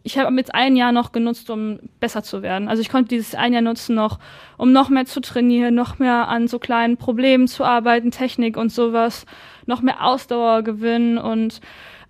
ich 0.04 0.18
habe 0.18 0.36
jetzt 0.38 0.54
ein 0.54 0.76
Jahr 0.76 0.92
noch 0.92 1.12
genutzt, 1.12 1.50
um 1.50 1.80
besser 2.00 2.24
zu 2.24 2.42
werden. 2.42 2.68
Also 2.68 2.82
ich 2.82 2.90
konnte 2.90 3.10
dieses 3.10 3.36
ein 3.36 3.54
Jahr 3.54 3.62
nutzen 3.62 3.96
noch, 3.96 4.20
um 4.58 4.72
noch 4.72 4.90
mehr 4.90 5.06
zu 5.06 5.22
trainieren, 5.22 5.76
noch 5.76 6.00
mehr 6.00 6.28
an 6.28 6.48
so 6.48 6.60
kleinen 6.60 6.98
Problemen 6.98 7.48
zu 7.48 7.64
arbeiten, 7.64 8.12
Technik 8.12 8.58
und 8.58 8.72
sowas, 8.72 9.26
noch 9.66 9.82
mehr 9.82 10.04
Ausdauer 10.04 10.64
gewinnen 10.64 11.18
und 11.18 11.62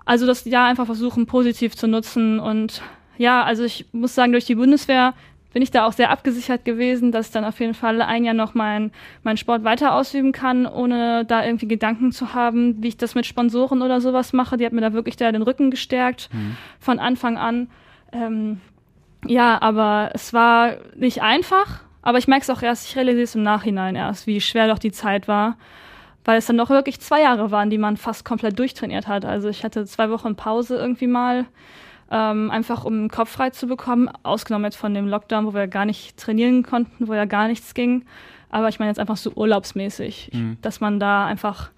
also 0.06 0.26
das 0.26 0.46
Jahr 0.46 0.68
einfach 0.68 0.86
versuchen, 0.86 1.26
positiv 1.26 1.76
zu 1.76 1.88
nutzen. 1.88 2.40
Und 2.40 2.82
ja, 3.18 3.44
also 3.44 3.64
ich 3.64 3.86
muss 3.92 4.16
sagen, 4.16 4.32
durch 4.32 4.46
die 4.46 4.56
Bundeswehr 4.56 5.14
bin 5.52 5.62
ich 5.62 5.72
da 5.72 5.88
auch 5.88 5.94
sehr 5.94 6.12
abgesichert 6.12 6.64
gewesen, 6.64 7.12
dass 7.12 7.28
ich 7.28 7.32
dann 7.32 7.44
auf 7.44 7.60
jeden 7.60 7.74
Fall 7.74 8.02
ein 8.02 8.24
Jahr 8.24 8.36
noch 8.36 8.54
meinen 8.54 8.92
mein 9.24 9.38
Sport 9.38 9.64
weiter 9.64 9.96
ausüben 9.96 10.32
kann, 10.32 10.66
ohne 10.66 11.26
da 11.26 11.44
irgendwie 11.44 11.68
Gedanken 11.68 12.12
zu 12.12 12.34
haben, 12.34 12.82
wie 12.84 12.90
ich 12.90 12.98
das 12.98 13.16
mit 13.16 13.26
Sponsoren 13.26 13.82
oder 13.82 14.00
sowas 14.00 14.32
mache. 14.32 14.58
Die 14.58 14.66
hat 14.66 14.74
mir 14.74 14.82
da 14.82 14.94
wirklich 14.94 15.16
da 15.18 15.32
den 15.32 15.42
Rücken 15.42 15.72
gestärkt 15.72 16.30
mhm. 16.32 16.56
von 16.80 17.00
Anfang 17.00 17.38
an. 17.38 17.70
Ähm, 18.12 18.62
ja, 19.26 19.62
aber 19.62 20.12
es 20.14 20.34
war 20.34 20.78
nicht 20.96 21.22
einfach, 21.22 21.82
aber 22.02 22.20
ich 22.20 22.28
merke 22.28 22.44
es 22.44 22.50
auch 22.50 22.62
erst, 22.62 22.88
ich 22.88 22.96
realisiere 22.96 23.24
es 23.24 23.36
im 23.36 23.44
Nachhinein 23.44 23.96
erst, 23.96 24.28
wie 24.28 24.42
schwer 24.42 24.68
doch 24.68 24.80
die 24.80 24.92
Zeit 24.92 25.28
war, 25.28 25.58
weil 26.26 26.38
es 26.38 26.46
dann 26.46 26.58
doch 26.58 26.70
wirklich 26.70 27.00
zwei 27.00 27.22
Jahre 27.22 27.52
waren, 27.52 27.70
die 27.70 27.78
man 27.78 27.98
fast 27.98 28.24
komplett 28.24 28.58
durchtrainiert 28.60 29.08
hat. 29.08 29.26
Also 29.26 29.50
ich 29.50 29.64
hatte 29.64 29.86
zwei 29.86 30.10
Wochen 30.10 30.36
Pause 30.36 30.78
irgendwie 30.78 31.08
mal 31.08 31.46
ähm, 32.12 32.50
einfach 32.52 32.86
um 32.86 32.94
den 32.94 33.10
Kopf 33.10 33.30
frei 33.30 33.50
zu 33.52 33.68
bekommen, 33.68 34.10
ausgenommen 34.24 34.66
jetzt 34.66 34.78
von 34.78 34.94
dem 34.94 35.08
Lockdown, 35.08 35.46
wo 35.46 35.54
wir 35.54 35.68
gar 35.68 35.86
nicht 35.86 36.18
trainieren 36.18 36.64
konnten, 36.64 37.08
wo 37.08 37.14
ja 37.14 37.26
gar 37.26 37.48
nichts 37.48 37.74
ging. 37.74 38.06
Aber 38.50 38.70
ich 38.70 38.80
meine 38.80 38.90
jetzt 38.90 39.00
einfach 39.00 39.18
so 39.18 39.32
urlaubsmäßig, 39.36 40.32
mhm. 40.34 40.58
dass 40.62 40.80
man 40.82 41.00
da 41.00 41.26
einfach 41.26 41.70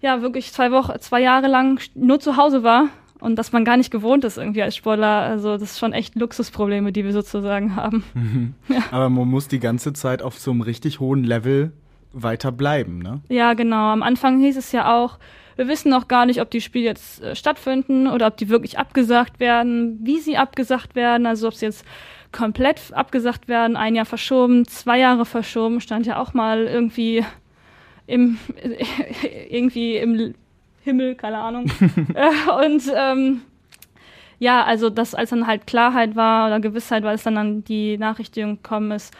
ja 0.00 0.22
wirklich 0.22 0.52
zwei 0.52 0.70
Wochen, 0.72 0.98
zwei 1.00 1.20
Jahre 1.20 1.48
lang 1.48 1.80
nur 1.94 2.20
zu 2.20 2.36
Hause 2.36 2.62
war 2.62 2.88
und 3.20 3.36
dass 3.36 3.52
man 3.52 3.64
gar 3.64 3.76
nicht 3.76 3.90
gewohnt 3.90 4.24
ist 4.24 4.38
irgendwie 4.38 4.62
als 4.62 4.76
Sportler. 4.76 5.20
Also 5.22 5.52
das 5.52 5.62
ist 5.62 5.78
schon 5.78 5.92
echt 5.92 6.14
Luxusprobleme, 6.14 6.92
die 6.92 7.04
wir 7.04 7.12
sozusagen 7.12 7.76
haben. 7.76 8.04
Mhm. 8.14 8.54
Ja. 8.68 8.82
Aber 8.90 9.10
man 9.10 9.28
muss 9.28 9.48
die 9.48 9.60
ganze 9.60 9.92
Zeit 9.92 10.22
auf 10.22 10.38
so 10.38 10.50
einem 10.50 10.60
richtig 10.60 11.00
hohen 11.00 11.24
Level 11.24 11.72
weiter 12.12 12.52
bleiben, 12.52 13.00
ne? 13.00 13.20
Ja, 13.28 13.54
genau. 13.54 13.92
Am 13.92 14.02
Anfang 14.02 14.38
hieß 14.38 14.56
es 14.56 14.72
ja 14.72 14.94
auch, 14.94 15.18
wir 15.56 15.68
wissen 15.68 15.90
noch 15.90 16.08
gar 16.08 16.26
nicht, 16.26 16.40
ob 16.40 16.50
die 16.50 16.60
Spiele 16.60 16.86
jetzt 16.86 17.22
äh, 17.22 17.34
stattfinden 17.34 18.08
oder 18.08 18.26
ob 18.26 18.36
die 18.36 18.48
wirklich 18.48 18.78
abgesagt 18.78 19.40
werden, 19.40 19.98
wie 20.02 20.20
sie 20.20 20.36
abgesagt 20.36 20.94
werden, 20.94 21.26
also 21.26 21.48
ob 21.48 21.54
sie 21.54 21.66
jetzt 21.66 21.84
komplett 22.32 22.92
abgesagt 22.92 23.48
werden, 23.48 23.76
ein 23.76 23.94
Jahr 23.94 24.06
verschoben, 24.06 24.66
zwei 24.66 24.98
Jahre 24.98 25.24
verschoben, 25.24 25.80
stand 25.80 26.06
ja 26.06 26.18
auch 26.18 26.34
mal 26.34 26.64
irgendwie 26.66 27.24
im 28.06 28.38
irgendwie 29.48 29.96
im 29.96 30.34
Himmel, 30.82 31.14
keine 31.14 31.38
Ahnung. 31.38 31.70
Äh, 32.14 32.66
und 32.66 32.82
ähm, 32.94 33.42
ja, 34.38 34.64
also 34.64 34.90
das, 34.90 35.14
als 35.14 35.30
dann 35.30 35.46
halt 35.46 35.66
Klarheit 35.66 36.16
war 36.16 36.48
oder 36.48 36.60
Gewissheit, 36.60 37.02
weil 37.02 37.14
es 37.14 37.22
dann 37.22 37.38
an 37.38 37.64
die 37.64 37.96
Nachrichtigung 37.96 38.56
gekommen 38.56 38.90
ist, 38.90 39.14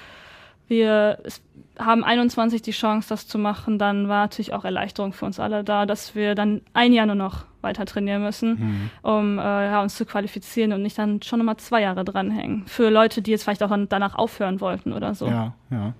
wir, 0.68 1.18
es 1.24 1.42
haben 1.78 2.04
21 2.04 2.62
die 2.62 2.70
Chance, 2.70 3.08
das 3.08 3.26
zu 3.26 3.38
machen, 3.38 3.78
dann 3.78 4.08
war 4.08 4.22
natürlich 4.22 4.52
auch 4.52 4.64
Erleichterung 4.64 5.12
für 5.12 5.26
uns 5.26 5.40
alle 5.40 5.64
da, 5.64 5.86
dass 5.86 6.14
wir 6.14 6.34
dann 6.34 6.62
ein 6.72 6.92
Jahr 6.92 7.06
nur 7.06 7.14
noch 7.14 7.44
weiter 7.62 7.86
trainieren 7.86 8.22
müssen, 8.22 8.50
mhm. 8.50 8.90
um 9.02 9.38
äh, 9.38 9.42
ja, 9.42 9.82
uns 9.82 9.96
zu 9.96 10.04
qualifizieren 10.04 10.72
und 10.72 10.82
nicht 10.82 10.98
dann 10.98 11.22
schon 11.22 11.38
nochmal 11.38 11.56
zwei 11.56 11.82
Jahre 11.82 12.04
dranhängen. 12.04 12.64
Für 12.66 12.90
Leute, 12.90 13.22
die 13.22 13.30
jetzt 13.30 13.44
vielleicht 13.44 13.62
auch 13.62 13.76
danach 13.88 14.14
aufhören 14.14 14.60
wollten 14.60 14.92
oder 14.92 15.14
so. 15.14 15.26
Ja, 15.26 15.54
ja. 15.70 15.94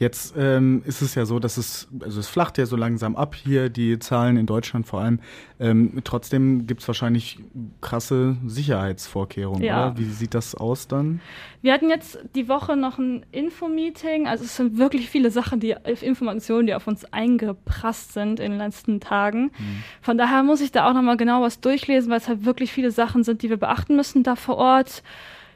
Jetzt 0.00 0.34
ähm, 0.34 0.82
ist 0.86 1.02
es 1.02 1.14
ja 1.14 1.26
so, 1.26 1.38
dass 1.38 1.58
es, 1.58 1.86
also 2.00 2.20
es 2.20 2.26
flacht 2.26 2.56
ja 2.56 2.64
so 2.64 2.74
langsam 2.74 3.16
ab 3.16 3.34
hier, 3.34 3.68
die 3.68 3.98
Zahlen 3.98 4.38
in 4.38 4.46
Deutschland 4.46 4.86
vor 4.86 5.02
allem. 5.02 5.20
Ähm, 5.60 6.00
trotzdem 6.04 6.66
gibt 6.66 6.80
es 6.80 6.88
wahrscheinlich 6.88 7.38
krasse 7.82 8.38
Sicherheitsvorkehrungen, 8.46 9.62
ja. 9.62 9.88
oder? 9.88 9.98
Wie 9.98 10.04
sieht 10.04 10.32
das 10.32 10.54
aus 10.54 10.88
dann? 10.88 11.20
Wir 11.60 11.74
hatten 11.74 11.90
jetzt 11.90 12.18
die 12.34 12.48
Woche 12.48 12.76
noch 12.76 12.96
ein 12.96 13.26
Infomeeting. 13.30 14.26
Also 14.26 14.44
es 14.44 14.56
sind 14.56 14.78
wirklich 14.78 15.10
viele 15.10 15.30
Sachen, 15.30 15.60
die 15.60 15.76
Informationen, 16.00 16.66
die 16.66 16.72
auf 16.72 16.86
uns 16.86 17.04
eingeprasst 17.12 18.14
sind 18.14 18.40
in 18.40 18.52
den 18.52 18.58
letzten 18.58 19.00
Tagen. 19.00 19.50
Mhm. 19.58 19.82
Von 20.00 20.16
daher 20.16 20.42
muss 20.42 20.62
ich 20.62 20.72
da 20.72 20.88
auch 20.88 20.94
nochmal 20.94 21.18
genau 21.18 21.42
was 21.42 21.60
durchlesen, 21.60 22.10
weil 22.10 22.20
es 22.20 22.28
halt 22.28 22.46
wirklich 22.46 22.72
viele 22.72 22.90
Sachen 22.90 23.22
sind, 23.22 23.42
die 23.42 23.50
wir 23.50 23.58
beachten 23.58 23.96
müssen 23.96 24.22
da 24.22 24.34
vor 24.34 24.56
Ort. 24.56 25.02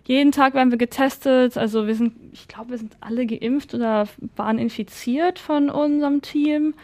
Jeden 0.06 0.32
Tag 0.32 0.54
werden 0.54 0.70
wir 0.70 0.78
getestet. 0.78 1.56
Also 1.56 1.86
wir 1.86 1.94
sind, 1.94 2.12
ich 2.32 2.46
glaube, 2.46 2.70
wir 2.70 2.78
sind 2.78 2.96
alle 3.00 3.26
geimpft 3.26 3.74
oder 3.74 4.06
waren 4.36 4.58
infiziert 4.58 5.38
von 5.38 5.70
unserem 5.70 6.20
Team. 6.20 6.74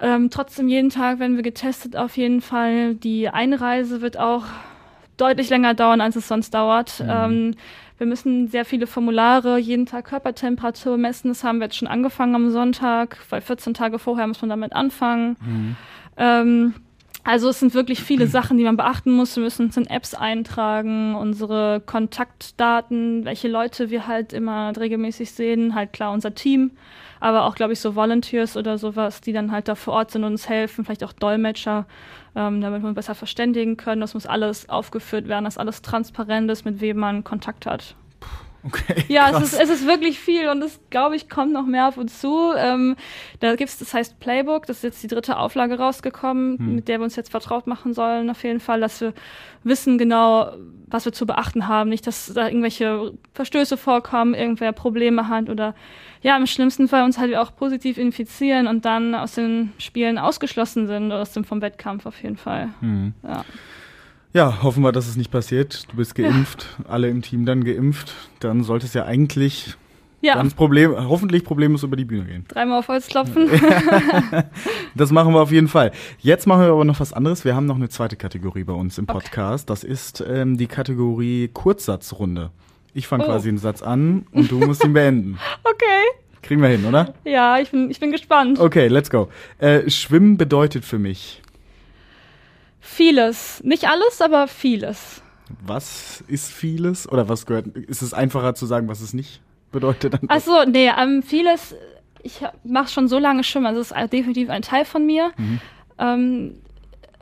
Ähm, 0.00 0.30
trotzdem 0.30 0.68
jeden 0.68 0.90
Tag 0.90 1.18
werden 1.18 1.36
wir 1.36 1.42
getestet 1.42 1.96
auf 1.96 2.16
jeden 2.16 2.40
Fall. 2.40 2.94
Die 2.94 3.28
Einreise 3.28 4.00
wird 4.00 4.18
auch 4.18 4.44
deutlich 5.16 5.50
länger 5.50 5.74
dauern, 5.74 6.00
als 6.00 6.16
es 6.16 6.28
sonst 6.28 6.52
dauert. 6.54 7.00
Mhm. 7.00 7.10
Ähm, 7.10 7.54
wir 7.98 8.06
müssen 8.06 8.46
sehr 8.46 8.64
viele 8.64 8.86
Formulare, 8.86 9.58
jeden 9.58 9.86
Tag 9.86 10.06
Körpertemperatur 10.06 10.96
messen. 10.96 11.28
Das 11.28 11.42
haben 11.42 11.58
wir 11.58 11.64
jetzt 11.64 11.76
schon 11.76 11.88
angefangen 11.88 12.36
am 12.36 12.50
Sonntag, 12.50 13.18
weil 13.28 13.40
14 13.40 13.74
Tage 13.74 13.98
vorher 13.98 14.26
muss 14.26 14.40
man 14.40 14.50
damit 14.50 14.72
anfangen. 14.72 15.36
Mhm. 15.40 15.76
Ähm, 16.16 16.74
also 17.28 17.50
es 17.50 17.60
sind 17.60 17.74
wirklich 17.74 18.02
viele 18.02 18.26
Sachen, 18.38 18.56
die 18.56 18.64
man 18.64 18.78
beachten 18.78 19.12
muss. 19.12 19.36
Wir 19.36 19.42
müssen 19.42 19.66
uns 19.66 19.76
in 19.76 19.86
Apps 19.86 20.14
eintragen, 20.14 21.14
unsere 21.14 21.82
Kontaktdaten, 21.84 23.26
welche 23.26 23.48
Leute 23.48 23.90
wir 23.90 24.06
halt 24.06 24.32
immer 24.32 24.72
regelmäßig 24.74 25.32
sehen, 25.32 25.74
halt 25.74 25.92
klar 25.92 26.12
unser 26.12 26.34
Team, 26.34 26.70
aber 27.20 27.44
auch, 27.44 27.54
glaube 27.54 27.74
ich, 27.74 27.80
so 27.80 27.94
Volunteers 27.94 28.56
oder 28.56 28.78
sowas, 28.78 29.20
die 29.20 29.34
dann 29.34 29.52
halt 29.52 29.68
da 29.68 29.74
vor 29.74 29.92
Ort 29.92 30.10
sind 30.10 30.24
und 30.24 30.32
uns 30.32 30.48
helfen, 30.48 30.86
vielleicht 30.86 31.04
auch 31.04 31.12
Dolmetscher, 31.12 31.86
ähm, 32.34 32.62
damit 32.62 32.82
wir 32.82 32.92
besser 32.94 33.14
verständigen 33.14 33.76
können. 33.76 34.00
Das 34.00 34.14
muss 34.14 34.24
alles 34.24 34.70
aufgeführt 34.70 35.28
werden, 35.28 35.44
dass 35.44 35.58
alles 35.58 35.82
transparent 35.82 36.50
ist, 36.50 36.64
mit 36.64 36.80
wem 36.80 36.96
man 36.96 37.24
Kontakt 37.24 37.66
hat. 37.66 37.94
Okay, 38.64 39.04
ja, 39.08 39.30
es 39.30 39.52
ist, 39.52 39.60
es 39.60 39.70
ist 39.70 39.86
wirklich 39.86 40.18
viel 40.18 40.48
und 40.48 40.62
es, 40.62 40.80
glaube 40.90 41.16
ich, 41.16 41.28
kommt 41.28 41.52
noch 41.52 41.66
mehr 41.66 41.88
auf 41.88 41.96
uns 41.96 42.20
zu. 42.20 42.52
Ähm, 42.56 42.96
da 43.40 43.54
gibt's, 43.54 43.78
das 43.78 43.94
heißt 43.94 44.18
Playbook, 44.18 44.66
das 44.66 44.78
ist 44.78 44.82
jetzt 44.82 45.02
die 45.02 45.06
dritte 45.06 45.38
Auflage 45.38 45.78
rausgekommen, 45.78 46.58
hm. 46.58 46.74
mit 46.74 46.88
der 46.88 46.98
wir 46.98 47.04
uns 47.04 47.16
jetzt 47.16 47.30
vertraut 47.30 47.66
machen 47.66 47.94
sollen, 47.94 48.30
auf 48.30 48.42
jeden 48.42 48.60
Fall, 48.60 48.80
dass 48.80 49.00
wir 49.00 49.12
wissen 49.62 49.98
genau, 49.98 50.52
was 50.86 51.04
wir 51.04 51.12
zu 51.12 51.26
beachten 51.26 51.68
haben. 51.68 51.90
Nicht, 51.90 52.06
dass 52.06 52.32
da 52.34 52.46
irgendwelche 52.46 53.12
Verstöße 53.34 53.76
vorkommen, 53.76 54.34
irgendwer 54.34 54.72
Probleme 54.72 55.28
hat 55.28 55.48
oder 55.48 55.74
ja, 56.22 56.36
im 56.36 56.46
schlimmsten 56.46 56.88
Fall 56.88 57.04
uns 57.04 57.18
halt 57.18 57.36
auch 57.36 57.54
positiv 57.54 57.96
infizieren 57.96 58.66
und 58.66 58.84
dann 58.84 59.14
aus 59.14 59.34
den 59.34 59.72
Spielen 59.78 60.18
ausgeschlossen 60.18 60.86
sind 60.88 61.06
oder 61.06 61.20
aus 61.20 61.32
dem 61.32 61.44
vom 61.44 61.62
Wettkampf 61.62 62.06
auf 62.06 62.20
jeden 62.22 62.36
Fall. 62.36 62.70
Hm. 62.80 63.14
Ja. 63.22 63.44
Ja, 64.34 64.62
hoffen 64.62 64.82
wir, 64.82 64.92
dass 64.92 65.08
es 65.08 65.16
nicht 65.16 65.30
passiert. 65.30 65.86
Du 65.90 65.96
bist 65.96 66.14
geimpft, 66.14 66.66
ja. 66.84 66.90
alle 66.90 67.08
im 67.08 67.22
Team 67.22 67.46
dann 67.46 67.64
geimpft. 67.64 68.14
Dann 68.40 68.62
sollte 68.62 68.86
es 68.86 68.94
ja 68.94 69.04
eigentlich 69.04 69.74
Ja. 70.20 70.34
Dann 70.34 70.50
Problem, 70.50 70.94
hoffentlich 71.08 71.44
problemlos 71.44 71.82
über 71.84 71.96
die 71.96 72.04
Bühne 72.04 72.24
gehen. 72.24 72.44
Dreimal 72.48 72.80
auf 72.80 72.88
Holz 72.88 73.06
klopfen. 73.06 73.48
Das 74.94 75.12
machen 75.12 75.32
wir 75.32 75.40
auf 75.40 75.52
jeden 75.52 75.68
Fall. 75.68 75.92
Jetzt 76.18 76.46
machen 76.46 76.62
wir 76.62 76.70
aber 76.72 76.84
noch 76.84 76.98
was 76.98 77.12
anderes. 77.12 77.44
Wir 77.44 77.54
haben 77.54 77.66
noch 77.66 77.76
eine 77.76 77.88
zweite 77.88 78.16
Kategorie 78.16 78.64
bei 78.64 78.72
uns 78.72 78.98
im 78.98 79.06
Podcast. 79.06 79.70
Das 79.70 79.84
ist 79.84 80.24
ähm, 80.28 80.56
die 80.58 80.66
Kategorie 80.66 81.48
Kurzsatzrunde. 81.48 82.50
Ich 82.94 83.06
fange 83.06 83.24
Oh. 83.24 83.26
quasi 83.28 83.48
einen 83.48 83.58
Satz 83.58 83.80
an 83.80 84.26
und 84.32 84.50
du 84.50 84.58
musst 84.58 84.84
ihn 84.84 84.92
beenden. 84.92 85.38
okay. 85.62 86.02
Kriegen 86.42 86.60
wir 86.62 86.68
hin, 86.68 86.84
oder? 86.84 87.14
Ja, 87.24 87.58
ich 87.60 87.70
bin, 87.70 87.90
ich 87.90 88.00
bin 88.00 88.10
gespannt. 88.10 88.58
Okay, 88.58 88.88
let's 88.88 89.10
go. 89.10 89.28
Äh, 89.58 89.88
Schwimmen 89.88 90.36
bedeutet 90.36 90.84
für 90.84 90.98
mich. 90.98 91.42
Vieles. 92.90 93.62
Nicht 93.62 93.88
alles, 93.88 94.20
aber 94.20 94.48
vieles. 94.48 95.22
Was 95.64 96.22
ist 96.26 96.52
vieles? 96.52 97.08
Oder 97.08 97.28
was 97.28 97.46
gehört? 97.46 97.68
Ist 97.76 98.02
es 98.02 98.12
einfacher 98.12 98.54
zu 98.54 98.66
sagen, 98.66 98.88
was 98.88 99.00
es 99.00 99.14
nicht 99.14 99.40
bedeutet? 99.70 100.18
Achso, 100.28 100.64
nee, 100.64 100.90
ähm, 100.98 101.22
vieles, 101.22 101.76
ich 102.22 102.40
mache 102.64 102.88
schon 102.88 103.06
so 103.06 103.18
lange 103.18 103.44
Schwimmen, 103.44 103.66
also 103.66 103.80
es 103.80 103.92
ist 103.92 104.12
definitiv 104.12 104.50
ein 104.50 104.62
Teil 104.62 104.84
von 104.84 105.06
mir. 105.06 105.32
Ähm, 105.98 106.54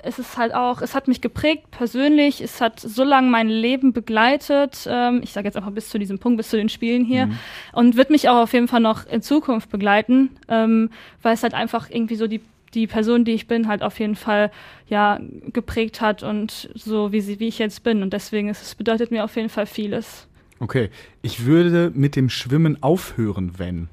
es 0.02 0.18
ist 0.18 0.38
halt 0.38 0.54
auch, 0.54 0.80
es 0.82 0.94
hat 0.94 1.08
mich 1.08 1.20
geprägt 1.20 1.70
persönlich, 1.72 2.40
es 2.40 2.60
hat 2.60 2.78
so 2.80 3.02
lange 3.02 3.28
mein 3.28 3.48
Leben 3.48 3.92
begleitet, 3.92 4.86
ähm, 4.88 5.20
ich 5.22 5.32
sage 5.32 5.48
jetzt 5.48 5.56
einfach 5.56 5.72
bis 5.72 5.88
zu 5.88 5.98
diesem 5.98 6.18
Punkt, 6.18 6.36
bis 6.38 6.48
zu 6.48 6.56
den 6.56 6.68
Spielen 6.68 7.04
hier 7.04 7.28
und 7.72 7.96
wird 7.96 8.10
mich 8.10 8.28
auch 8.28 8.36
auf 8.36 8.52
jeden 8.52 8.68
Fall 8.68 8.80
noch 8.80 9.06
in 9.06 9.20
Zukunft 9.20 9.68
begleiten, 9.68 10.30
ähm, 10.48 10.90
weil 11.22 11.34
es 11.34 11.42
halt 11.42 11.54
einfach 11.54 11.90
irgendwie 11.90 12.16
so 12.16 12.28
die 12.28 12.40
die 12.76 12.86
Person, 12.86 13.24
die 13.24 13.32
ich 13.32 13.46
bin, 13.48 13.66
halt 13.66 13.82
auf 13.82 13.98
jeden 13.98 14.14
Fall 14.14 14.52
ja 14.88 15.18
geprägt 15.52 16.00
hat 16.00 16.22
und 16.22 16.70
so 16.74 17.10
wie 17.10 17.20
sie 17.20 17.40
wie 17.40 17.48
ich 17.48 17.58
jetzt 17.58 17.82
bin 17.82 18.02
und 18.02 18.12
deswegen 18.12 18.48
ist 18.48 18.62
es 18.62 18.74
bedeutet 18.74 19.10
mir 19.10 19.24
auf 19.24 19.34
jeden 19.36 19.48
Fall 19.48 19.66
vieles. 19.66 20.28
Okay, 20.60 20.90
ich 21.22 21.44
würde 21.44 21.90
mit 21.94 22.14
dem 22.16 22.30
Schwimmen 22.30 22.82
aufhören, 22.82 23.52
wenn. 23.58 23.88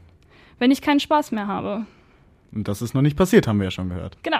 Wenn 0.60 0.72
ich 0.72 0.82
keinen 0.82 1.00
Spaß 1.00 1.32
mehr 1.32 1.48
habe. 1.48 1.86
Und 2.54 2.67
das 2.67 2.82
ist 2.82 2.93
noch 2.93 3.02
nicht 3.02 3.17
passiert, 3.17 3.48
haben 3.48 3.58
wir 3.58 3.65
ja 3.65 3.72
schon 3.72 3.89
gehört. 3.89 4.17
Genau. 4.24 4.38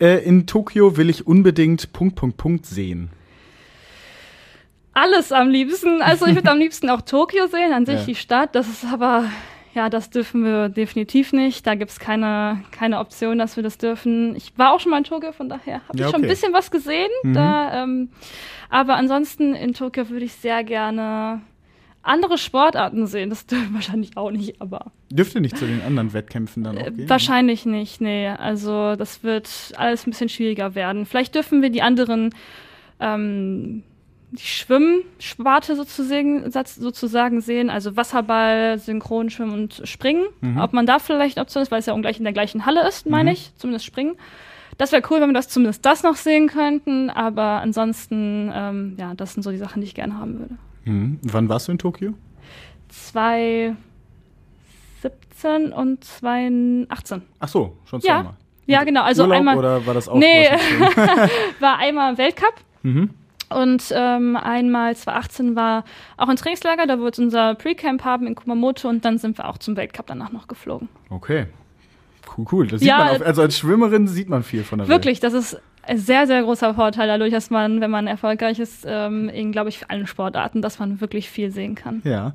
Äh, 0.00 0.24
in 0.24 0.46
Tokio 0.46 0.96
will 0.96 1.10
ich 1.10 1.26
unbedingt 1.26 1.92
Punkt, 1.92 2.14
Punkt, 2.16 2.36
Punkt 2.36 2.64
sehen. 2.66 3.10
Alles 4.92 5.32
am 5.32 5.48
liebsten. 5.48 6.02
Also 6.02 6.26
ich 6.26 6.34
würde 6.34 6.50
am 6.50 6.58
liebsten 6.58 6.88
auch 6.90 7.00
Tokio 7.02 7.46
sehen, 7.46 7.72
an 7.72 7.86
sich 7.86 8.00
Ja. 8.00 8.04
die 8.06 8.14
Stadt. 8.14 8.54
Das 8.54 8.68
ist 8.68 8.84
aber, 8.84 9.24
ja, 9.74 9.88
das 9.88 10.10
dürfen 10.10 10.44
wir 10.44 10.68
definitiv 10.68 11.32
nicht. 11.32 11.66
Da 11.66 11.74
gibt's 11.76 11.98
keine, 12.00 12.62
keine 12.72 12.98
Option, 12.98 13.38
dass 13.38 13.56
wir 13.56 13.62
das 13.62 13.78
dürfen. 13.78 14.34
Ich 14.36 14.52
war 14.58 14.72
auch 14.74 14.80
schon 14.80 14.90
mal 14.90 14.98
in 14.98 15.04
Tokio, 15.04 15.32
von 15.32 15.48
daher 15.48 15.80
habe 15.88 15.98
Ja, 15.98 16.06
ich 16.06 16.10
schon 16.10 16.20
ein 16.22 16.24
okay. 16.24 16.28
bisschen 16.32 16.52
was 16.52 16.70
gesehen. 16.70 17.10
Mhm. 17.22 17.34
Da, 17.34 17.82
ähm, 17.84 18.08
aber 18.68 18.96
ansonsten 18.96 19.54
in 19.54 19.72
Tokio 19.74 20.08
würde 20.10 20.24
ich 20.24 20.32
sehr 20.32 20.64
gerne 20.64 21.40
andere 22.02 22.38
Sportarten 22.38 23.06
sehen. 23.06 23.30
Das 23.30 23.46
dürfen 23.46 23.68
wir 23.70 23.74
wahrscheinlich 23.74 24.16
auch 24.16 24.30
nicht, 24.30 24.60
aber 24.60 24.86
Dürfte 25.10 25.40
nicht 25.40 25.56
zu 25.58 25.66
den 25.66 25.82
anderen 25.82 26.12
Wettkämpfen 26.12 26.64
dann 26.64 26.78
auch 26.78 26.86
äh, 26.86 26.90
gehen? 26.90 27.08
wahrscheinlich 27.10 27.66
nicht. 27.66 28.00
Nee, 28.00 28.28
also 28.28 28.96
das 28.96 29.22
wird 29.22 29.72
alles 29.76 30.06
ein 30.06 30.10
bisschen 30.10 30.28
schwieriger 30.30 30.74
werden. 30.74 31.04
Vielleicht 31.04 31.34
dürfen 31.34 31.62
wir 31.62 31.70
die 31.70 31.82
anderen 31.82 32.34
ähm, 33.00 33.82
die 34.32 34.42
Schwimmsparte 34.46 35.74
sozusagen, 35.74 36.50
sozusagen 36.50 37.40
sehen, 37.40 37.68
also 37.70 37.96
Wasserball, 37.96 38.78
Synchronschwimmen 38.78 39.52
und 39.54 39.82
Springen. 39.84 40.26
Ob 40.58 40.72
man 40.72 40.86
da 40.86 40.98
vielleicht 41.00 41.38
Option 41.38 41.62
ist, 41.62 41.70
weil 41.72 41.80
es 41.80 41.86
ja 41.86 41.94
auch 41.94 42.00
gleich 42.00 42.18
in 42.18 42.24
der 42.24 42.32
gleichen 42.32 42.64
Halle 42.66 42.86
ist, 42.86 43.06
meine 43.08 43.32
ich, 43.32 43.52
zumindest 43.56 43.84
Springen. 43.86 44.14
Das 44.78 44.92
wäre 44.92 45.02
cool, 45.10 45.20
wenn 45.20 45.28
wir 45.28 45.34
das 45.34 45.48
zumindest 45.48 45.84
das 45.84 46.02
noch 46.04 46.14
sehen 46.16 46.46
könnten, 46.48 47.10
aber 47.10 47.60
ansonsten, 47.60 48.50
ähm, 48.54 48.94
ja, 48.98 49.14
das 49.14 49.34
sind 49.34 49.42
so 49.42 49.50
die 49.50 49.58
Sachen, 49.58 49.82
die 49.82 49.86
ich 49.88 49.94
gerne 49.94 50.16
haben 50.16 50.38
würde. 50.38 50.54
Mhm. 50.84 51.18
Wann 51.22 51.48
warst 51.48 51.68
du 51.68 51.72
in 51.72 51.78
Tokio? 51.78 52.14
2017 52.88 53.76
und 55.72 56.04
2018. 56.04 57.22
Ach 57.40 57.48
so, 57.48 57.76
schon 57.84 58.00
Ja. 58.00 58.14
zweimal. 58.20 58.34
Ja, 58.66 58.84
genau, 58.84 59.02
also 59.02 59.22
Urlaub 59.24 59.38
einmal 59.38 59.58
oder 59.58 59.84
war 59.84 59.94
das 59.94 60.08
auch 60.08 60.16
Nee. 60.16 60.48
war 61.60 61.78
einmal 61.78 62.16
Weltcup 62.16 62.54
Mhm. 62.82 63.10
Und 63.52 63.92
ähm, 63.94 64.36
einmal 64.36 64.94
2018 64.94 65.56
war 65.56 65.84
auch 66.16 66.28
ein 66.28 66.36
Trainingslager, 66.36 66.86
da 66.86 67.00
wird 67.00 67.18
unser 67.18 67.54
Pre-Camp 67.56 68.04
haben 68.04 68.26
in 68.26 68.34
Kumamoto 68.34 68.88
und 68.88 69.04
dann 69.04 69.18
sind 69.18 69.38
wir 69.38 69.48
auch 69.48 69.58
zum 69.58 69.76
Weltcup 69.76 70.06
danach 70.06 70.30
noch 70.32 70.46
geflogen. 70.46 70.88
Okay. 71.10 71.46
Cool, 72.36 72.46
cool. 72.52 72.66
Das 72.68 72.80
sieht 72.80 72.88
Ja, 72.88 72.98
man 72.98 73.08
auf, 73.08 73.22
also 73.22 73.42
als 73.42 73.58
Schwimmerin 73.58 74.06
sieht 74.06 74.28
man 74.28 74.42
viel 74.42 74.62
von 74.62 74.78
der 74.78 74.88
Welt. 74.88 74.98
Wirklich, 74.98 75.20
das 75.20 75.32
ist 75.32 75.60
ein 75.82 75.98
sehr, 75.98 76.26
sehr 76.26 76.42
großer 76.42 76.74
Vorteil 76.74 77.08
dadurch, 77.08 77.32
dass 77.32 77.50
man, 77.50 77.80
wenn 77.80 77.90
man 77.90 78.06
erfolgreich 78.06 78.60
ist, 78.60 78.84
ähm, 78.86 79.28
in, 79.28 79.50
glaube 79.50 79.70
ich, 79.70 79.90
allen 79.90 80.06
Sportarten, 80.06 80.62
dass 80.62 80.78
man 80.78 81.00
wirklich 81.00 81.28
viel 81.28 81.50
sehen 81.50 81.74
kann. 81.74 82.02
Ja. 82.04 82.34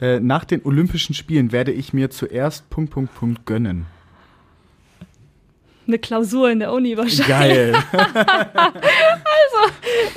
Äh, 0.00 0.20
nach 0.20 0.44
den 0.44 0.64
Olympischen 0.64 1.14
Spielen 1.14 1.52
werde 1.52 1.72
ich 1.72 1.92
mir 1.92 2.10
zuerst 2.10 2.68
Punkt, 2.70 2.90
Punkt, 2.90 3.14
Punkt 3.14 3.46
gönnen. 3.46 3.86
Eine 5.86 5.98
Klausur 5.98 6.50
in 6.50 6.58
der 6.60 6.72
Uni 6.72 6.96
wahrscheinlich. 6.96 7.26
Geil. 7.28 7.74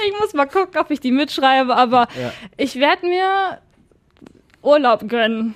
Ich 0.05 0.19
muss 0.19 0.33
mal 0.33 0.45
gucken, 0.45 0.79
ob 0.79 0.91
ich 0.91 0.99
die 0.99 1.11
mitschreibe, 1.11 1.75
aber 1.75 2.07
Ja. 2.19 2.31
ich 2.57 2.75
werde 2.79 3.05
mir 3.05 3.59
Urlaub 4.61 5.07
gönnen. 5.07 5.55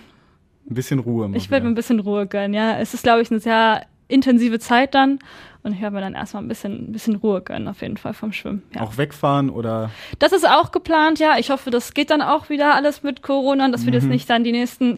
Ein 0.69 0.75
bisschen 0.75 0.99
Ruhe. 0.99 1.27
mal 1.27 1.35
Ich 1.37 1.49
werde 1.51 1.65
mir 1.65 1.71
ein 1.71 1.75
bisschen 1.75 1.99
Ruhe 1.99 2.25
gönnen, 2.27 2.53
ja. 2.53 2.77
Es 2.79 2.93
ist, 2.93 3.03
glaube 3.03 3.21
ich, 3.21 3.31
eine 3.31 3.39
sehr 3.39 3.85
intensive 4.07 4.59
Zeit 4.59 4.93
dann. 4.95 5.19
Und 5.63 5.71
ich 5.73 5.81
werde 5.81 5.95
mir 5.95 6.01
dann 6.01 6.13
erstmal 6.13 6.43
ein 6.43 6.49
bisschen, 6.49 6.89
ein 6.89 6.91
bisschen 6.91 7.15
Ruhe 7.15 7.41
gönnen, 7.41 7.69
auf 7.69 7.81
jeden 7.81 7.95
Fall 7.95 8.13
vom 8.13 8.33
Schwimmen. 8.33 8.63
Ja. 8.75 8.81
Auch 8.81 8.97
wegfahren 8.97 9.49
oder 9.49 9.91
Das 10.19 10.33
ist 10.33 10.45
auch 10.47 10.71
geplant, 10.73 11.19
ja. 11.19 11.37
Ich 11.37 11.51
hoffe, 11.51 11.71
das 11.71 11.93
geht 11.93 12.09
dann 12.09 12.21
auch 12.21 12.49
wieder 12.49 12.75
alles 12.75 13.01
mit 13.01 13.21
Corona, 13.21 13.69
dass 13.69 13.85
wir 13.85 13.93
das 13.93 14.03
nicht 14.03 14.29
dann 14.29 14.43
die 14.43 14.51
nächsten 14.51 14.97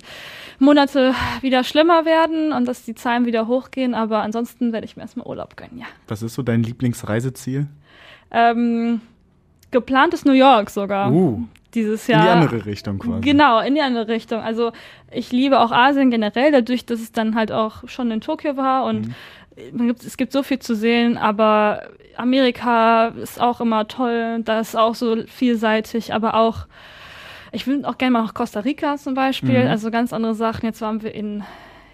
Monate 0.57 1.13
wieder 1.41 1.63
schlimmer 1.63 2.05
werden 2.05 2.51
und 2.51 2.65
dass 2.65 2.83
die 2.83 2.95
Zahlen 2.95 3.27
wieder 3.27 3.47
hochgehen. 3.47 3.93
Aber 3.93 4.23
ansonsten 4.23 4.73
werde 4.73 4.85
ich 4.85 4.95
mir 4.95 5.03
erstmal 5.03 5.27
Urlaub 5.27 5.55
gönnen, 5.55 5.77
ja. 5.77 5.85
was 6.07 6.23
ist 6.23 6.33
so 6.33 6.41
dein 6.41 6.63
Lieblingsreiseziel? 6.63 7.67
Ähm, 8.31 9.01
geplant 9.69 10.15
ist 10.15 10.25
New 10.25 10.33
York 10.33 10.71
sogar. 10.71 11.11
Uh, 11.11 11.43
Dieses 11.75 12.09
in 12.09 12.15
Jahr. 12.15 12.23
die 12.23 12.29
andere 12.29 12.65
Richtung 12.65 12.97
quasi. 12.97 13.21
Genau, 13.21 13.59
in 13.59 13.75
die 13.75 13.81
andere 13.81 14.07
Richtung. 14.07 14.41
Also 14.41 14.71
ich 15.11 15.31
liebe 15.31 15.59
auch 15.59 15.71
Asien 15.71 16.09
generell, 16.09 16.51
dadurch, 16.51 16.85
dass 16.85 16.99
es 16.99 17.11
dann 17.11 17.35
halt 17.35 17.51
auch 17.51 17.87
schon 17.87 18.09
in 18.09 18.21
Tokio 18.21 18.57
war 18.57 18.85
und 18.85 19.03
gibt, 19.03 19.15
es 20.05 20.17
gibt 20.17 20.31
so 20.31 20.43
viel 20.43 20.59
zu 20.59 20.75
sehen, 20.75 21.17
aber 21.17 21.83
Amerika 22.17 23.07
ist 23.07 23.39
auch 23.39 23.61
immer 23.61 23.87
toll, 23.87 24.41
da 24.43 24.59
ist 24.59 24.75
auch 24.75 24.95
so 24.95 25.17
vielseitig, 25.27 26.13
aber 26.13 26.33
auch, 26.35 26.67
ich 27.51 27.65
will 27.67 27.85
auch 27.85 27.97
gerne 27.97 28.11
mal 28.11 28.23
nach 28.23 28.33
Costa 28.33 28.61
Rica 28.61 28.97
zum 28.97 29.13
Beispiel, 29.13 29.63
Mhm. 29.63 29.69
also 29.69 29.91
ganz 29.91 30.11
andere 30.13 30.35
Sachen. 30.35 30.65
Jetzt 30.65 30.81
waren 30.81 31.01
wir 31.01 31.13
in, 31.15 31.43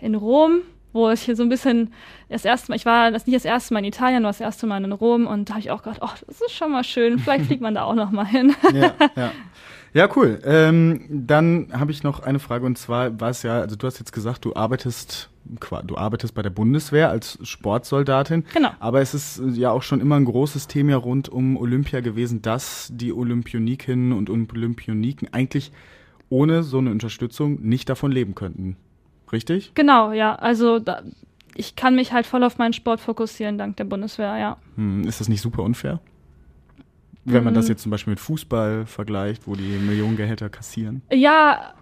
in 0.01 0.15
Rom, 0.15 0.61
wo 0.93 1.09
ich 1.09 1.21
hier 1.21 1.35
so 1.35 1.43
ein 1.43 1.49
bisschen 1.49 1.93
das 2.29 2.45
erste 2.45 2.71
Mal, 2.71 2.75
ich 2.75 2.85
war 2.85 3.11
das 3.11 3.25
nicht 3.27 3.35
das 3.35 3.45
erste 3.45 3.73
Mal 3.73 3.79
in 3.79 3.85
Italien, 3.85 4.23
war 4.23 4.29
das 4.31 4.41
erste 4.41 4.65
Mal 4.67 4.83
in 4.83 4.91
Rom 4.91 5.27
und 5.27 5.49
da 5.49 5.53
habe 5.53 5.61
ich 5.61 5.71
auch 5.71 5.83
gedacht, 5.83 5.99
oh, 6.01 6.09
das 6.27 6.41
ist 6.41 6.51
schon 6.53 6.71
mal 6.71 6.83
schön, 6.83 7.19
vielleicht 7.19 7.45
fliegt 7.47 7.61
man 7.61 7.75
da 7.75 7.83
auch 7.83 7.95
noch 7.95 8.11
mal 8.11 8.25
hin. 8.25 8.55
ja, 8.73 8.93
ja. 9.15 9.31
Ja, 9.93 10.07
cool. 10.15 10.39
Ähm, 10.45 11.03
dann 11.09 11.67
habe 11.77 11.91
ich 11.91 12.01
noch 12.01 12.21
eine 12.21 12.39
Frage 12.39 12.65
und 12.65 12.77
zwar 12.77 13.19
war 13.19 13.29
es 13.29 13.43
ja, 13.43 13.59
also 13.59 13.75
du 13.75 13.85
hast 13.87 13.99
jetzt 13.99 14.13
gesagt, 14.13 14.45
du 14.45 14.55
arbeitest, 14.55 15.29
du 15.43 15.97
arbeitest 15.97 16.33
bei 16.33 16.41
der 16.41 16.49
Bundeswehr 16.49 17.09
als 17.09 17.37
Sportsoldatin. 17.41 18.45
Genau. 18.53 18.69
Aber 18.79 19.01
es 19.01 19.13
ist 19.13 19.39
äh, 19.39 19.49
ja 19.49 19.71
auch 19.71 19.83
schon 19.83 20.01
immer 20.01 20.15
ein 20.15 20.25
großes 20.25 20.67
Thema 20.67 20.95
rund 20.95 21.29
um 21.29 21.57
Olympia 21.57 22.01
gewesen, 22.01 22.41
dass 22.41 22.89
die 22.93 23.13
Olympionikinnen 23.13 24.13
und 24.13 24.29
Olympioniken 24.29 25.33
eigentlich 25.33 25.71
ohne 26.29 26.63
so 26.63 26.77
eine 26.77 26.91
Unterstützung 26.91 27.61
nicht 27.61 27.89
davon 27.89 28.11
leben 28.11 28.35
könnten. 28.35 28.77
Richtig? 29.31 29.71
Genau, 29.75 30.11
ja. 30.11 30.35
Also 30.35 30.79
da, 30.79 31.01
ich 31.55 31.75
kann 31.75 31.95
mich 31.95 32.13
halt 32.13 32.25
voll 32.25 32.43
auf 32.43 32.57
meinen 32.57 32.73
Sport 32.73 32.99
fokussieren, 33.01 33.57
dank 33.57 33.77
der 33.77 33.83
Bundeswehr, 33.85 34.37
ja. 34.37 34.57
Hm, 34.75 35.03
ist 35.03 35.19
das 35.19 35.29
nicht 35.29 35.41
super 35.41 35.63
unfair? 35.63 35.99
Wenn 37.23 37.43
man 37.43 37.53
das 37.53 37.65
Hm. 37.65 37.69
jetzt 37.73 37.83
zum 37.83 37.91
Beispiel 37.91 38.11
mit 38.11 38.19
Fußball 38.19 38.85
vergleicht, 38.87 39.45
wo 39.47 39.55
die 39.55 39.77
Millionengehälter 39.77 40.49
kassieren. 40.49 41.03
Ja, 41.11 41.73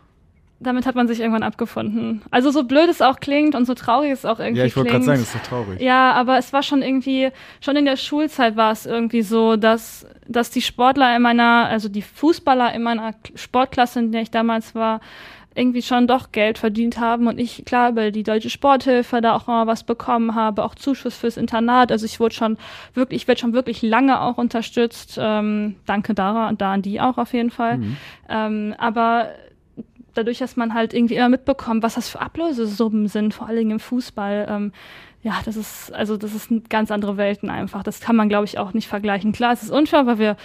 damit 0.60 0.86
hat 0.86 0.96
man 0.96 1.08
sich 1.08 1.20
irgendwann 1.20 1.44
abgefunden. 1.44 2.22
Also 2.32 2.52
so 2.52 2.64
blöd 2.64 2.90
es 2.90 3.02
auch 3.02 3.20
klingt 3.20 3.56
und 3.56 3.66
so 3.66 3.74
traurig 3.74 4.12
es 4.12 4.26
auch 4.26 4.40
irgendwie 4.40 4.60
Ja, 4.60 4.66
ich 4.66 4.76
wollte 4.76 4.90
klingt. 4.90 5.06
gerade 5.06 5.18
sagen, 5.18 5.26
das 5.26 5.36
ist 5.36 5.44
doch 5.44 5.50
traurig. 5.50 5.82
Ja, 5.82 6.12
aber 6.14 6.38
es 6.38 6.52
war 6.52 6.64
schon 6.64 6.82
irgendwie, 6.82 7.30
schon 7.62 7.76
in 7.78 7.86
der 7.86 7.96
Schulzeit 7.98 8.58
war 8.58 8.72
es 8.72 8.86
irgendwie 8.86 9.22
so, 9.22 9.56
dass, 9.56 10.06
dass 10.28 10.50
die 10.50 10.62
Sportler 10.62 11.16
in 11.16 11.22
meiner, 11.22 11.68
also 11.70 11.88
die 11.88 12.02
Fußballer 12.02 12.74
in 12.74 12.84
meiner 12.84 13.14
Sportklasse, 13.36 14.00
in 14.00 14.12
der 14.12 14.22
ich 14.22 14.32
damals 14.32 14.76
war, 14.76 15.00
irgendwie 15.56 15.82
schon 15.82 16.08
doch 16.08 16.32
Geld 16.32 16.58
verdient 16.58 17.00
haben 17.00 17.28
und 17.28 17.40
ich, 17.40 17.66
klar, 17.66 17.90
über 17.90 18.12
die 18.12 18.24
deutsche 18.24 18.50
Sporthilfe 18.50 19.20
da 19.20 19.36
auch 19.36 19.48
mal 19.48 19.66
was 19.66 19.84
bekommen 19.84 20.36
habe, 20.36 20.64
auch 20.64 20.76
Zuschuss 20.76 21.16
fürs 21.16 21.38
Internat. 21.38 21.92
Also 21.92 22.06
ich 22.06 22.20
wurde 22.20 22.36
schon 22.36 22.58
wirklich, 22.94 23.24
ich 23.24 23.28
werde 23.28 23.42
schon 23.42 23.54
wirklich 23.54 23.82
lange 23.82 24.22
auch 24.22 24.38
unterstützt. 24.38 25.18
Ähm, 25.22 25.76
danke 25.86 26.14
da, 26.14 26.52
da 26.54 26.74
an 26.74 26.82
die 26.82 27.02
auch 27.02 27.18
auf 27.18 27.34
jeden 27.34 27.50
Fall. 27.50 27.80
Ähm, 28.30 28.76
aber 28.78 29.30
dadurch, 30.20 30.40
dass 30.40 30.56
man 30.56 30.74
halt 30.74 30.94
irgendwie 30.94 31.16
immer 31.16 31.30
mitbekommt, 31.30 31.84
was 31.84 31.96
das 31.96 32.10
für 32.10 32.22
Ablösesummen 32.22 33.08
sind, 33.08 33.34
vor 33.34 33.48
allen 33.48 33.58
Dingen 33.58 33.72
im 33.72 33.80
Fußball, 33.80 34.48
ähm, 34.50 34.72
ja, 35.22 35.40
das 35.46 35.58
ist, 35.58 35.94
also 35.94 36.18
das 36.18 36.34
ist 36.34 36.50
ganz 36.70 36.92
andere 36.92 37.18
Welten 37.18 37.50
einfach. 37.50 37.84
Das 37.84 38.00
kann 38.00 38.16
man, 38.16 38.30
glaube 38.30 38.46
ich, 38.46 38.58
auch 38.58 38.74
nicht 38.74 38.88
vergleichen. 38.88 39.32
Klar, 39.32 39.54
es 39.54 39.64
ist 39.64 39.72
unfair, 39.72 40.06
weil 40.06 40.20
wir 40.20 40.38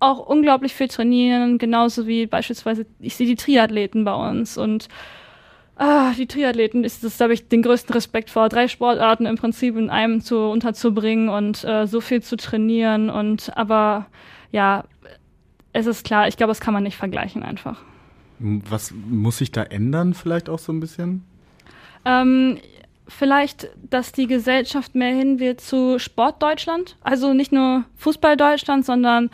auch 0.00 0.26
unglaublich 0.26 0.74
viel 0.74 0.88
trainieren, 0.88 1.58
genauso 1.58 2.06
wie 2.06 2.26
beispielsweise, 2.26 2.86
ich 2.98 3.16
sehe 3.16 3.26
die 3.26 3.36
Triathleten 3.36 4.04
bei 4.04 4.14
uns 4.14 4.56
und 4.56 4.88
ah, 5.76 6.12
die 6.16 6.26
Triathleten 6.26 6.84
ist 6.84 7.04
das, 7.04 7.18
da 7.18 7.24
habe 7.24 7.34
ich 7.34 7.48
den 7.48 7.62
größten 7.62 7.92
Respekt 7.92 8.30
vor, 8.30 8.48
drei 8.48 8.66
Sportarten 8.66 9.26
im 9.26 9.36
Prinzip 9.36 9.76
in 9.76 9.90
einem 9.90 10.22
zu 10.22 10.38
unterzubringen 10.38 11.28
und 11.28 11.64
äh, 11.64 11.86
so 11.86 12.00
viel 12.00 12.22
zu 12.22 12.36
trainieren 12.36 13.10
und 13.10 13.56
aber 13.56 14.06
ja, 14.52 14.84
es 15.72 15.86
ist 15.86 16.04
klar, 16.04 16.28
ich 16.28 16.36
glaube, 16.36 16.50
das 16.50 16.60
kann 16.60 16.74
man 16.74 16.82
nicht 16.82 16.96
vergleichen 16.96 17.42
einfach. 17.42 17.82
Was 18.40 18.92
muss 18.92 19.38
sich 19.38 19.52
da 19.52 19.62
ändern, 19.62 20.14
vielleicht 20.14 20.48
auch 20.48 20.58
so 20.58 20.72
ein 20.72 20.80
bisschen? 20.80 21.24
Ähm, 22.04 22.58
vielleicht, 23.06 23.68
dass 23.90 24.12
die 24.12 24.26
Gesellschaft 24.26 24.94
mehr 24.94 25.14
hin 25.14 25.38
wird 25.38 25.60
zu 25.60 25.98
Sportdeutschland. 25.98 26.96
Also 27.02 27.34
nicht 27.34 27.52
nur 27.52 27.84
Fußball-Deutschland, 27.96 28.84
sondern 28.86 29.30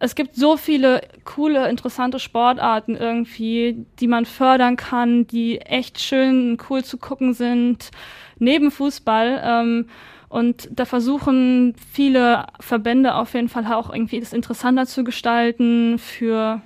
es 0.00 0.14
gibt 0.14 0.36
so 0.36 0.56
viele 0.56 1.02
coole, 1.24 1.68
interessante 1.68 2.20
Sportarten 2.20 2.94
irgendwie, 2.94 3.84
die 3.98 4.06
man 4.06 4.24
fördern 4.24 4.76
kann, 4.76 5.26
die 5.26 5.60
echt 5.60 6.00
schön 6.00 6.52
und 6.52 6.70
cool 6.70 6.84
zu 6.84 6.98
gucken 6.98 7.34
sind, 7.34 7.90
neben 8.38 8.70
Fußball. 8.70 9.42
Ähm, 9.44 9.86
und 10.28 10.68
da 10.70 10.84
versuchen 10.84 11.74
viele 11.92 12.46
Verbände 12.60 13.14
auf 13.14 13.34
jeden 13.34 13.48
Fall 13.48 13.66
auch 13.72 13.92
irgendwie 13.92 14.20
das 14.20 14.32
interessanter 14.32 14.86
zu 14.86 15.02
gestalten 15.02 15.98
für 15.98 16.62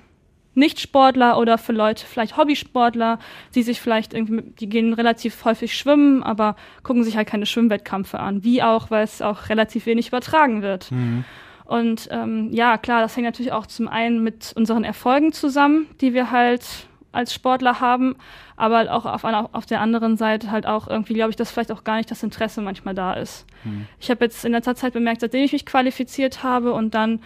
Nichtsportler 0.55 1.37
oder 1.37 1.57
für 1.57 1.73
Leute, 1.73 2.05
vielleicht 2.05 2.37
Hobbysportler, 2.37 3.19
die 3.55 3.63
sich 3.63 3.81
vielleicht 3.81 4.13
irgendwie, 4.13 4.43
die 4.59 4.69
gehen 4.69 4.93
relativ 4.93 5.43
häufig 5.45 5.75
schwimmen, 5.75 6.23
aber 6.23 6.55
gucken 6.83 7.03
sich 7.03 7.17
halt 7.17 7.27
keine 7.27 7.45
Schwimmwettkämpfe 7.45 8.19
an. 8.19 8.43
Wie 8.43 8.61
auch, 8.61 8.91
weil 8.91 9.03
es 9.03 9.21
auch 9.21 9.49
relativ 9.49 9.85
wenig 9.85 10.09
übertragen 10.09 10.61
wird. 10.61 10.91
Mhm. 10.91 11.25
Und 11.65 12.09
ähm, 12.11 12.49
ja, 12.51 12.77
klar, 12.77 13.01
das 13.01 13.15
hängt 13.15 13.25
natürlich 13.25 13.51
auch 13.51 13.65
zum 13.65 13.87
einen 13.87 14.21
mit 14.21 14.53
unseren 14.55 14.83
Erfolgen 14.83 15.31
zusammen, 15.31 15.87
die 16.01 16.13
wir 16.13 16.29
halt 16.29 16.87
als 17.13 17.33
Sportler 17.33 17.79
haben, 17.79 18.15
aber 18.57 18.91
auch 18.91 19.05
auf, 19.05 19.23
einer, 19.23 19.49
auf 19.53 19.65
der 19.65 19.81
anderen 19.81 20.17
Seite 20.17 20.51
halt 20.51 20.65
auch 20.65 20.87
irgendwie, 20.87 21.13
glaube 21.13 21.29
ich, 21.29 21.35
dass 21.35 21.51
vielleicht 21.51 21.71
auch 21.71 21.83
gar 21.83 21.97
nicht 21.97 22.11
das 22.11 22.23
Interesse 22.23 22.61
manchmal 22.61 22.95
da 22.95 23.13
ist. 23.13 23.45
Mhm. 23.63 23.87
Ich 23.99 24.09
habe 24.09 24.25
jetzt 24.25 24.43
in 24.43 24.51
letzter 24.51 24.75
Zeit 24.75 24.93
bemerkt, 24.93 25.21
seitdem 25.21 25.43
ich 25.43 25.53
mich 25.53 25.65
qualifiziert 25.65 26.43
habe 26.43 26.73
und 26.73 26.93
dann 26.93 27.21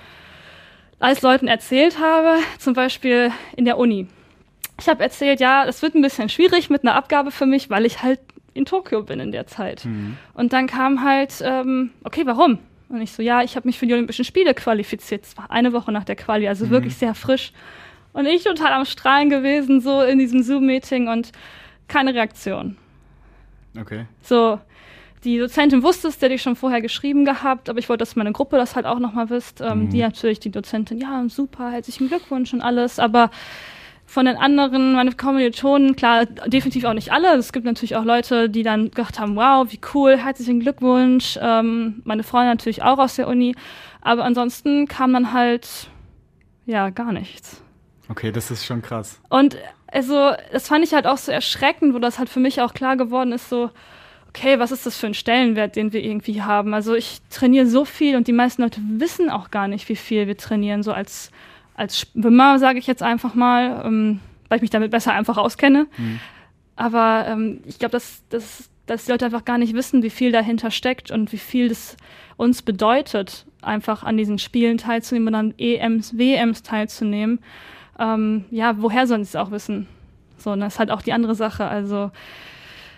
als 1.00 1.22
Leuten 1.22 1.48
erzählt 1.48 2.00
habe, 2.00 2.40
zum 2.58 2.74
Beispiel 2.74 3.32
in 3.56 3.66
der 3.66 3.78
Uni. 3.78 4.08
Ich 4.80 4.88
habe 4.88 5.04
erzählt, 5.04 5.40
ja, 5.40 5.66
es 5.66 5.82
wird 5.82 5.96
ein 5.96 6.02
bisschen 6.02 6.30
schwierig 6.30 6.70
mit 6.70 6.84
einer 6.84 6.96
Abgabe 6.96 7.32
für 7.32 7.46
mich, 7.46 7.70
weil 7.70 7.86
ich 7.86 8.04
halt 8.04 8.20
in 8.54 8.66
Tokio 8.66 9.04
bin 9.04 9.20
in 9.20 9.32
der 9.32 9.48
Zeit. 9.48 9.86
Mhm. 9.86 10.18
Und 10.34 10.54
dann 10.54 10.68
kam 10.68 11.04
halt, 11.04 11.42
ähm, 11.44 11.92
okay, 12.04 12.24
warum? 12.26 12.60
Und 12.90 13.02
ich 13.02 13.12
so, 13.12 13.22
ja, 13.22 13.44
ich 13.44 13.56
habe 13.56 13.68
mich 13.68 13.78
für 13.78 13.86
die 13.86 13.94
Olympischen 13.94 14.26
Spiele 14.26 14.54
qualifiziert. 14.54 15.26
War 15.36 15.52
eine 15.52 15.74
Woche 15.74 15.92
nach 15.92 16.04
der 16.04 16.16
Quali, 16.16 16.48
also 16.48 16.66
mhm. 16.66 16.70
wirklich 16.72 16.96
sehr 16.96 17.14
frisch. 17.14 17.52
Und 18.14 18.26
ich 18.26 18.44
total 18.44 18.74
am 18.74 18.86
Strahlen 18.86 19.30
gewesen, 19.30 19.82
so 19.82 20.02
in 20.02 20.18
diesem 20.18 20.42
Zoom-Meeting 20.42 21.08
und 21.08 21.32
keine 21.88 22.14
Reaktion. 22.14 22.78
Okay. 23.80 24.06
So, 24.22 24.60
die 25.24 25.40
Dozentin 25.40 25.84
wusste 25.84 26.08
es, 26.08 26.20
der 26.20 26.28
hatte 26.28 26.36
ich 26.36 26.42
schon 26.42 26.56
vorher 26.56 26.82
geschrieben 26.82 27.26
gehabt, 27.26 27.70
aber 27.70 27.80
ich 27.80 27.90
wollte, 27.90 28.02
dass 28.02 28.16
meine 28.16 28.32
Gruppe 28.32 28.58
das 28.58 28.76
halt 28.76 28.86
auch 28.86 29.00
nochmal 29.00 29.30
wisst. 29.30 29.62
Ähm, 29.62 29.86
mhm. 29.86 29.90
Die 29.90 30.02
natürlich, 30.02 30.40
die 30.40 30.52
Dozentin, 30.52 31.00
ja, 31.00 31.24
super, 31.28 31.72
herzlichen 31.72 32.08
Glückwunsch 32.08 32.54
und 32.54 32.62
alles, 32.62 33.00
aber 33.00 33.32
von 34.06 34.26
den 34.26 34.38
anderen, 34.38 34.94
meine 34.94 35.12
Kommilitonen, 35.12 35.98
klar, 35.98 36.26
definitiv 36.26 36.86
auch 36.86 36.94
nicht 36.94 37.12
alle. 37.12 37.36
Es 37.36 37.52
gibt 37.52 37.66
natürlich 37.66 37.98
auch 37.98 38.06
Leute, 38.06 38.50
die 38.50 38.64
dann 38.64 38.86
gedacht 38.86 39.20
haben, 39.20 39.36
wow, 39.36 39.70
wie 39.70 39.82
cool, 39.94 40.18
herzlichen 40.18 40.62
Glückwunsch. 40.62 41.38
Ähm, 41.42 42.02
meine 42.06 42.24
Freunde 42.24 42.48
natürlich 42.48 42.84
auch 42.84 43.00
aus 43.00 43.18
der 43.18 43.28
Uni. 43.28 43.54
Aber 44.02 44.24
ansonsten 44.24 44.88
kam 44.88 45.12
dann 45.12 45.34
halt, 45.34 45.90
ja, 46.66 46.90
gar 46.90 47.12
nichts. 47.12 47.62
Okay, 48.08 48.32
das 48.32 48.50
ist 48.50 48.66
schon 48.66 48.82
krass. 48.82 49.20
Und 49.30 49.58
also, 49.88 50.32
das 50.54 50.70
fand 50.70 50.86
ich 50.86 50.94
halt 50.94 51.06
auch 51.06 51.18
so 51.18 51.32
erschreckend, 51.34 51.94
wo 51.94 52.00
das 52.00 52.18
halt 52.18 52.30
für 52.30 52.40
mich 52.40 52.62
auch 52.62 52.74
klar 52.74 52.96
geworden 52.96 53.34
ist, 53.34 53.50
so, 53.50 53.72
okay, 54.38 54.60
was 54.60 54.72
ist 54.72 54.86
das 54.86 54.98
für 54.98 55.08
ein 55.08 55.14
Stellenwert, 55.14 55.76
den 55.76 55.94
wir 55.94 56.04
irgendwie 56.04 56.42
haben? 56.42 56.74
Also 56.74 56.96
ich 56.96 57.20
trainiere 57.30 57.66
so 57.66 57.86
viel 57.86 58.16
und 58.16 58.28
die 58.28 58.34
meisten 58.34 58.62
Leute 58.62 58.82
wissen 58.88 59.30
auch 59.30 59.50
gar 59.50 59.68
nicht, 59.68 59.90
wie 59.90 59.96
viel 59.96 60.28
wir 60.28 60.38
trainieren, 60.38 60.84
so 60.84 60.94
als, 60.94 61.32
als 61.76 62.00
Schwimmer, 62.00 62.60
sage 62.60 62.80
ich 62.80 62.88
jetzt 62.88 63.04
einfach 63.04 63.34
mal, 63.34 63.84
ähm, 63.86 64.20
weil 64.48 64.58
ich 64.58 64.62
mich 64.62 64.70
damit 64.70 64.92
besser 64.92 65.14
einfach 65.14 65.38
auskenne. 65.38 65.88
Mhm. 65.98 66.20
Aber 66.76 67.26
ähm, 67.28 67.62
ich 67.66 67.80
glaube, 67.80 67.94
dass, 67.94 68.24
dass, 68.30 68.70
dass 68.86 69.06
die 69.06 69.12
Leute 69.12 69.26
einfach 69.26 69.46
gar 69.46 69.58
nicht 69.58 69.74
wissen, 69.74 70.04
wie 70.04 70.12
viel 70.12 70.32
dahinter 70.32 70.70
steckt 70.70 71.10
und 71.10 71.32
wie 71.32 71.40
viel 71.40 71.70
das 71.70 71.98
uns 72.38 72.62
bedeutet, 72.62 73.46
einfach 73.64 74.04
an 74.04 74.18
diesen 74.18 74.38
Spielen 74.38 74.78
teilzunehmen 74.78 75.30
und 75.30 75.36
an 75.36 75.54
EMs, 75.58 76.18
WMs 76.18 76.62
teilzunehmen. 76.62 77.40
Ähm, 78.00 78.46
ja, 78.52 78.76
woher 78.80 79.08
sollen 79.08 79.24
sie 79.24 79.30
es 79.30 79.36
auch 79.36 79.50
wissen? 79.50 79.88
So, 80.38 80.52
und 80.52 80.60
das 80.60 80.74
ist 80.74 80.80
halt 80.80 80.92
auch 80.92 81.02
die 81.02 81.14
andere 81.14 81.34
Sache. 81.34 81.66
Also 81.66 82.12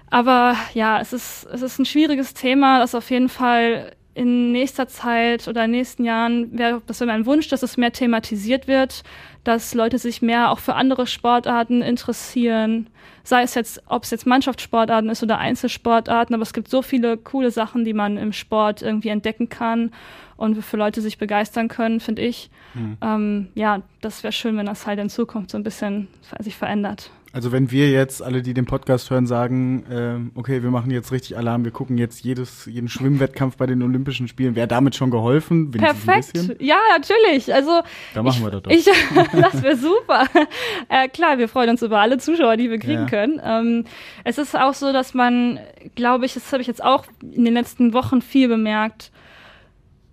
aber 0.09 0.55
ja, 0.73 0.99
es 0.99 1.13
ist, 1.13 1.47
es 1.51 1.61
ist 1.61 1.79
ein 1.79 1.85
schwieriges 1.85 2.33
Thema, 2.33 2.79
das 2.79 2.95
auf 2.95 3.09
jeden 3.11 3.29
Fall 3.29 3.93
in 4.15 4.51
nächster 4.51 4.87
Zeit 4.87 5.47
oder 5.47 5.63
in 5.63 5.71
den 5.71 5.79
nächsten 5.79 6.03
Jahren 6.03 6.57
wäre 6.57 6.81
das 6.87 6.99
wäre 6.99 7.09
mein 7.09 7.25
Wunsch, 7.25 7.47
dass 7.47 7.63
es 7.63 7.77
mehr 7.77 7.93
thematisiert 7.93 8.67
wird, 8.67 9.03
dass 9.43 9.73
Leute 9.73 9.97
sich 9.97 10.21
mehr 10.21 10.51
auch 10.51 10.59
für 10.59 10.75
andere 10.75 11.07
Sportarten 11.07 11.81
interessieren, 11.81 12.89
sei 13.23 13.43
es 13.43 13.55
jetzt, 13.55 13.81
ob 13.87 14.03
es 14.03 14.09
jetzt 14.09 14.25
Mannschaftssportarten 14.25 15.09
ist 15.09 15.23
oder 15.23 15.37
Einzelsportarten, 15.37 16.33
aber 16.33 16.43
es 16.43 16.53
gibt 16.53 16.69
so 16.69 16.81
viele 16.81 17.15
coole 17.15 17.51
Sachen, 17.51 17.85
die 17.85 17.93
man 17.93 18.17
im 18.17 18.33
Sport 18.33 18.81
irgendwie 18.81 19.09
entdecken 19.09 19.47
kann 19.47 19.91
und 20.35 20.61
für 20.63 20.77
Leute 20.77 21.01
sich 21.01 21.17
begeistern 21.17 21.67
können, 21.67 21.99
finde 21.99 22.23
ich. 22.23 22.49
Mhm. 22.73 22.97
Ähm, 23.01 23.47
ja, 23.55 23.81
das 24.01 24.23
wäre 24.23 24.31
schön, 24.31 24.57
wenn 24.57 24.65
das 24.65 24.87
halt 24.87 24.99
in 24.99 25.09
Zukunft 25.09 25.51
so 25.51 25.57
ein 25.57 25.63
bisschen 25.63 26.07
sich 26.39 26.55
verändert. 26.55 27.11
Also 27.31 27.51
wenn 27.51 27.69
wir 27.69 27.91
jetzt 27.91 28.23
alle, 28.23 28.41
die 28.41 28.55
den 28.55 28.65
Podcast 28.65 29.11
hören, 29.11 29.27
sagen, 29.27 29.83
äh, 29.85 30.39
okay, 30.39 30.63
wir 30.63 30.71
machen 30.71 30.89
jetzt 30.89 31.11
richtig 31.11 31.37
Alarm, 31.37 31.63
wir 31.63 31.71
gucken 31.71 31.99
jetzt 31.99 32.23
jedes, 32.23 32.65
jeden 32.65 32.89
Schwimmwettkampf 32.89 33.55
bei 33.55 33.67
den 33.67 33.83
Olympischen 33.83 34.27
Spielen, 34.27 34.55
wäre 34.55 34.67
damit 34.67 34.95
schon 34.95 35.11
geholfen? 35.11 35.69
Perfekt. 35.69 36.55
Ja, 36.59 36.77
natürlich. 36.97 37.53
Also 37.53 37.81
da 38.15 38.23
machen 38.23 38.43
wir 38.43 38.49
das 38.49 38.63
doch. 38.63 38.71
Ich, 38.71 38.85
das 39.33 39.61
wäre 39.61 39.77
super. 39.77 40.25
äh, 40.89 41.07
klar, 41.07 41.37
wir 41.37 41.47
freuen 41.47 41.69
uns 41.69 41.83
über 41.83 41.99
alle 41.99 42.17
Zuschauer, 42.17 42.57
die 42.57 42.71
wir 42.71 42.79
kriegen 42.79 43.01
ja. 43.01 43.05
können. 43.05 43.39
Ähm, 43.43 43.85
es 44.23 44.39
ist 44.39 44.57
auch 44.57 44.73
so, 44.73 44.91
dass 44.91 45.13
man, 45.13 45.59
glaube 45.93 46.25
ich, 46.25 46.33
das 46.33 46.51
habe 46.51 46.61
ich 46.61 46.67
jetzt 46.67 46.83
auch 46.83 47.05
in 47.21 47.45
den 47.45 47.53
letzten 47.53 47.93
Wochen 47.93 48.23
viel 48.23 48.47
bemerkt, 48.47 49.11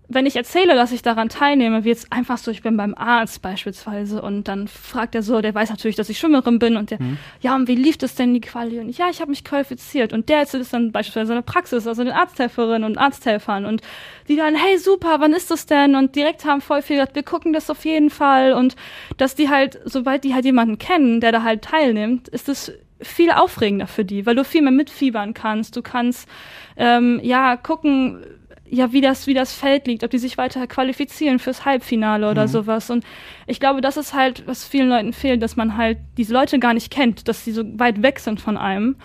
wenn 0.09 0.27
ich 0.27 0.37
erzähle, 0.37 0.75
dass 0.75 0.93
ich 0.93 1.03
daran 1.03 1.29
teilnehme, 1.29 1.85
wie 1.85 1.89
jetzt 1.89 2.13
einfach 2.13 2.39
so, 2.39 2.51
ich 2.51 2.63
bin 2.63 2.77
beim 2.77 2.95
Arzt 2.95 3.43
beispielsweise 3.43 4.23
und 4.23 4.47
dann 4.47 4.69
fragt 4.69 5.15
er 5.15 5.23
so, 5.23 5.41
der 5.41 5.55
weiß 5.55 5.71
natürlich, 5.71 5.97
dass 5.97 6.09
ich 6.09 6.19
Schwimmerin 6.19 6.59
bin 6.59 6.77
und 6.77 6.91
der, 6.91 7.03
mhm. 7.03 7.19
ja, 7.41 7.57
und 7.57 7.67
wie 7.67 7.75
lief 7.75 7.99
das 7.99 8.15
denn 8.15 8.33
die 8.33 8.41
Quali? 8.41 8.79
Und 8.79 8.89
ich, 8.89 8.99
ja, 8.99 9.09
ich 9.11 9.21
habe 9.21 9.31
mich 9.31 9.45
qualifiziert 9.45 10.13
und 10.13 10.29
der 10.29 10.39
erzählt 10.39 10.63
es 10.63 10.71
dann 10.71 10.93
beispielsweise 10.93 11.33
in 11.33 11.39
der 11.39 11.43
Praxis, 11.43 11.87
also 11.87 12.05
den 12.05 12.13
Arzthelferinnen 12.13 12.85
und 12.85 12.99
Arzthelfern 12.99 13.67
und 13.67 13.83
die 14.29 14.37
dann, 14.37 14.55
hey, 14.55 14.79
super, 14.79 15.17
wann 15.19 15.33
ist 15.33 15.51
das 15.51 15.67
denn? 15.67 15.97
Und 15.97 16.15
direkt 16.15 16.45
haben 16.45 16.61
voll 16.61 16.83
viel 16.83 16.97
gesagt, 16.97 17.17
wir 17.17 17.25
gucken 17.25 17.53
das 17.53 17.69
auf 17.69 17.85
jeden 17.85 18.11
Fall 18.11 18.53
und 18.53 18.77
dass 19.17 19.35
die 19.35 19.49
halt, 19.49 19.81
sobald 19.85 20.23
die 20.23 20.35
halt 20.35 20.45
jemanden 20.45 20.79
kennen, 20.79 21.21
der 21.21 21.33
da 21.33 21.43
halt 21.43 21.63
teilnimmt, 21.63 22.29
ist 22.29 22.49
es 22.49 22.73
viel 23.01 23.31
aufregender 23.31 23.87
für 23.87 24.05
die, 24.05 24.25
weil 24.25 24.35
du 24.35 24.45
viel 24.45 24.63
mehr 24.63 24.73
mitfiebern 24.73 25.35
kannst. 25.35 25.77
Du 25.77 25.83
kannst 25.83 26.29
ähm, 26.77 27.21
ja 27.23 27.57
gucken, 27.57 28.25
ja, 28.71 28.93
wie 28.93 29.01
das, 29.01 29.27
wie 29.27 29.35
das 29.35 29.53
Feld 29.53 29.87
liegt, 29.87 30.05
ob 30.05 30.11
die 30.11 30.19
sich 30.19 30.39
weiter 30.39 30.67
qualifizieren 30.67 31.39
fürs 31.39 31.65
Halbfinale 31.65 32.31
oder 32.31 32.43
mhm. 32.43 32.49
sowas. 32.49 32.91
Und 32.91 33.05
ich 33.47 33.61
glaube, 33.61 33.81
das 33.81 33.97
ist 33.97 34.15
halt, 34.15 34.47
was 34.47 34.65
vielen 34.65 34.89
Leuten 34.89 35.13
fehlt, 35.13 35.43
dass 35.43 35.57
man 35.57 35.77
halt 35.77 35.99
diese 36.17 36.33
Leute 36.33 36.59
gar 36.59 36.75
nicht 36.75 36.91
kennt, 36.91 37.29
dass 37.29 37.45
sie 37.45 37.53
so 37.53 37.63
weit 37.79 38.03
weg 38.03 38.19
sind 38.19 38.41
von 38.41 38.57
einem. 38.57 38.97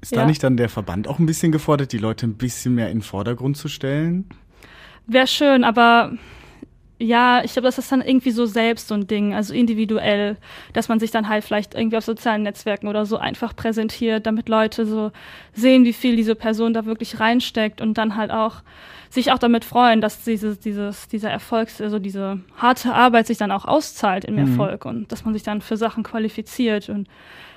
Ist 0.00 0.12
ja. 0.12 0.22
da 0.22 0.26
nicht 0.26 0.42
dann 0.42 0.56
der 0.56 0.68
Verband 0.68 1.08
auch 1.08 1.18
ein 1.18 1.26
bisschen 1.26 1.52
gefordert, 1.52 1.92
die 1.92 1.98
Leute 1.98 2.26
ein 2.26 2.34
bisschen 2.34 2.74
mehr 2.74 2.90
in 2.90 2.98
den 2.98 3.02
Vordergrund 3.02 3.56
zu 3.56 3.68
stellen? 3.68 4.26
Wäre 5.06 5.26
schön, 5.26 5.64
aber 5.64 6.12
ja, 7.00 7.44
ich 7.44 7.52
glaube, 7.52 7.66
das 7.66 7.78
ist 7.78 7.92
dann 7.92 8.02
irgendwie 8.02 8.32
so 8.32 8.44
selbst 8.44 8.88
so 8.88 8.94
ein 8.94 9.06
Ding, 9.06 9.32
also 9.32 9.54
individuell, 9.54 10.36
dass 10.72 10.88
man 10.88 10.98
sich 10.98 11.12
dann 11.12 11.28
halt 11.28 11.44
vielleicht 11.44 11.74
irgendwie 11.74 11.96
auf 11.96 12.04
sozialen 12.04 12.42
Netzwerken 12.42 12.88
oder 12.88 13.06
so 13.06 13.18
einfach 13.18 13.54
präsentiert, 13.54 14.26
damit 14.26 14.48
Leute 14.48 14.84
so 14.84 15.12
sehen, 15.52 15.84
wie 15.84 15.92
viel 15.92 16.16
diese 16.16 16.34
Person 16.34 16.74
da 16.74 16.86
wirklich 16.86 17.20
reinsteckt 17.20 17.80
und 17.80 17.94
dann 17.98 18.16
halt 18.16 18.32
auch 18.32 18.62
sich 19.10 19.30
auch 19.32 19.38
damit 19.38 19.64
freuen, 19.64 20.00
dass 20.00 20.24
dieses, 20.24 20.58
dieses, 20.58 21.08
dieser 21.08 21.30
Erfolg, 21.30 21.68
also 21.80 21.98
diese 22.00 22.40
harte 22.56 22.92
Arbeit 22.92 23.28
sich 23.28 23.38
dann 23.38 23.52
auch 23.52 23.64
auszahlt 23.64 24.24
im 24.24 24.34
mhm. 24.34 24.50
Erfolg 24.50 24.84
und 24.84 25.12
dass 25.12 25.24
man 25.24 25.34
sich 25.34 25.44
dann 25.44 25.60
für 25.60 25.76
Sachen 25.76 26.02
qualifiziert 26.02 26.88
und 26.88 27.08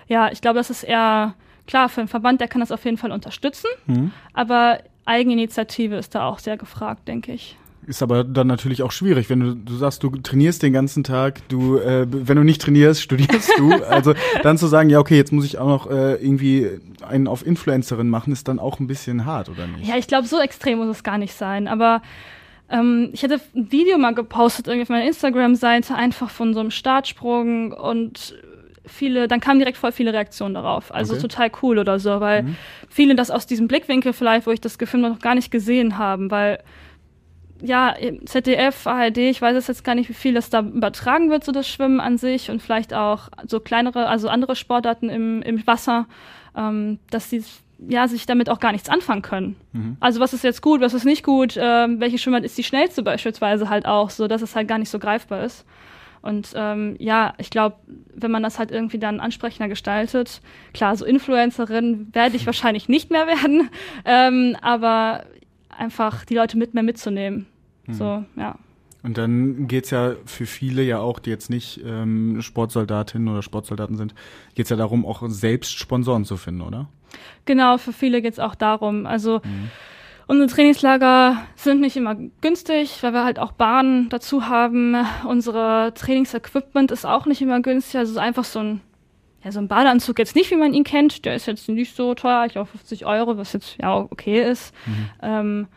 ja, 0.07 0.31
ich 0.31 0.41
glaube, 0.41 0.59
das 0.59 0.69
ist 0.69 0.83
eher 0.83 1.33
klar 1.67 1.89
für 1.89 2.01
einen 2.01 2.07
Verband, 2.07 2.41
der 2.41 2.47
kann 2.47 2.59
das 2.59 2.71
auf 2.71 2.85
jeden 2.85 2.97
Fall 2.97 3.11
unterstützen, 3.11 3.67
mhm. 3.87 4.11
aber 4.33 4.79
Eigeninitiative 5.05 5.95
ist 5.95 6.13
da 6.13 6.27
auch 6.27 6.37
sehr 6.37 6.57
gefragt, 6.57 7.07
denke 7.07 7.33
ich. 7.33 7.57
Ist 7.87 8.03
aber 8.03 8.23
dann 8.23 8.47
natürlich 8.47 8.83
auch 8.83 8.91
schwierig, 8.91 9.29
wenn 9.29 9.39
du, 9.39 9.55
du 9.55 9.75
sagst, 9.75 10.03
du 10.03 10.09
trainierst 10.09 10.61
den 10.61 10.71
ganzen 10.71 11.03
Tag, 11.03 11.47
du, 11.49 11.77
äh, 11.77 12.05
wenn 12.09 12.37
du 12.37 12.43
nicht 12.43 12.61
trainierst, 12.61 13.01
studierst 13.03 13.51
du. 13.57 13.71
also 13.83 14.13
dann 14.43 14.57
zu 14.57 14.67
sagen, 14.67 14.89
ja, 14.89 14.99
okay, 14.99 15.17
jetzt 15.17 15.33
muss 15.33 15.45
ich 15.45 15.57
auch 15.57 15.67
noch 15.67 15.89
äh, 15.89 16.13
irgendwie 16.15 16.69
einen 17.07 17.27
auf 17.27 17.45
Influencerin 17.45 18.07
machen, 18.09 18.31
ist 18.31 18.47
dann 18.47 18.59
auch 18.59 18.79
ein 18.79 18.87
bisschen 18.87 19.25
hart, 19.25 19.49
oder 19.49 19.65
nicht? 19.65 19.87
Ja, 19.87 19.97
ich 19.97 20.07
glaube, 20.07 20.27
so 20.27 20.39
extrem 20.39 20.77
muss 20.77 20.89
es 20.89 21.03
gar 21.03 21.17
nicht 21.17 21.33
sein. 21.33 21.67
Aber 21.67 22.01
ähm, 22.69 23.09
ich 23.13 23.23
hatte 23.23 23.41
ein 23.55 23.71
Video 23.71 23.97
mal 23.97 24.13
gepostet, 24.13 24.67
irgendwie 24.67 24.83
auf 24.83 24.89
meiner 24.89 25.05
Instagram-Seite, 25.05 25.95
einfach 25.95 26.29
von 26.29 26.53
so 26.53 26.59
einem 26.59 26.71
Startsprung 26.71 27.71
und 27.73 28.35
viele, 28.85 29.27
dann 29.27 29.39
kamen 29.39 29.59
direkt 29.59 29.77
voll 29.77 29.91
viele 29.91 30.13
Reaktionen 30.13 30.53
darauf. 30.53 30.93
Also 30.93 31.13
Okay. 31.13 31.21
total 31.21 31.51
cool 31.61 31.77
oder 31.79 31.99
so, 31.99 32.19
weil 32.19 32.45
viele 32.89 33.15
das 33.15 33.31
aus 33.31 33.45
diesem 33.45 33.67
Blickwinkel 33.67 34.13
vielleicht, 34.13 34.47
wo 34.47 34.51
ich 34.51 34.61
das 34.61 34.77
Gefühl 34.77 35.01
noch 35.01 35.19
gar 35.19 35.35
nicht 35.35 35.51
gesehen 35.51 35.97
haben, 35.97 36.31
weil 36.31 36.59
ja, 37.61 37.95
ZDF, 38.25 38.87
ARD, 38.87 39.17
ich 39.17 39.41
weiß 39.41 39.55
es 39.55 39.67
jetzt 39.67 39.83
gar 39.83 39.95
nicht, 39.95 40.09
wie 40.09 40.13
viel 40.13 40.33
das 40.33 40.49
da 40.49 40.61
übertragen 40.61 41.29
wird, 41.29 41.43
so 41.43 41.51
das 41.51 41.67
Schwimmen 41.67 41.99
an 41.99 42.17
sich 42.17 42.49
und 42.49 42.61
vielleicht 42.61 42.93
auch 42.93 43.29
so 43.47 43.59
kleinere, 43.59 44.07
also 44.07 44.29
andere 44.29 44.55
Sportarten 44.55 45.09
im, 45.09 45.41
im 45.41 45.65
Wasser, 45.67 46.07
ähm, 46.55 46.99
dass 47.09 47.29
sie 47.29 47.43
ja, 47.87 48.07
sich 48.07 48.25
damit 48.25 48.49
auch 48.49 48.59
gar 48.59 48.71
nichts 48.71 48.89
anfangen 48.89 49.21
können. 49.21 49.55
Also 49.99 50.19
was 50.19 50.33
ist 50.33 50.43
jetzt 50.43 50.61
gut, 50.61 50.81
was 50.81 50.93
ist 50.93 51.05
nicht 51.05 51.23
gut, 51.23 51.57
ähm, 51.57 51.99
welche 51.99 52.17
Schwimmer 52.17 52.43
ist 52.43 52.57
die 52.57 52.63
schnellste 52.63 53.01
beispielsweise 53.01 53.69
halt 53.69 53.85
auch, 53.85 54.09
so 54.09 54.27
dass 54.27 54.41
es 54.41 54.55
halt 54.55 54.67
gar 54.67 54.77
nicht 54.77 54.89
so 54.89 54.99
greifbar 54.99 55.43
ist. 55.43 55.65
Und 56.21 56.53
ähm, 56.55 56.95
ja, 56.99 57.33
ich 57.39 57.49
glaube, 57.49 57.77
wenn 58.13 58.29
man 58.29 58.43
das 58.43 58.59
halt 58.59 58.69
irgendwie 58.69 58.99
dann 58.99 59.19
ansprechender 59.19 59.67
gestaltet, 59.67 60.41
klar, 60.73 60.95
so 60.95 61.05
Influencerin 61.05 62.09
werde 62.13 62.35
ich 62.35 62.45
wahrscheinlich 62.45 62.89
nicht 62.89 63.09
mehr 63.09 63.27
werden, 63.27 63.69
ähm, 64.05 64.55
aber 64.61 65.25
einfach 65.75 66.25
die 66.25 66.35
Leute 66.35 66.57
mit 66.57 66.73
mehr 66.73 66.83
mitzunehmen. 66.83 67.47
So, 67.93 68.23
ja. 68.35 68.55
Und 69.03 69.17
dann 69.17 69.67
geht's 69.67 69.89
ja 69.89 70.13
für 70.25 70.45
viele 70.45 70.83
ja 70.83 70.99
auch, 70.99 71.19
die 71.19 71.31
jetzt 71.31 71.49
nicht 71.49 71.81
ähm, 71.83 72.41
Sportsoldatinnen 72.41 73.29
oder 73.29 73.41
Sportsoldaten 73.41 73.97
sind, 73.97 74.13
geht's 74.53 74.69
ja 74.69 74.75
darum, 74.75 75.05
auch 75.05 75.23
selbst 75.27 75.77
Sponsoren 75.77 76.23
zu 76.23 76.37
finden, 76.37 76.61
oder? 76.61 76.87
Genau, 77.45 77.77
für 77.77 77.93
viele 77.93 78.21
geht's 78.21 78.39
auch 78.39 78.53
darum. 78.53 79.05
Also 79.07 79.41
unsere 80.27 80.49
Trainingslager 80.49 81.41
sind 81.55 81.81
nicht 81.81 81.97
immer 81.97 82.15
günstig, 82.41 83.01
weil 83.01 83.13
wir 83.13 83.23
halt 83.25 83.39
auch 83.39 83.51
Bahnen 83.51 84.07
dazu 84.09 84.47
haben. 84.47 84.95
Unsere 85.27 85.93
Trainingsequipment 85.95 86.91
ist 86.91 87.05
auch 87.05 87.25
nicht 87.25 87.41
immer 87.41 87.61
günstig. 87.61 87.97
Also 87.97 88.11
es 88.11 88.17
ist 88.17 88.21
einfach 88.21 88.45
so 88.45 88.59
ein, 88.59 88.81
ja, 89.43 89.51
so 89.51 89.59
ein 89.59 89.67
Badeanzug 89.67 90.19
jetzt 90.19 90.35
nicht, 90.35 90.51
wie 90.51 90.55
man 90.55 90.73
ihn 90.73 90.83
kennt. 90.83 91.25
Der 91.25 91.35
ist 91.35 91.47
jetzt 91.47 91.67
nicht 91.67 91.95
so 91.95 92.13
teuer, 92.13 92.45
ich 92.45 92.53
glaube 92.53 92.69
50 92.69 93.05
Euro, 93.05 93.37
was 93.37 93.51
jetzt 93.51 93.77
ja 93.81 93.95
okay 93.97 94.49
ist. 94.49 94.73
Ähm, 95.21 95.67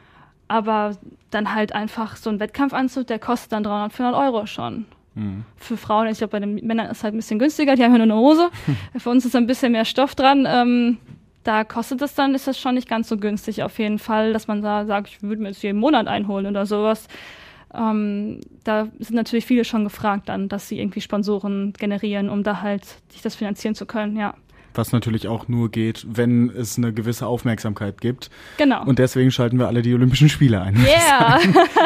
aber 0.46 0.96
dann 1.34 1.54
halt 1.54 1.74
einfach 1.74 2.16
so 2.16 2.30
ein 2.30 2.40
Wettkampfanzug, 2.40 3.06
der 3.06 3.18
kostet 3.18 3.52
dann 3.52 3.64
300, 3.64 3.92
400 3.92 4.20
Euro 4.20 4.46
schon. 4.46 4.86
Für 5.56 5.76
Frauen, 5.76 6.08
ich 6.08 6.18
glaube, 6.18 6.32
bei 6.32 6.40
den 6.40 6.54
Männern 6.66 6.86
ist 6.86 6.98
es 6.98 7.04
halt 7.04 7.14
ein 7.14 7.18
bisschen 7.18 7.38
günstiger, 7.38 7.76
die 7.76 7.84
haben 7.84 7.92
ja 7.92 7.98
nur 7.98 8.16
eine 8.16 8.16
Hose. 8.16 8.50
Für 8.98 9.10
uns 9.10 9.24
ist 9.24 9.36
ein 9.36 9.46
bisschen 9.46 9.72
mehr 9.72 9.84
Stoff 9.84 10.14
dran. 10.14 10.46
Ähm, 10.48 10.98
da 11.44 11.62
kostet 11.62 12.02
es 12.02 12.14
dann, 12.14 12.34
ist 12.34 12.46
das 12.46 12.58
schon 12.58 12.74
nicht 12.74 12.88
ganz 12.88 13.08
so 13.08 13.16
günstig 13.16 13.62
auf 13.62 13.78
jeden 13.78 13.98
Fall, 13.98 14.32
dass 14.32 14.48
man 14.48 14.62
da 14.62 14.86
sagt, 14.86 15.08
ich 15.08 15.22
würde 15.22 15.42
mir 15.42 15.48
jetzt 15.48 15.62
jeden 15.62 15.78
Monat 15.78 16.08
einholen 16.08 16.46
oder 16.46 16.66
sowas. 16.66 17.06
Ähm, 17.72 18.40
da 18.64 18.88
sind 18.98 19.14
natürlich 19.14 19.44
viele 19.44 19.64
schon 19.64 19.84
gefragt 19.84 20.28
dann, 20.28 20.48
dass 20.48 20.68
sie 20.68 20.80
irgendwie 20.80 21.00
Sponsoren 21.00 21.72
generieren, 21.74 22.28
um 22.28 22.42
da 22.42 22.60
halt 22.60 22.84
sich 23.10 23.22
das 23.22 23.34
finanzieren 23.34 23.74
zu 23.74 23.86
können, 23.86 24.16
ja. 24.16 24.34
Was 24.74 24.92
natürlich 24.92 25.28
auch 25.28 25.48
nur 25.48 25.70
geht, 25.70 26.04
wenn 26.08 26.50
es 26.50 26.76
eine 26.78 26.92
gewisse 26.92 27.26
Aufmerksamkeit 27.26 28.00
gibt. 28.00 28.30
Genau. 28.58 28.84
Und 28.84 28.98
deswegen 28.98 29.30
schalten 29.30 29.58
wir 29.58 29.68
alle 29.68 29.82
die 29.82 29.94
Olympischen 29.94 30.28
Spiele 30.28 30.60
ein. 30.60 30.76
yeah. 30.84 31.40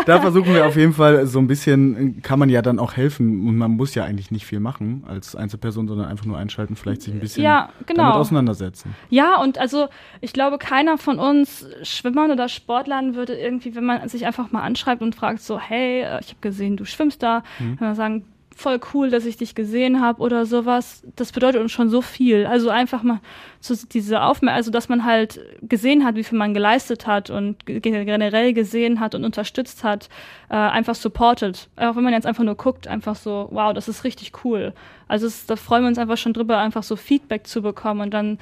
Da 0.07 0.20
versuchen 0.20 0.55
wir 0.55 0.66
auf 0.66 0.76
jeden 0.76 0.95
Fall 0.95 1.26
so 1.26 1.39
ein 1.39 1.47
bisschen, 1.47 2.22
kann 2.22 2.39
man 2.39 2.49
ja 2.49 2.62
dann 2.62 2.78
auch 2.78 2.97
helfen. 2.97 3.47
Und 3.47 3.57
man 3.57 3.72
muss 3.72 3.95
ja 3.95 4.05
eigentlich 4.05 4.30
nicht 4.30 4.47
viel 4.47 4.61
machen 4.61 5.05
als 5.07 5.36
Einzelperson, 5.36 5.86
sondern 5.86 6.09
einfach 6.09 6.24
nur 6.24 6.39
einschalten, 6.39 6.76
vielleicht 6.76 7.03
sich 7.03 7.12
ein 7.12 7.20
bisschen 7.20 7.45
Ja, 7.45 7.68
genau. 7.86 8.05
damit 8.05 8.16
auseinandersetzen. 8.16 8.95
Ja, 9.11 9.41
und 9.41 9.59
also 9.59 9.89
ich 10.20 10.32
glaube, 10.32 10.59
keiner 10.59 10.99
von 10.99 11.18
uns 11.18 11.66
Schwimmern 11.82 12.30
oder 12.30 12.49
Sportlern 12.49 13.14
würde 13.14 13.34
irgendwie, 13.34 13.74
wenn 13.74 13.84
man 13.84 14.09
sich 14.09 14.26
einfach 14.26 14.51
mal 14.51 14.62
anschreibt 14.62 15.03
und 15.03 15.14
fragt 15.14 15.41
so, 15.41 15.59
hey, 15.61 16.03
äh, 16.03 16.20
ich 16.20 16.30
habe 16.30 16.41
gesehen, 16.41 16.76
du 16.76 16.84
schwimmst 16.84 17.22
da, 17.22 17.43
wenn 17.59 17.76
man 17.80 17.95
sagen, 17.95 18.24
voll 18.59 18.80
cool, 18.92 19.09
dass 19.09 19.24
ich 19.24 19.36
dich 19.36 19.54
gesehen 19.54 20.00
habe 20.00 20.20
oder 20.20 20.44
sowas, 20.44 21.02
das 21.14 21.30
bedeutet 21.30 21.61
uns 21.61 21.70
schon 21.70 21.88
so 21.90 22.02
viel. 22.02 22.44
Also 22.44 22.70
einfach 22.70 23.04
mal 23.04 23.20
so 23.61 23.74
diese 23.92 24.20
Aufmerksamkeit, 24.22 24.56
also 24.56 24.70
dass 24.72 24.88
man 24.88 25.04
halt 25.04 25.40
gesehen 25.62 26.04
hat, 26.04 26.16
wie 26.16 26.24
viel 26.24 26.36
man 26.36 26.54
geleistet 26.54 27.06
hat 27.06 27.30
und 27.30 27.66
ge- 27.66 27.78
generell 27.80 28.52
gesehen 28.52 28.98
hat 28.98 29.14
und 29.14 29.24
unterstützt 29.24 29.84
hat, 29.84 30.09
äh, 30.50 30.56
einfach 30.56 30.96
supported. 30.96 31.68
Auch 31.76 31.94
wenn 31.94 32.02
man 32.02 32.12
jetzt 32.12 32.26
einfach 32.26 32.42
nur 32.42 32.56
guckt, 32.56 32.88
einfach 32.88 33.14
so, 33.14 33.48
wow, 33.52 33.72
das 33.72 33.86
ist 33.88 34.02
richtig 34.02 34.44
cool. 34.44 34.72
Also 35.06 35.28
es, 35.28 35.46
da 35.46 35.54
freuen 35.54 35.84
wir 35.84 35.88
uns 35.88 35.98
einfach 35.98 36.18
schon 36.18 36.32
drüber, 36.32 36.59
einfach 36.59 36.82
so 36.82 36.96
Feedback 36.96 37.46
zu 37.46 37.62
bekommen 37.62 38.00
und 38.00 38.12
dann 38.12 38.38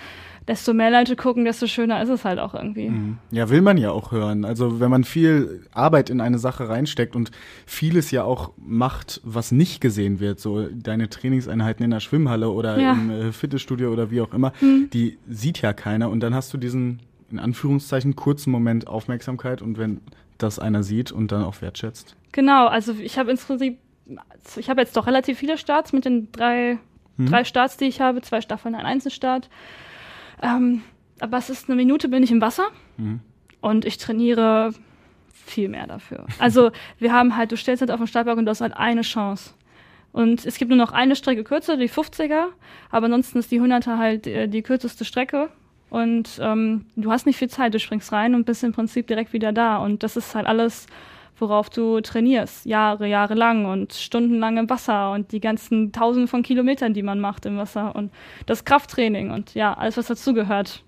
desto 0.49 0.73
mehr 0.75 0.91
Leute 0.91 1.17
gucken, 1.17 1.45
desto 1.45 1.67
schöner 1.67 2.01
ist 2.03 2.09
es 2.09 2.25
halt 2.25 2.39
auch 2.39 2.55
irgendwie. 2.55 2.93
Ja, 3.31 3.51
will 3.51 3.63
man 3.63 3.79
ja 3.79 3.91
auch 3.91 4.13
hören. 4.13 4.45
Also 4.45 4.79
wenn 4.81 4.91
man 4.91 5.05
viel 5.05 5.67
Arbeit 5.73 6.09
in 6.11 6.21
eine 6.21 6.39
Sache 6.39 6.69
reinsteckt 6.69 7.17
und 7.17 7.31
vieles 7.67 8.11
ja 8.11 8.23
auch 8.25 8.53
macht, 8.57 9.21
was 9.25 9.51
nicht 9.53 9.81
gesehen 9.81 10.21
wird, 10.21 10.39
so 10.41 10.69
deine 10.69 11.09
Trainingseinheiten 11.09 11.85
in 11.85 11.91
der 11.91 12.01
Schwimmhalle 12.01 12.51
oder 12.51 12.79
Ja. 12.79 12.93
im 12.93 13.11
äh, 13.11 13.33
Fitnessstudio 13.33 13.93
oder 13.93 14.11
wie 14.11 14.21
auch 14.21 14.33
immer, 14.33 14.53
die 14.61 15.19
sieht 15.29 15.63
ja 15.63 15.73
keiner 15.73 16.11
und 16.11 16.21
dann 16.21 16.35
hast 16.35 16.53
du 16.55 16.59
diesen 16.59 17.01
in 17.31 17.41
Anführungszeichen 17.41 18.15
kurzen 18.15 18.53
Moment 18.53 18.87
Aufmerksamkeit 18.87 19.61
und 19.63 19.79
wenn 19.79 20.01
das 20.39 20.59
einer 20.61 20.83
sieht 20.85 21.11
und 21.11 21.33
dann 21.33 21.43
auch 21.43 21.61
wertschätzt. 21.61 22.15
Genau, 22.31 22.67
also 22.69 22.93
ich 22.93 23.19
habe 23.19 23.31
insgesamt, 23.33 23.79
ich 24.57 24.71
habe 24.71 24.81
jetzt 24.83 24.97
doch 24.97 25.07
relativ 25.09 25.39
viele 25.39 25.59
Starts 25.59 25.93
mit 25.93 26.05
den 26.05 26.31
drei, 26.31 26.79
drei 27.19 27.43
Starts, 27.45 27.79
die 27.79 27.87
ich 27.87 28.01
habe, 28.01 28.21
zwei 28.23 28.41
Staffeln, 28.41 28.75
ein 28.77 28.87
Einzelstart. 28.87 29.49
Ähm, 30.43 30.83
aber 31.21 31.39
es 31.39 31.51
ist 31.51 31.69
eine 31.69 31.77
Minute, 31.77 32.09
bin 32.09 32.23
ich 32.23 32.31
im 32.31 32.41
Wasser 32.41 32.69
und 33.61 33.85
ich 33.85 33.97
trainiere 33.99 34.73
viel 35.33 35.69
mehr 35.69 35.87
dafür. 35.87 36.27
Also 36.39 36.71
wir 36.99 37.13
haben 37.13 37.37
halt, 37.37 37.53
du 37.53 37.57
stellst 37.57 37.81
halt 37.81 37.91
auf 37.91 37.99
den 37.99 38.07
Startberg 38.07 38.39
und 38.39 38.47
du 38.47 38.51
hast 38.51 38.61
halt 38.61 38.77
eine 38.77 39.03
Chance. 39.03 39.55
Und 40.13 40.47
es 40.47 40.57
gibt 40.57 40.71
nur 40.71 40.79
noch 40.79 40.93
eine 40.93 41.15
Strecke 41.15 41.45
kürzer, 41.45 41.77
die 41.77 41.91
50er, 41.91 42.47
aber 42.91 43.07
ansonsten 43.07 43.39
ist 43.39 43.51
die 43.51 43.61
100er 43.61 43.99
halt 43.99 44.27
äh, 44.27 44.49
die 44.49 44.63
kürzeste 44.63 45.05
Strecke. 45.05 45.51
Und 45.91 46.39
ähm, 46.41 46.87
du 46.97 47.13
hast 47.13 47.27
nicht 47.27 47.37
viel 47.37 47.51
Zeit, 47.51 47.75
du 47.75 47.79
springst 47.79 48.13
rein 48.13 48.35
und 48.35 48.45
bist 48.45 48.65
im 48.65 48.73
Prinzip 48.73 49.07
direkt 49.07 49.33
wieder 49.33 49.53
da. 49.53 49.77
Und 49.77 50.03
das 50.03 50.17
ist 50.17 50.35
halt 50.35 50.47
alles, 50.47 50.87
worauf 51.39 51.71
du 51.71 52.01
trainierst. 52.01 52.67
Jahre, 52.67 53.07
Jahre 53.07 53.35
lang 53.35 53.67
und 53.67 53.93
stundenlang 53.93 54.57
im 54.59 54.71
Wasser 54.71 55.13
und 55.13 55.33
die 55.33 55.41
ganzen 55.41 55.93
Tausende 55.93 56.29
von 56.29 56.43
Kilometern, 56.43 56.95
die 56.95 57.03
man 57.03 57.21
macht 57.21 57.47
im 57.47 57.57
Wasser 57.57 57.95
und 57.95 58.11
das 58.47 58.65
Krafttraining 58.65 59.31
und 59.31 59.55
ja, 59.55 59.75
alles, 59.75 59.97
was 59.97 60.07
dazugehört. 60.07 60.83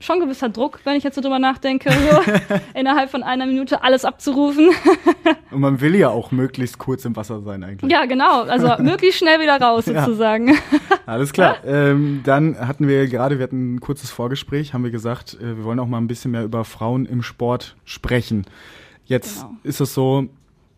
Schon 0.00 0.20
gewisser 0.20 0.48
Druck, 0.48 0.80
wenn 0.84 0.96
ich 0.96 1.04
jetzt 1.04 1.16
so 1.16 1.20
drüber 1.20 1.38
nachdenke, 1.38 1.92
so 1.92 2.32
innerhalb 2.74 3.10
von 3.10 3.22
einer 3.22 3.44
Minute 3.44 3.82
alles 3.82 4.06
abzurufen. 4.06 4.70
Und 5.50 5.60
man 5.60 5.82
will 5.82 5.94
ja 5.94 6.08
auch 6.08 6.30
möglichst 6.30 6.78
kurz 6.78 7.04
im 7.04 7.14
Wasser 7.16 7.42
sein 7.42 7.62
eigentlich. 7.62 7.92
ja, 7.92 8.06
genau. 8.06 8.44
Also 8.44 8.70
möglichst 8.82 9.18
schnell 9.18 9.40
wieder 9.40 9.60
raus, 9.60 9.84
Ja. 9.84 10.06
sozusagen. 10.06 10.56
Alles 11.04 11.34
klar. 11.34 11.56
Ähm, 11.66 12.22
dann 12.24 12.56
hatten 12.66 12.88
wir 12.88 13.06
gerade, 13.08 13.38
wir 13.38 13.42
hatten 13.42 13.74
ein 13.74 13.80
kurzes 13.80 14.10
Vorgespräch, 14.10 14.72
haben 14.72 14.84
wir 14.84 14.90
gesagt, 14.90 15.34
äh, 15.38 15.58
wir 15.58 15.64
wollen 15.64 15.80
auch 15.80 15.86
mal 15.86 15.98
ein 15.98 16.06
bisschen 16.06 16.30
mehr 16.30 16.44
über 16.44 16.64
Frauen 16.64 17.04
im 17.04 17.22
Sport 17.22 17.76
sprechen. 17.84 18.46
Jetzt 19.08 19.40
Genau. 19.42 19.56
ist 19.64 19.80
es 19.80 19.94
so, 19.94 20.28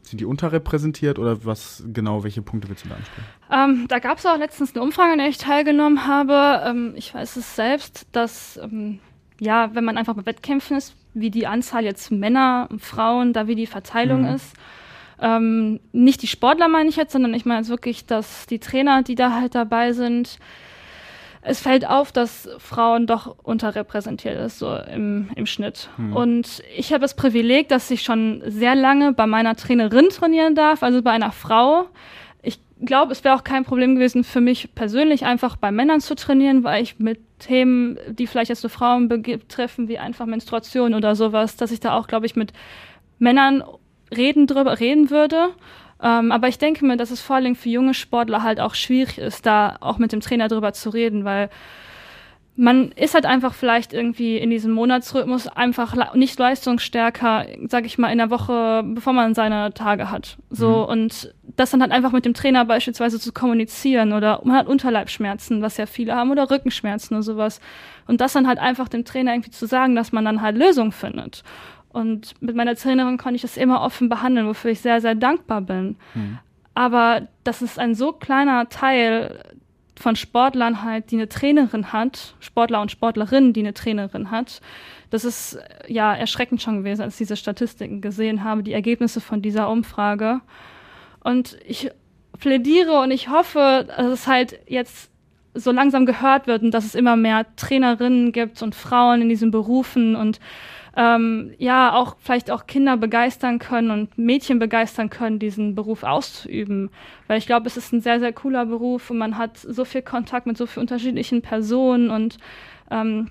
sind 0.02 0.20
die 0.20 0.24
unterrepräsentiert 0.24 1.18
oder 1.18 1.44
was 1.44 1.84
genau, 1.92 2.24
welche 2.24 2.42
Punkte 2.42 2.68
willst 2.68 2.84
du 2.84 2.88
da 2.88 2.94
ansprechen? 2.94 3.28
Ähm, 3.52 3.86
da 3.88 3.98
gab 3.98 4.18
es 4.18 4.26
auch 4.26 4.38
letztens 4.38 4.74
eine 4.74 4.82
Umfrage, 4.82 5.12
an 5.12 5.18
der 5.18 5.28
ich 5.28 5.38
teilgenommen 5.38 6.06
habe. 6.06 6.62
Ähm, 6.64 6.94
ich 6.96 7.12
weiß 7.14 7.36
es 7.36 7.54
selbst, 7.56 8.06
dass, 8.12 8.58
ähm, 8.62 8.98
ja, 9.40 9.74
wenn 9.74 9.84
man 9.84 9.98
einfach 9.98 10.14
bei 10.14 10.26
Wettkämpfen 10.26 10.76
ist, 10.76 10.94
wie 11.12 11.30
die 11.30 11.46
Anzahl 11.46 11.84
jetzt 11.84 12.10
Männer 12.10 12.68
und 12.70 12.80
Frauen, 12.80 13.32
da 13.32 13.46
wie 13.46 13.56
die 13.56 13.66
Verteilung 13.66 14.24
ist. 14.26 14.54
Ähm, 15.20 15.80
nicht 15.92 16.22
die 16.22 16.26
Sportler 16.28 16.68
meine 16.68 16.88
ich 16.88 16.96
jetzt, 16.96 17.12
sondern 17.12 17.34
ich 17.34 17.44
meine 17.44 17.60
jetzt 17.60 17.68
wirklich, 17.68 18.06
dass 18.06 18.46
die 18.46 18.58
Trainer, 18.58 19.02
die 19.02 19.16
da 19.16 19.32
halt 19.34 19.54
dabei 19.54 19.92
sind, 19.92 20.38
es 21.42 21.60
fällt 21.60 21.88
auf, 21.88 22.12
dass 22.12 22.48
Frauen 22.58 23.06
doch 23.06 23.38
unterrepräsentiert 23.42 24.38
ist, 24.38 24.58
so 24.58 24.74
im, 24.74 25.30
im 25.36 25.46
Schnitt. 25.46 25.88
Und 26.14 26.62
ich 26.76 26.92
habe 26.92 27.00
das 27.00 27.16
Privileg, 27.16 27.68
dass 27.68 27.90
ich 27.90 28.02
schon 28.02 28.42
sehr 28.46 28.74
lange 28.74 29.12
bei 29.12 29.26
meiner 29.26 29.56
Trainerin 29.56 30.10
trainieren 30.10 30.54
darf, 30.54 30.82
also 30.82 31.00
bei 31.02 31.12
einer 31.12 31.32
Frau. 31.32 31.86
Ich 32.42 32.58
glaube, 32.82 33.12
es 33.12 33.24
wäre 33.24 33.34
auch 33.34 33.44
kein 33.44 33.64
Problem 33.64 33.94
gewesen 33.94 34.22
für 34.22 34.42
mich 34.42 34.74
persönlich, 34.74 35.24
einfach 35.24 35.56
bei 35.56 35.70
Männern 35.72 36.00
zu 36.00 36.14
trainieren, 36.14 36.62
weil 36.62 36.82
ich 36.82 36.98
mit 36.98 37.20
Themen, 37.38 37.98
die 38.08 38.26
vielleicht 38.26 38.50
jetzt 38.50 38.62
nur 38.62 38.70
Frauen 38.70 39.08
betreffen, 39.08 39.88
wie 39.88 39.98
einfach 39.98 40.26
Menstruation 40.26 40.92
oder 40.92 41.16
sowas, 41.16 41.56
dass 41.56 41.72
ich 41.72 41.80
da 41.80 41.96
auch, 41.96 42.06
glaube 42.06 42.26
ich, 42.26 42.36
mit 42.36 42.52
Männern 43.18 43.64
reden 44.14 44.46
drüber 44.46 44.78
reden 44.78 45.08
würde. 45.08 45.50
Ähm, 46.02 46.32
aber 46.32 46.48
ich 46.48 46.58
denke 46.58 46.84
mir, 46.84 46.96
dass 46.96 47.10
es 47.10 47.20
vor 47.20 47.36
allem 47.36 47.54
für 47.54 47.68
junge 47.68 47.94
Sportler 47.94 48.42
halt 48.42 48.60
auch 48.60 48.74
schwierig 48.74 49.18
ist, 49.18 49.46
da 49.46 49.76
auch 49.80 49.98
mit 49.98 50.12
dem 50.12 50.20
Trainer 50.20 50.48
drüber 50.48 50.72
zu 50.72 50.90
reden, 50.90 51.24
weil 51.24 51.50
man 52.56 52.92
ist 52.92 53.14
halt 53.14 53.24
einfach 53.24 53.54
vielleicht 53.54 53.94
irgendwie 53.94 54.36
in 54.36 54.50
diesem 54.50 54.72
Monatsrhythmus 54.72 55.48
einfach 55.48 56.14
nicht 56.14 56.38
leistungsstärker, 56.38 57.46
sag 57.68 57.86
ich 57.86 57.96
mal, 57.96 58.12
in 58.12 58.18
der 58.18 58.28
Woche, 58.28 58.82
bevor 58.84 59.14
man 59.14 59.34
seine 59.34 59.72
Tage 59.72 60.10
hat. 60.10 60.36
So, 60.50 60.86
und 60.86 61.34
das 61.56 61.70
dann 61.70 61.80
halt 61.80 61.90
einfach 61.90 62.12
mit 62.12 62.26
dem 62.26 62.34
Trainer 62.34 62.66
beispielsweise 62.66 63.18
zu 63.18 63.32
kommunizieren 63.32 64.12
oder 64.12 64.42
man 64.44 64.56
hat 64.56 64.66
Unterleibschmerzen, 64.66 65.62
was 65.62 65.78
ja 65.78 65.86
viele 65.86 66.14
haben, 66.14 66.30
oder 66.30 66.50
Rückenschmerzen 66.50 67.14
oder 67.16 67.22
sowas. 67.22 67.60
Und 68.06 68.20
das 68.20 68.34
dann 68.34 68.46
halt 68.46 68.58
einfach 68.58 68.88
dem 68.88 69.06
Trainer 69.06 69.32
irgendwie 69.32 69.50
zu 69.50 69.66
sagen, 69.66 69.94
dass 69.94 70.12
man 70.12 70.26
dann 70.26 70.42
halt 70.42 70.58
Lösungen 70.58 70.92
findet. 70.92 71.42
Und 71.92 72.40
mit 72.40 72.54
meiner 72.54 72.76
Trainerin 72.76 73.18
konnte 73.18 73.36
ich 73.36 73.42
das 73.42 73.56
immer 73.56 73.82
offen 73.82 74.08
behandeln, 74.08 74.46
wofür 74.46 74.70
ich 74.70 74.80
sehr, 74.80 75.00
sehr 75.00 75.14
dankbar 75.14 75.60
bin. 75.60 75.96
Aber 76.74 77.28
das 77.44 77.62
ist 77.62 77.78
ein 77.78 77.94
so 77.94 78.12
kleiner 78.12 78.68
Teil 78.68 79.44
von 79.96 80.16
Sportlern 80.16 80.82
halt, 80.82 81.10
die 81.10 81.16
eine 81.16 81.28
Trainerin 81.28 81.92
hat, 81.92 82.34
Sportler 82.40 82.80
und 82.80 82.90
Sportlerinnen, 82.90 83.52
die 83.52 83.60
eine 83.60 83.74
Trainerin 83.74 84.30
hat. 84.30 84.62
Das 85.10 85.24
ist 85.24 85.58
ja 85.88 86.14
erschreckend 86.14 86.62
schon 86.62 86.78
gewesen, 86.78 87.02
als 87.02 87.14
ich 87.14 87.18
diese 87.18 87.36
Statistiken 87.36 88.00
gesehen 88.00 88.42
habe, 88.44 88.62
die 88.62 88.72
Ergebnisse 88.72 89.20
von 89.20 89.42
dieser 89.42 89.68
Umfrage. 89.68 90.40
Und 91.22 91.58
ich 91.66 91.90
plädiere 92.38 93.00
und 93.00 93.10
ich 93.10 93.28
hoffe, 93.28 93.86
dass 93.88 94.06
es 94.06 94.26
halt 94.26 94.58
jetzt 94.66 95.10
so 95.52 95.72
langsam 95.72 96.06
gehört 96.06 96.46
wird 96.46 96.62
und 96.62 96.70
dass 96.70 96.84
es 96.84 96.94
immer 96.94 97.16
mehr 97.16 97.44
Trainerinnen 97.56 98.32
gibt 98.32 98.62
und 98.62 98.74
Frauen 98.74 99.20
in 99.20 99.28
diesen 99.28 99.50
Berufen 99.50 100.16
und 100.16 100.40
ähm, 101.00 101.54
ja 101.56 101.94
auch 101.94 102.16
vielleicht 102.20 102.50
auch 102.50 102.66
Kinder 102.66 102.98
begeistern 102.98 103.58
können 103.58 103.90
und 103.90 104.18
Mädchen 104.18 104.58
begeistern 104.58 105.08
können, 105.08 105.38
diesen 105.38 105.74
Beruf 105.74 106.02
auszuüben. 106.02 106.90
Weil 107.26 107.38
ich 107.38 107.46
glaube, 107.46 107.66
es 107.68 107.78
ist 107.78 107.94
ein 107.94 108.02
sehr, 108.02 108.20
sehr 108.20 108.34
cooler 108.34 108.66
Beruf 108.66 109.08
und 109.08 109.16
man 109.16 109.38
hat 109.38 109.56
so 109.56 109.86
viel 109.86 110.02
Kontakt 110.02 110.46
mit 110.46 110.58
so 110.58 110.66
vielen 110.66 110.82
unterschiedlichen 110.82 111.40
Personen 111.40 112.10
und 112.10 112.36
ähm, 112.90 113.30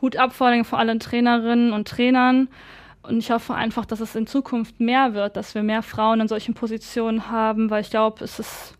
Hut 0.00 0.16
ab 0.16 0.32
vor 0.32 0.46
allem 0.46 0.64
vor 0.64 0.78
allen 0.78 1.00
Trainerinnen 1.00 1.72
und 1.72 1.88
Trainern. 1.88 2.46
Und 3.02 3.18
ich 3.18 3.32
hoffe 3.32 3.54
einfach, 3.54 3.86
dass 3.86 3.98
es 3.98 4.14
in 4.14 4.28
Zukunft 4.28 4.78
mehr 4.78 5.12
wird, 5.12 5.36
dass 5.36 5.56
wir 5.56 5.64
mehr 5.64 5.82
Frauen 5.82 6.20
in 6.20 6.28
solchen 6.28 6.54
Positionen 6.54 7.28
haben, 7.28 7.70
weil 7.70 7.80
ich 7.80 7.90
glaube, 7.90 8.22
es 8.22 8.38
ist 8.38 8.76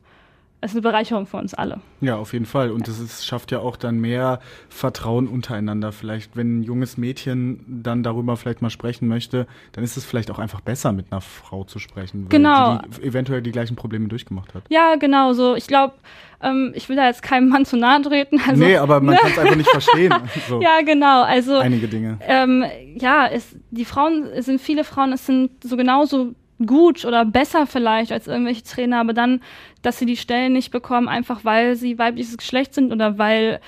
es 0.63 0.73
ist 0.73 0.77
eine 0.77 0.83
Bereicherung 0.83 1.27
für 1.27 1.39
uns 1.39 1.55
alle. 1.55 1.81
Ja, 2.03 2.17
auf 2.17 2.35
jeden 2.35 2.45
Fall. 2.45 2.71
Und 2.71 2.87
es 2.87 3.25
schafft 3.25 3.51
ja 3.51 3.61
auch 3.61 3.77
dann 3.77 3.99
mehr 3.99 4.41
Vertrauen 4.69 5.27
untereinander. 5.27 5.91
Vielleicht, 5.91 6.37
wenn 6.37 6.61
ein 6.61 6.63
junges 6.63 6.99
Mädchen 6.99 7.65
dann 7.83 8.03
darüber 8.03 8.37
vielleicht 8.37 8.61
mal 8.61 8.69
sprechen 8.69 9.09
möchte, 9.09 9.47
dann 9.73 9.85
ist 9.85 9.97
es 9.97 10.05
vielleicht 10.05 10.31
auch 10.31 10.39
einfach 10.39 10.61
besser, 10.61 10.93
mit 10.93 11.11
einer 11.11 11.23
Frau 11.23 11.65
zu 11.65 11.79
sprechen, 11.79 12.25
weil 12.25 12.29
genau. 12.29 12.79
die, 12.79 13.01
die 13.01 13.07
eventuell 13.07 13.41
die 13.41 13.53
gleichen 13.53 13.75
Probleme 13.75 14.09
durchgemacht 14.09 14.55
hat. 14.55 14.65
Ja, 14.69 14.97
genau 14.97 15.33
so. 15.33 15.55
Ich 15.55 15.67
glaube, 15.67 15.95
ähm, 16.43 16.73
ich 16.75 16.89
will 16.91 16.97
da 16.97 17.07
jetzt 17.07 17.23
keinem 17.23 17.49
Mann 17.49 17.65
zu 17.65 17.79
nahe 17.79 18.03
treten. 18.03 18.39
Also, 18.47 18.63
nee, 18.63 18.77
aber 18.77 19.01
man 19.01 19.17
kann 19.17 19.31
es 19.31 19.39
einfach 19.39 19.57
nicht 19.57 19.71
verstehen. 19.71 20.15
So. 20.49 20.61
Ja, 20.61 20.81
genau. 20.83 21.23
Also 21.23 21.59
einige 21.59 21.87
Dinge. 21.87 22.19
Ähm, 22.27 22.65
ja, 22.97 23.27
es, 23.27 23.57
die 23.71 23.85
Frauen, 23.85 24.25
es 24.25 24.47
sind 24.47 24.61
viele 24.61 24.85
Frauen, 24.85 25.13
es 25.13 25.27
sind 25.27 25.51
so 25.63 25.77
genauso 25.77 26.35
gut 26.65 27.05
oder 27.05 27.25
besser 27.25 27.67
vielleicht 27.67 28.13
als 28.13 28.27
irgendwelche 28.27 28.63
Trainer, 28.63 29.01
aber 29.01 29.13
dann, 29.13 29.41
dass 29.83 29.99
sie 29.99 30.07
die 30.07 30.17
Stellen 30.17 30.53
nicht 30.53 30.71
bekommen, 30.71 31.09
einfach 31.09 31.45
weil 31.45 31.77
sie 31.77 31.99
weibliches 31.99 32.37
Geschlecht 32.37 32.75
sind 32.75 32.93
oder 32.93 33.19
weil 33.19 33.61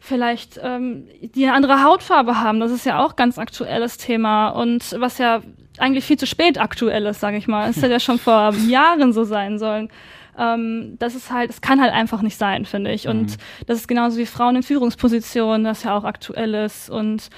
vielleicht 0.00 0.58
ähm, 0.62 1.06
die 1.20 1.44
eine 1.44 1.54
andere 1.54 1.82
Hautfarbe 1.82 2.40
haben. 2.40 2.60
Das 2.60 2.70
ist 2.70 2.86
ja 2.86 3.04
auch 3.04 3.16
ganz 3.16 3.38
aktuelles 3.38 3.98
Thema 3.98 4.50
und 4.50 4.96
was 4.98 5.18
ja 5.18 5.42
eigentlich 5.78 6.04
viel 6.04 6.18
zu 6.18 6.26
spät 6.26 6.58
aktuell 6.58 7.06
ist, 7.06 7.20
sage 7.20 7.36
ich 7.36 7.48
mal. 7.48 7.68
Es 7.68 7.76
hätte 7.76 7.92
ja 7.92 8.00
schon 8.00 8.18
vor 8.18 8.52
Jahren 8.68 9.12
so 9.12 9.24
sein 9.24 9.58
sollen. 9.58 9.90
Ähm, 10.38 10.96
das 10.98 11.14
ist 11.14 11.32
halt, 11.32 11.50
es 11.50 11.60
kann 11.60 11.80
halt 11.80 11.92
einfach 11.92 12.22
nicht 12.22 12.36
sein, 12.36 12.64
finde 12.64 12.92
ich. 12.92 13.08
Und 13.08 13.32
mhm. 13.32 13.66
das 13.66 13.78
ist 13.78 13.88
genauso 13.88 14.18
wie 14.18 14.26
Frauen 14.26 14.56
in 14.56 14.62
Führungspositionen, 14.62 15.64
das 15.64 15.82
ja 15.82 15.96
auch 15.96 16.04
aktuell 16.04 16.54
ist 16.54 16.88
und 16.90 17.28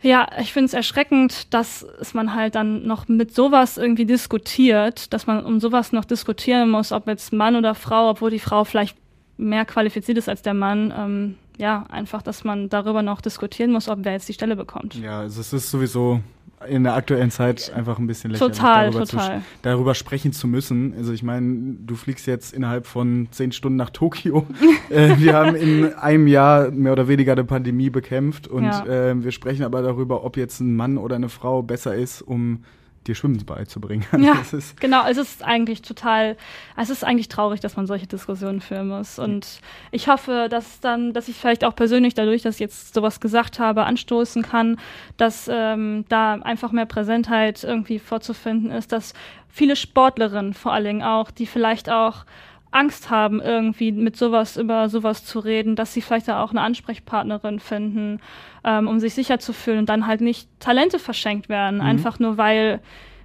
ja, 0.00 0.28
ich 0.40 0.52
finde 0.52 0.66
es 0.66 0.74
erschreckend, 0.74 1.52
dass 1.52 1.82
es 2.00 2.14
man 2.14 2.34
halt 2.34 2.54
dann 2.54 2.86
noch 2.86 3.08
mit 3.08 3.34
sowas 3.34 3.78
irgendwie 3.78 4.06
diskutiert, 4.06 5.12
dass 5.12 5.26
man 5.26 5.44
um 5.44 5.58
sowas 5.58 5.92
noch 5.92 6.04
diskutieren 6.04 6.70
muss, 6.70 6.92
ob 6.92 7.08
jetzt 7.08 7.32
Mann 7.32 7.56
oder 7.56 7.74
Frau, 7.74 8.10
obwohl 8.10 8.30
die 8.30 8.38
Frau 8.38 8.64
vielleicht 8.64 8.96
mehr 9.36 9.64
qualifiziert 9.64 10.18
ist 10.18 10.28
als 10.28 10.42
der 10.42 10.54
Mann. 10.54 10.94
Ähm, 10.96 11.34
ja, 11.58 11.84
einfach, 11.88 12.22
dass 12.22 12.44
man 12.44 12.68
darüber 12.68 13.02
noch 13.02 13.20
diskutieren 13.20 13.72
muss, 13.72 13.88
ob 13.88 14.00
wer 14.02 14.12
jetzt 14.12 14.28
die 14.28 14.32
Stelle 14.32 14.54
bekommt. 14.54 14.94
Ja, 14.94 15.20
also 15.20 15.40
es 15.40 15.52
ist 15.52 15.70
sowieso 15.70 16.20
in 16.66 16.84
der 16.84 16.94
aktuellen 16.94 17.30
Zeit 17.30 17.72
einfach 17.74 17.98
ein 17.98 18.06
bisschen 18.06 18.30
lächerlich, 18.30 18.56
total, 18.56 18.90
darüber, 18.90 19.06
total. 19.06 19.38
Zu, 19.38 19.44
darüber 19.62 19.94
sprechen 19.94 20.32
zu 20.32 20.48
müssen. 20.48 20.94
Also 20.96 21.12
ich 21.12 21.22
meine, 21.22 21.76
du 21.80 21.94
fliegst 21.94 22.26
jetzt 22.26 22.52
innerhalb 22.52 22.86
von 22.86 23.28
zehn 23.30 23.52
Stunden 23.52 23.76
nach 23.76 23.90
Tokio. 23.90 24.46
äh, 24.90 25.16
wir 25.18 25.34
haben 25.34 25.54
in 25.54 25.92
einem 25.94 26.26
Jahr 26.26 26.70
mehr 26.70 26.92
oder 26.92 27.08
weniger 27.08 27.32
eine 27.32 27.44
Pandemie 27.44 27.90
bekämpft 27.90 28.48
und 28.48 28.64
ja. 28.64 28.84
äh, 28.86 29.22
wir 29.22 29.30
sprechen 29.30 29.64
aber 29.64 29.82
darüber, 29.82 30.24
ob 30.24 30.36
jetzt 30.36 30.60
ein 30.60 30.74
Mann 30.74 30.98
oder 30.98 31.16
eine 31.16 31.28
Frau 31.28 31.62
besser 31.62 31.94
ist, 31.94 32.22
um 32.22 32.64
dir 33.08 33.14
Schwimmen 33.14 33.44
beizubringen. 33.44 34.04
Ja, 34.18 34.36
genau. 34.80 35.06
Es 35.06 35.16
ist 35.16 35.42
eigentlich 35.42 35.82
total, 35.82 36.36
es 36.76 36.90
ist 36.90 37.04
eigentlich 37.04 37.28
traurig, 37.28 37.60
dass 37.60 37.76
man 37.76 37.86
solche 37.86 38.06
Diskussionen 38.06 38.60
führen 38.60 38.88
muss. 38.88 39.18
Und 39.18 39.60
ich 39.90 40.08
hoffe, 40.08 40.48
dass 40.50 40.80
dann, 40.80 41.12
dass 41.12 41.28
ich 41.28 41.36
vielleicht 41.36 41.64
auch 41.64 41.74
persönlich 41.74 42.14
dadurch, 42.14 42.42
dass 42.42 42.56
ich 42.56 42.60
jetzt 42.60 42.94
sowas 42.94 43.20
gesagt 43.20 43.58
habe, 43.58 43.84
anstoßen 43.84 44.42
kann, 44.42 44.78
dass 45.16 45.48
ähm, 45.50 46.04
da 46.08 46.34
einfach 46.34 46.72
mehr 46.72 46.86
Präsentheit 46.86 47.64
irgendwie 47.64 47.98
vorzufinden 47.98 48.70
ist, 48.70 48.92
dass 48.92 49.14
viele 49.48 49.76
Sportlerinnen 49.76 50.54
vor 50.54 50.72
allen 50.72 50.84
Dingen 50.84 51.02
auch, 51.02 51.30
die 51.30 51.46
vielleicht 51.46 51.90
auch 51.90 52.24
Angst 52.70 53.10
haben, 53.10 53.40
irgendwie 53.40 53.92
mit 53.92 54.16
sowas 54.16 54.56
über 54.56 54.88
sowas 54.88 55.24
zu 55.24 55.38
reden, 55.38 55.76
dass 55.76 55.94
sie 55.94 56.02
vielleicht 56.02 56.28
da 56.28 56.42
auch 56.42 56.50
eine 56.50 56.60
Ansprechpartnerin 56.60 57.60
finden, 57.60 58.20
ähm, 58.64 58.88
um 58.88 59.00
sich 59.00 59.14
sicher 59.14 59.38
zu 59.38 59.52
fühlen 59.52 59.80
und 59.80 59.88
dann 59.88 60.06
halt 60.06 60.20
nicht 60.20 60.48
Talente 60.60 60.98
verschenkt 60.98 61.48
werden, 61.48 61.76
mhm. 61.76 61.82
einfach 61.86 62.18
nur 62.18 62.36
weil 62.36 62.80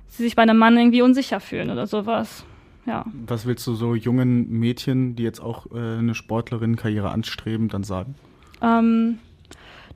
sie 0.07 0.23
sich 0.23 0.35
bei 0.35 0.43
einem 0.43 0.57
Mann 0.57 0.77
irgendwie 0.77 1.01
unsicher 1.01 1.39
fühlen 1.39 1.69
oder 1.69 1.87
sowas. 1.87 2.45
Ja. 2.85 3.05
Was 3.27 3.45
willst 3.45 3.65
du 3.65 3.75
so 3.75 3.95
jungen 3.95 4.49
Mädchen, 4.49 5.15
die 5.15 5.23
jetzt 5.23 5.39
auch 5.39 5.67
äh, 5.71 5.77
eine 5.77 6.15
Sportlerinnenkarriere 6.15 7.09
anstreben, 7.09 7.69
dann 7.69 7.83
sagen? 7.83 8.15
Ähm, 8.61 9.19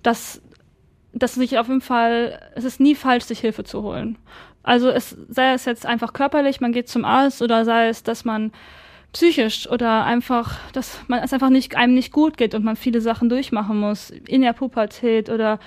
dass, 0.03 0.41
dass 1.13 1.35
sich 1.35 1.57
auf 1.59 1.67
jeden 1.67 1.81
Fall, 1.81 2.39
es 2.55 2.63
ist 2.63 2.79
nie 2.79 2.95
falsch, 2.95 3.25
sich 3.25 3.39
Hilfe 3.39 3.63
zu 3.63 3.83
holen. 3.83 4.17
Also 4.63 4.89
es 4.89 5.17
sei 5.29 5.53
es 5.53 5.65
jetzt 5.65 5.85
einfach 5.85 6.13
körperlich, 6.13 6.59
man 6.59 6.73
geht 6.73 6.89
zum 6.89 7.05
Arzt 7.05 7.41
oder 7.41 7.63
sei 7.63 7.87
es, 7.87 8.03
dass 8.03 8.25
man 8.25 8.51
psychisch 9.13 9.69
oder 9.69 10.05
einfach, 10.05 10.57
dass 10.73 10.99
man 11.07 11.23
es 11.23 11.33
einfach 11.33 11.49
nicht 11.49 11.75
einem 11.75 11.93
nicht 11.93 12.11
gut 12.11 12.37
geht 12.37 12.53
und 12.53 12.63
man 12.63 12.75
viele 12.75 13.01
Sachen 13.01 13.29
durchmachen 13.29 13.79
muss 13.79 14.09
in 14.09 14.41
der 14.41 14.53
Pubertät 14.53 15.29
oder 15.29 15.59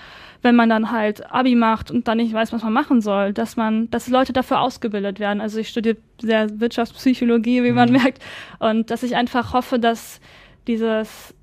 wenn 0.43 0.55
man 0.55 0.69
dann 0.69 0.91
halt 0.91 1.31
Abi 1.31 1.55
macht 1.55 1.91
und 1.91 2.09
dann 2.09 2.19
nicht 2.19 2.33
weiß, 2.33 2.53
was 2.53 2.63
man 2.63 2.73
machen 2.73 3.01
soll, 3.01 3.33
dass 3.33 3.57
man, 3.57 3.91
dass 3.91 4.09
Leute 4.09 4.33
dafür 4.33 4.61
ausgebildet 4.61 5.21
werden. 5.21 5.41
Also 5.41 5.59
ich 5.59 5.69
studiere 5.69 5.97
sehr 6.21 6.61
Wirtschaftspsychologie, 6.61 7.63
wie 7.63 7.73
man 7.73 7.91
mhm. 7.91 7.97
merkt, 7.97 8.23
und 8.59 8.91
dass 8.91 9.03
ich 9.03 9.17
einfach 9.17 9.53
hoffe, 9.53 9.79
dass 9.79 10.21
dieses 10.67 11.35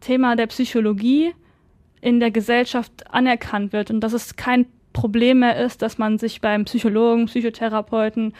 Thema 0.00 0.36
der 0.36 0.46
Psychologie 0.48 1.34
in 2.00 2.20
der 2.20 2.30
Gesellschaft 2.30 3.10
anerkannt 3.10 3.72
wird 3.72 3.90
und 3.90 4.00
dass 4.00 4.12
es 4.12 4.36
kein 4.36 4.66
Problem 4.92 5.40
mehr 5.40 5.56
ist, 5.56 5.82
dass 5.82 5.98
man 5.98 6.18
sich 6.18 6.40
beim 6.40 6.66
Psychologen, 6.66 7.26
Psychotherapeuten 7.26 8.34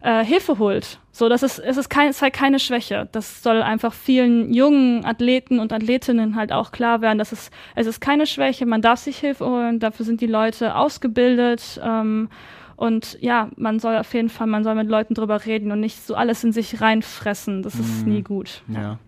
äh, 0.00 0.24
Hilfe 0.24 0.58
holt. 0.58 1.00
So, 1.12 1.28
das 1.28 1.42
ist, 1.42 1.58
es 1.58 1.76
ist, 1.76 1.88
kein, 1.88 2.08
es 2.10 2.16
ist 2.16 2.22
halt 2.22 2.34
keine 2.34 2.58
Schwäche. 2.58 3.08
Das 3.12 3.42
soll 3.42 3.62
einfach 3.62 3.92
vielen 3.92 4.52
jungen 4.52 5.04
Athleten 5.04 5.58
und 5.58 5.72
Athletinnen 5.72 6.36
halt 6.36 6.52
auch 6.52 6.72
klar 6.72 7.00
werden, 7.00 7.18
dass 7.18 7.32
es, 7.32 7.50
es 7.74 7.86
ist 7.86 8.00
keine 8.00 8.26
Schwäche, 8.26 8.66
man 8.66 8.82
darf 8.82 9.00
sich 9.00 9.18
Hilfe 9.18 9.46
holen, 9.46 9.80
dafür 9.80 10.04
sind 10.04 10.20
die 10.20 10.26
Leute 10.26 10.74
ausgebildet. 10.76 11.80
Ähm, 11.82 12.28
und 12.76 13.16
ja, 13.22 13.48
man 13.56 13.78
soll 13.78 13.96
auf 13.96 14.12
jeden 14.12 14.28
Fall, 14.28 14.46
man 14.46 14.62
soll 14.62 14.74
mit 14.74 14.88
Leuten 14.88 15.14
drüber 15.14 15.46
reden 15.46 15.72
und 15.72 15.80
nicht 15.80 16.06
so 16.06 16.14
alles 16.14 16.44
in 16.44 16.52
sich 16.52 16.80
reinfressen. 16.80 17.62
Das 17.62 17.74
ist 17.76 18.04
mhm. 18.04 18.12
nie 18.12 18.22
gut. 18.22 18.62
Ja. 18.68 18.98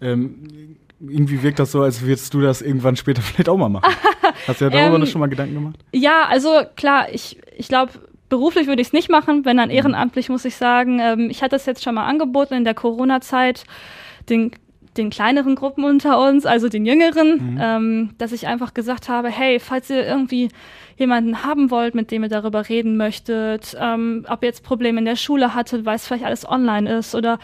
Ähm, 0.00 0.76
irgendwie 1.00 1.42
wirkt 1.42 1.58
das 1.58 1.72
so, 1.72 1.82
als 1.82 2.02
würdest 2.02 2.32
du 2.34 2.40
das 2.40 2.62
irgendwann 2.62 2.96
später 2.96 3.22
vielleicht 3.22 3.48
auch 3.48 3.56
mal 3.56 3.68
machen. 3.68 3.94
Hast 4.46 4.60
du 4.60 4.64
ja 4.64 4.70
darüber 4.70 4.96
ähm, 4.96 5.06
schon 5.06 5.20
mal 5.20 5.28
Gedanken 5.28 5.54
gemacht? 5.54 5.78
Ja, 5.92 6.24
also 6.28 6.62
klar, 6.76 7.12
ich, 7.12 7.38
ich 7.56 7.68
glaube, 7.68 7.92
Beruflich 8.28 8.66
würde 8.66 8.82
ich 8.82 8.88
es 8.88 8.92
nicht 8.92 9.10
machen, 9.10 9.44
wenn 9.44 9.56
dann 9.56 9.68
mhm. 9.68 9.74
ehrenamtlich, 9.74 10.28
muss 10.28 10.44
ich 10.44 10.56
sagen. 10.56 10.98
Ähm, 11.00 11.30
ich 11.30 11.42
hatte 11.42 11.56
es 11.56 11.66
jetzt 11.66 11.82
schon 11.82 11.94
mal 11.94 12.06
angeboten 12.06 12.54
in 12.54 12.64
der 12.64 12.74
Corona-Zeit, 12.74 13.64
den, 14.28 14.50
den 14.96 15.10
kleineren 15.10 15.54
Gruppen 15.54 15.84
unter 15.84 16.20
uns, 16.20 16.44
also 16.44 16.68
den 16.68 16.84
jüngeren, 16.84 17.54
mhm. 17.54 17.58
ähm, 17.60 18.10
dass 18.18 18.32
ich 18.32 18.46
einfach 18.46 18.74
gesagt 18.74 19.08
habe, 19.08 19.28
hey, 19.28 19.58
falls 19.60 19.88
ihr 19.90 20.06
irgendwie 20.06 20.50
jemanden 20.96 21.44
haben 21.44 21.70
wollt, 21.70 21.94
mit 21.94 22.10
dem 22.10 22.24
ihr 22.24 22.28
darüber 22.28 22.68
reden 22.68 22.96
möchtet, 22.96 23.76
ähm, 23.80 24.26
ob 24.28 24.42
ihr 24.42 24.48
jetzt 24.48 24.64
Probleme 24.64 24.98
in 24.98 25.04
der 25.04 25.16
Schule 25.16 25.54
hattet, 25.54 25.84
weil 25.84 25.96
es 25.96 26.06
vielleicht 26.06 26.24
alles 26.24 26.46
online 26.46 26.98
ist 26.98 27.14
oder 27.14 27.38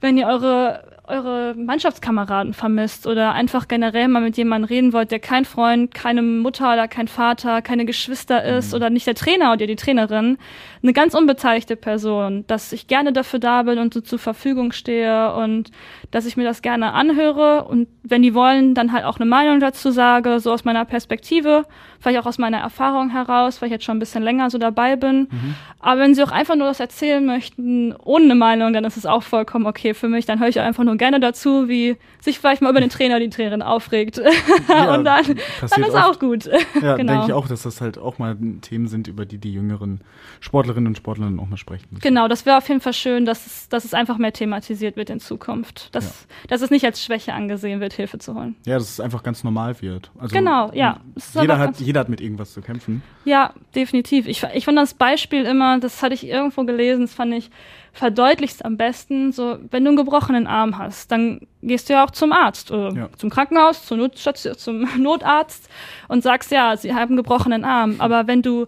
wenn 0.00 0.18
ihr 0.18 0.26
eure 0.26 0.95
eure 1.08 1.54
Mannschaftskameraden 1.56 2.52
vermisst 2.52 3.06
oder 3.06 3.32
einfach 3.32 3.68
generell 3.68 4.08
mal 4.08 4.20
mit 4.20 4.36
jemandem 4.36 4.68
reden 4.68 4.92
wollt, 4.92 5.10
der 5.10 5.20
kein 5.20 5.44
Freund, 5.44 5.94
keine 5.94 6.22
Mutter 6.22 6.72
oder 6.72 6.88
kein 6.88 7.08
Vater, 7.08 7.62
keine 7.62 7.84
Geschwister 7.84 8.44
ist 8.44 8.70
mhm. 8.70 8.76
oder 8.76 8.90
nicht 8.90 9.06
der 9.06 9.14
Trainer 9.14 9.52
oder 9.52 9.66
die 9.66 9.76
Trainerin, 9.76 10.38
eine 10.82 10.92
ganz 10.92 11.14
unbeteiligte 11.14 11.76
Person, 11.76 12.44
dass 12.46 12.72
ich 12.72 12.86
gerne 12.86 13.12
dafür 13.12 13.38
da 13.38 13.62
bin 13.62 13.78
und 13.78 13.94
so 13.94 14.00
zur 14.00 14.18
Verfügung 14.18 14.72
stehe 14.72 15.34
und 15.34 15.70
dass 16.10 16.26
ich 16.26 16.36
mir 16.36 16.44
das 16.44 16.62
gerne 16.62 16.92
anhöre 16.92 17.64
und 17.64 17.88
wenn 18.02 18.22
die 18.22 18.34
wollen, 18.34 18.74
dann 18.74 18.92
halt 18.92 19.04
auch 19.04 19.16
eine 19.16 19.26
Meinung 19.26 19.60
dazu 19.60 19.90
sage, 19.90 20.40
so 20.40 20.52
aus 20.52 20.64
meiner 20.64 20.84
Perspektive 20.84 21.64
vielleicht 22.06 22.22
auch 22.22 22.28
aus 22.28 22.38
meiner 22.38 22.58
Erfahrung 22.58 23.10
heraus, 23.10 23.60
weil 23.60 23.66
ich 23.66 23.72
jetzt 23.72 23.84
schon 23.84 23.96
ein 23.96 24.00
bisschen 24.00 24.22
länger 24.22 24.48
so 24.50 24.58
dabei 24.58 24.94
bin. 24.94 25.28
Mhm. 25.30 25.54
Aber 25.80 26.00
wenn 26.00 26.14
sie 26.14 26.22
auch 26.22 26.30
einfach 26.30 26.54
nur 26.54 26.68
das 26.68 26.78
erzählen 26.78 27.24
möchten, 27.24 27.94
ohne 28.04 28.26
eine 28.26 28.34
Meinung, 28.36 28.72
dann 28.72 28.84
ist 28.84 28.96
es 28.96 29.06
auch 29.06 29.22
vollkommen 29.22 29.66
okay 29.66 29.92
für 29.92 30.08
mich. 30.08 30.24
Dann 30.24 30.38
höre 30.38 30.48
ich 30.48 30.60
einfach 30.60 30.84
nur 30.84 30.96
gerne 30.96 31.18
dazu, 31.18 31.68
wie 31.68 31.96
sich 32.20 32.38
vielleicht 32.38 32.62
mal 32.62 32.70
über 32.70 32.80
den 32.80 32.90
Trainer, 32.90 33.18
die 33.18 33.28
Trainerin 33.28 33.62
aufregt. 33.62 34.20
Ja, 34.68 34.94
und 34.94 35.04
dann, 35.04 35.24
dann 35.60 35.82
ist 35.82 35.96
auch 35.96 36.18
gut. 36.18 36.48
Ja, 36.80 36.96
genau. 36.96 37.12
denke 37.12 37.26
ich 37.26 37.32
auch, 37.32 37.48
dass 37.48 37.62
das 37.62 37.80
halt 37.80 37.98
auch 37.98 38.18
mal 38.18 38.36
Themen 38.60 38.86
sind, 38.86 39.08
über 39.08 39.26
die 39.26 39.38
die 39.38 39.52
jüngeren 39.52 40.00
Sportlerinnen 40.40 40.88
und 40.88 40.96
Sportler 40.96 41.26
auch 41.26 41.48
mal 41.48 41.56
sprechen. 41.56 41.86
Müssen. 41.90 42.02
Genau, 42.02 42.28
das 42.28 42.46
wäre 42.46 42.58
auf 42.58 42.68
jeden 42.68 42.80
Fall 42.80 42.92
schön, 42.92 43.26
dass 43.26 43.46
es, 43.46 43.68
dass 43.68 43.84
es 43.84 43.94
einfach 43.94 44.18
mehr 44.18 44.32
thematisiert 44.32 44.96
wird 44.96 45.10
in 45.10 45.18
Zukunft. 45.18 45.94
Dass, 45.94 46.04
ja. 46.04 46.46
dass 46.48 46.62
es 46.62 46.70
nicht 46.70 46.84
als 46.84 47.02
Schwäche 47.02 47.32
angesehen 47.32 47.80
wird, 47.80 47.94
Hilfe 47.94 48.18
zu 48.18 48.34
holen. 48.34 48.54
Ja, 48.64 48.74
dass 48.74 48.90
es 48.90 49.00
einfach 49.00 49.22
ganz 49.22 49.42
normal 49.42 49.80
wird. 49.82 50.10
Also, 50.18 50.34
genau, 50.34 50.70
ja. 50.72 51.00
Jeder 51.34 51.58
hat, 51.58 51.80
jeder 51.80 51.95
hat 51.98 52.08
mit 52.08 52.20
irgendwas 52.20 52.52
zu 52.52 52.60
kämpfen. 52.60 53.02
Ja, 53.24 53.52
definitiv. 53.74 54.26
Ich, 54.26 54.42
ich 54.54 54.64
fand 54.64 54.78
das 54.78 54.94
Beispiel 54.94 55.44
immer, 55.44 55.78
das 55.78 56.02
hatte 56.02 56.14
ich 56.14 56.26
irgendwo 56.26 56.64
gelesen, 56.64 57.02
das 57.02 57.14
fand 57.14 57.34
ich 57.34 57.50
verdeutlichst 57.92 58.64
am 58.64 58.76
besten, 58.76 59.32
so, 59.32 59.58
wenn 59.70 59.84
du 59.84 59.90
einen 59.90 59.96
gebrochenen 59.96 60.46
Arm 60.46 60.76
hast, 60.76 61.10
dann 61.10 61.40
gehst 61.62 61.88
du 61.88 61.94
ja 61.94 62.04
auch 62.04 62.10
zum 62.10 62.32
Arzt, 62.32 62.70
oder 62.70 62.92
ja. 62.92 63.08
zum 63.16 63.30
Krankenhaus, 63.30 63.86
zur 63.86 63.96
Notstation, 63.96 64.54
zum 64.58 65.02
Notarzt 65.02 65.68
und 66.08 66.22
sagst, 66.22 66.50
ja, 66.50 66.76
sie 66.76 66.94
haben 66.94 67.08
einen 67.08 67.16
gebrochenen 67.16 67.64
Arm. 67.64 67.96
Aber 67.98 68.26
wenn 68.26 68.42
du 68.42 68.66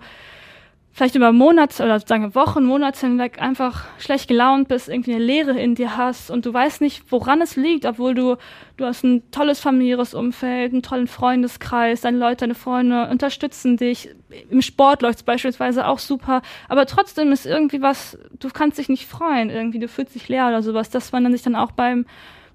vielleicht 0.98 1.14
über 1.14 1.30
Monate 1.30 1.84
oder 1.84 2.00
sagen 2.00 2.34
Wochen, 2.34 2.64
Monate 2.64 3.06
hinweg 3.06 3.40
einfach 3.40 3.84
schlecht 4.00 4.26
gelaunt 4.26 4.66
bist, 4.66 4.88
irgendwie 4.88 5.14
eine 5.14 5.22
Leere 5.22 5.56
in 5.56 5.76
dir 5.76 5.96
hast 5.96 6.28
und 6.28 6.44
du 6.44 6.52
weißt 6.52 6.80
nicht, 6.80 7.12
woran 7.12 7.40
es 7.40 7.54
liegt, 7.54 7.86
obwohl 7.86 8.16
du, 8.16 8.36
du 8.76 8.84
hast 8.84 9.04
ein 9.04 9.22
tolles 9.30 9.60
familiäres 9.60 10.12
Umfeld, 10.12 10.72
einen 10.72 10.82
tollen 10.82 11.06
Freundeskreis, 11.06 12.00
deine 12.00 12.18
Leute, 12.18 12.38
deine 12.38 12.56
Freunde 12.56 13.08
unterstützen 13.10 13.76
dich. 13.76 14.10
Im 14.50 14.60
Sport 14.60 15.02
läuft 15.02 15.18
es 15.18 15.22
beispielsweise 15.22 15.86
auch 15.86 16.00
super, 16.00 16.42
aber 16.68 16.84
trotzdem 16.86 17.30
ist 17.30 17.46
irgendwie 17.46 17.80
was, 17.80 18.18
du 18.40 18.48
kannst 18.48 18.76
dich 18.78 18.88
nicht 18.88 19.06
freuen, 19.06 19.50
irgendwie, 19.50 19.78
du 19.78 19.86
fühlst 19.86 20.16
dich 20.16 20.28
leer 20.28 20.48
oder 20.48 20.64
sowas, 20.64 20.90
dass 20.90 21.12
man 21.12 21.22
dann 21.22 21.32
sich 21.32 21.42
dann 21.42 21.54
auch 21.54 21.70
beim 21.70 22.06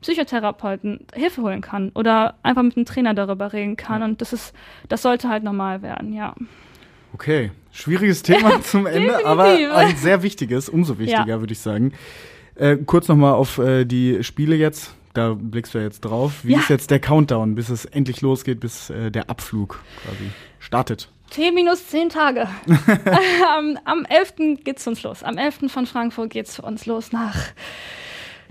Psychotherapeuten 0.02 1.08
Hilfe 1.14 1.44
holen 1.44 1.62
kann 1.62 1.94
oder 1.96 2.36
einfach 2.44 2.64
mit 2.64 2.76
einem 2.76 2.86
Trainer 2.86 3.14
darüber 3.14 3.54
reden 3.54 3.78
kann. 3.78 4.04
Und 4.04 4.20
das 4.20 4.34
ist, 4.34 4.54
das 4.89 5.02
sollte 5.02 5.30
halt 5.30 5.46
normal 5.46 5.82
werden, 5.82 6.12
ja. 6.12 6.36
Okay, 7.14 7.51
schwieriges 7.72 8.24
Thema 8.24 8.61
zum 8.64 8.86
Ende, 8.88 9.26
aber 9.26 9.43
ein 9.43 9.95
sehr 9.97 10.24
wichtiges, 10.24 10.68
umso 10.68 10.97
wichtiger, 10.97 11.28
ja. 11.28 11.39
würde 11.39 11.53
ich 11.53 11.59
sagen. 11.59 11.93
Äh, 12.55 12.78
kurz 12.78 13.07
nochmal 13.07 13.34
auf 13.34 13.57
äh, 13.57 13.86
die 13.86 14.24
Spiele 14.24 14.55
jetzt. 14.55 14.95
Da 15.14 15.36
blickst 15.39 15.76
du 15.76 15.80
jetzt 15.80 16.01
drauf. 16.01 16.39
Wie 16.43 16.53
ja. 16.53 16.59
ist 16.59 16.70
jetzt 16.70 16.89
der 16.89 16.99
Countdown, 16.99 17.53
bis 17.53 17.70
es 17.70 17.86
endlich 17.86 18.22
losgeht, 18.22 18.59
bis 18.59 18.89
äh, 18.89 19.11
der 19.11 19.30
Abflug 19.30 19.84
quasi 20.03 20.32
startet? 20.59 21.11
T 21.30 21.51
minus 21.51 21.88
zehn 21.88 22.09
Tage. 22.09 22.47
am, 23.57 23.78
am 23.86 24.05
11. 24.05 24.64
geht's 24.64 24.88
uns 24.88 25.03
los. 25.03 25.24
Am 25.24 25.38
11. 25.38 25.72
von 25.72 25.86
Frankfurt 25.86 26.32
geht's 26.32 26.55
für 26.55 26.64
uns 26.64 26.88
los 26.88 27.11
nach 27.11 27.36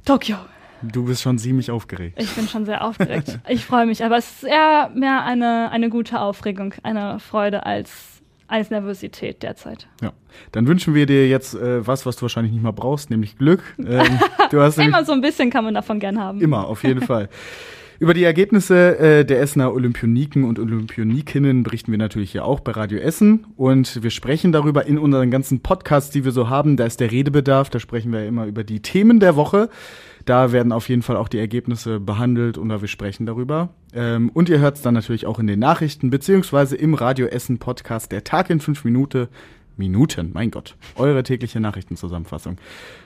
Tokio. 0.04 0.36
Du 0.82 1.04
bist 1.04 1.22
schon 1.22 1.38
ziemlich 1.38 1.70
aufgeregt. 1.70 2.20
Ich 2.20 2.32
bin 2.34 2.48
schon 2.48 2.64
sehr 2.64 2.84
aufgeregt. 2.84 3.38
Ich 3.48 3.64
freue 3.64 3.86
mich, 3.86 4.04
aber 4.04 4.16
es 4.16 4.42
ist 4.42 4.44
eher 4.44 4.90
mehr 4.94 5.24
eine, 5.24 5.70
eine 5.70 5.90
gute 5.90 6.20
Aufregung, 6.20 6.74
eine 6.82 7.20
Freude 7.20 7.64
als 7.66 8.11
als 8.52 8.70
Nervosität 8.70 9.42
derzeit. 9.42 9.88
Ja, 10.02 10.12
dann 10.52 10.66
wünschen 10.66 10.94
wir 10.94 11.06
dir 11.06 11.26
jetzt 11.28 11.54
äh, 11.54 11.86
was, 11.86 12.04
was 12.04 12.16
du 12.16 12.22
wahrscheinlich 12.22 12.52
nicht 12.52 12.62
mal 12.62 12.72
brauchst, 12.72 13.10
nämlich 13.10 13.38
Glück. 13.38 13.62
Ähm, 13.78 14.20
du 14.50 14.60
hast 14.60 14.78
immer 14.78 15.04
so 15.04 15.12
ein 15.12 15.20
bisschen 15.20 15.50
kann 15.50 15.64
man 15.64 15.74
davon 15.74 15.98
gern 15.98 16.20
haben. 16.20 16.40
Immer, 16.40 16.66
auf 16.66 16.84
jeden 16.84 17.00
Fall. 17.00 17.28
Über 17.98 18.14
die 18.14 18.24
Ergebnisse 18.24 18.98
äh, 18.98 19.24
der 19.24 19.40
Essener 19.40 19.72
Olympioniken 19.72 20.44
und 20.44 20.58
Olympionikinnen 20.58 21.62
berichten 21.62 21.92
wir 21.92 21.98
natürlich 21.98 22.32
hier 22.32 22.44
auch 22.44 22.60
bei 22.60 22.72
Radio 22.72 22.98
Essen. 22.98 23.46
Und 23.56 24.02
wir 24.02 24.10
sprechen 24.10 24.50
darüber 24.50 24.86
in 24.86 24.98
unseren 24.98 25.30
ganzen 25.30 25.60
Podcasts, 25.60 26.10
die 26.10 26.24
wir 26.24 26.32
so 26.32 26.48
haben. 26.48 26.76
Da 26.76 26.84
ist 26.84 26.98
der 26.98 27.12
Redebedarf. 27.12 27.70
Da 27.70 27.78
sprechen 27.78 28.12
wir 28.12 28.22
ja 28.22 28.26
immer 28.26 28.46
über 28.46 28.64
die 28.64 28.80
Themen 28.80 29.20
der 29.20 29.36
Woche. 29.36 29.70
Da 30.24 30.52
werden 30.52 30.72
auf 30.72 30.88
jeden 30.88 31.02
Fall 31.02 31.16
auch 31.16 31.28
die 31.28 31.38
Ergebnisse 31.38 32.00
behandelt 32.00 32.58
und 32.58 32.68
wir 32.68 32.88
sprechen 32.88 33.26
darüber. 33.26 33.70
Ähm, 33.94 34.30
und 34.32 34.48
ihr 34.48 34.58
hört 34.60 34.76
es 34.76 34.82
dann 34.82 34.94
natürlich 34.94 35.26
auch 35.26 35.38
in 35.38 35.46
den 35.46 35.58
Nachrichten 35.58 36.10
beziehungsweise 36.10 36.76
im 36.76 36.94
Radio 36.94 37.26
Essen 37.26 37.58
Podcast 37.58 38.12
Der 38.12 38.24
Tag 38.24 38.50
in 38.50 38.60
fünf 38.60 38.84
Minuten. 38.84 39.28
Minuten, 39.76 40.30
mein 40.34 40.50
Gott. 40.50 40.76
Eure 40.96 41.22
tägliche 41.22 41.58
Nachrichtenzusammenfassung. 41.58 42.58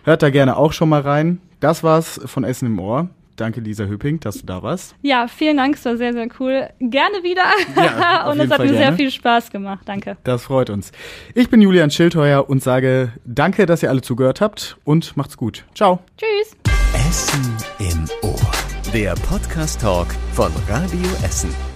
Hört 0.04 0.22
da 0.22 0.30
gerne 0.30 0.56
auch 0.56 0.72
schon 0.72 0.88
mal 0.88 1.00
rein. 1.00 1.40
Das 1.60 1.84
war's 1.84 2.20
von 2.24 2.42
Essen 2.44 2.66
im 2.66 2.78
Ohr. 2.80 3.08
Danke, 3.36 3.60
Lisa 3.60 3.84
Hüpping, 3.84 4.18
dass 4.20 4.40
du 4.40 4.46
da 4.46 4.62
warst. 4.62 4.94
Ja, 5.02 5.28
vielen 5.28 5.58
Dank, 5.58 5.76
es 5.76 5.84
war 5.84 5.96
sehr, 5.96 6.12
sehr 6.14 6.26
cool. 6.40 6.68
Gerne 6.80 7.22
wieder. 7.22 7.44
Ja, 7.76 8.30
und 8.30 8.40
es 8.40 8.50
hat 8.50 8.56
Fall 8.56 8.66
mir 8.66 8.72
gerne. 8.72 8.86
sehr 8.86 8.92
viel 8.94 9.10
Spaß 9.10 9.50
gemacht. 9.50 9.82
Danke. 9.84 10.16
Das 10.24 10.44
freut 10.44 10.70
uns. 10.70 10.90
Ich 11.34 11.50
bin 11.50 11.60
Julian 11.60 11.90
Schildheuer 11.90 12.48
und 12.48 12.62
sage 12.62 13.12
danke, 13.26 13.66
dass 13.66 13.82
ihr 13.82 13.90
alle 13.90 14.00
zugehört 14.00 14.40
habt 14.40 14.78
und 14.84 15.16
macht's 15.16 15.36
gut. 15.36 15.64
Ciao. 15.74 16.00
Tschüss. 16.16 16.65
Essen 17.08 17.56
im 17.78 18.04
Ohr. 18.22 18.50
Der 18.92 19.14
Podcast-Talk 19.14 20.08
von 20.32 20.50
Radio 20.68 21.08
Essen. 21.22 21.75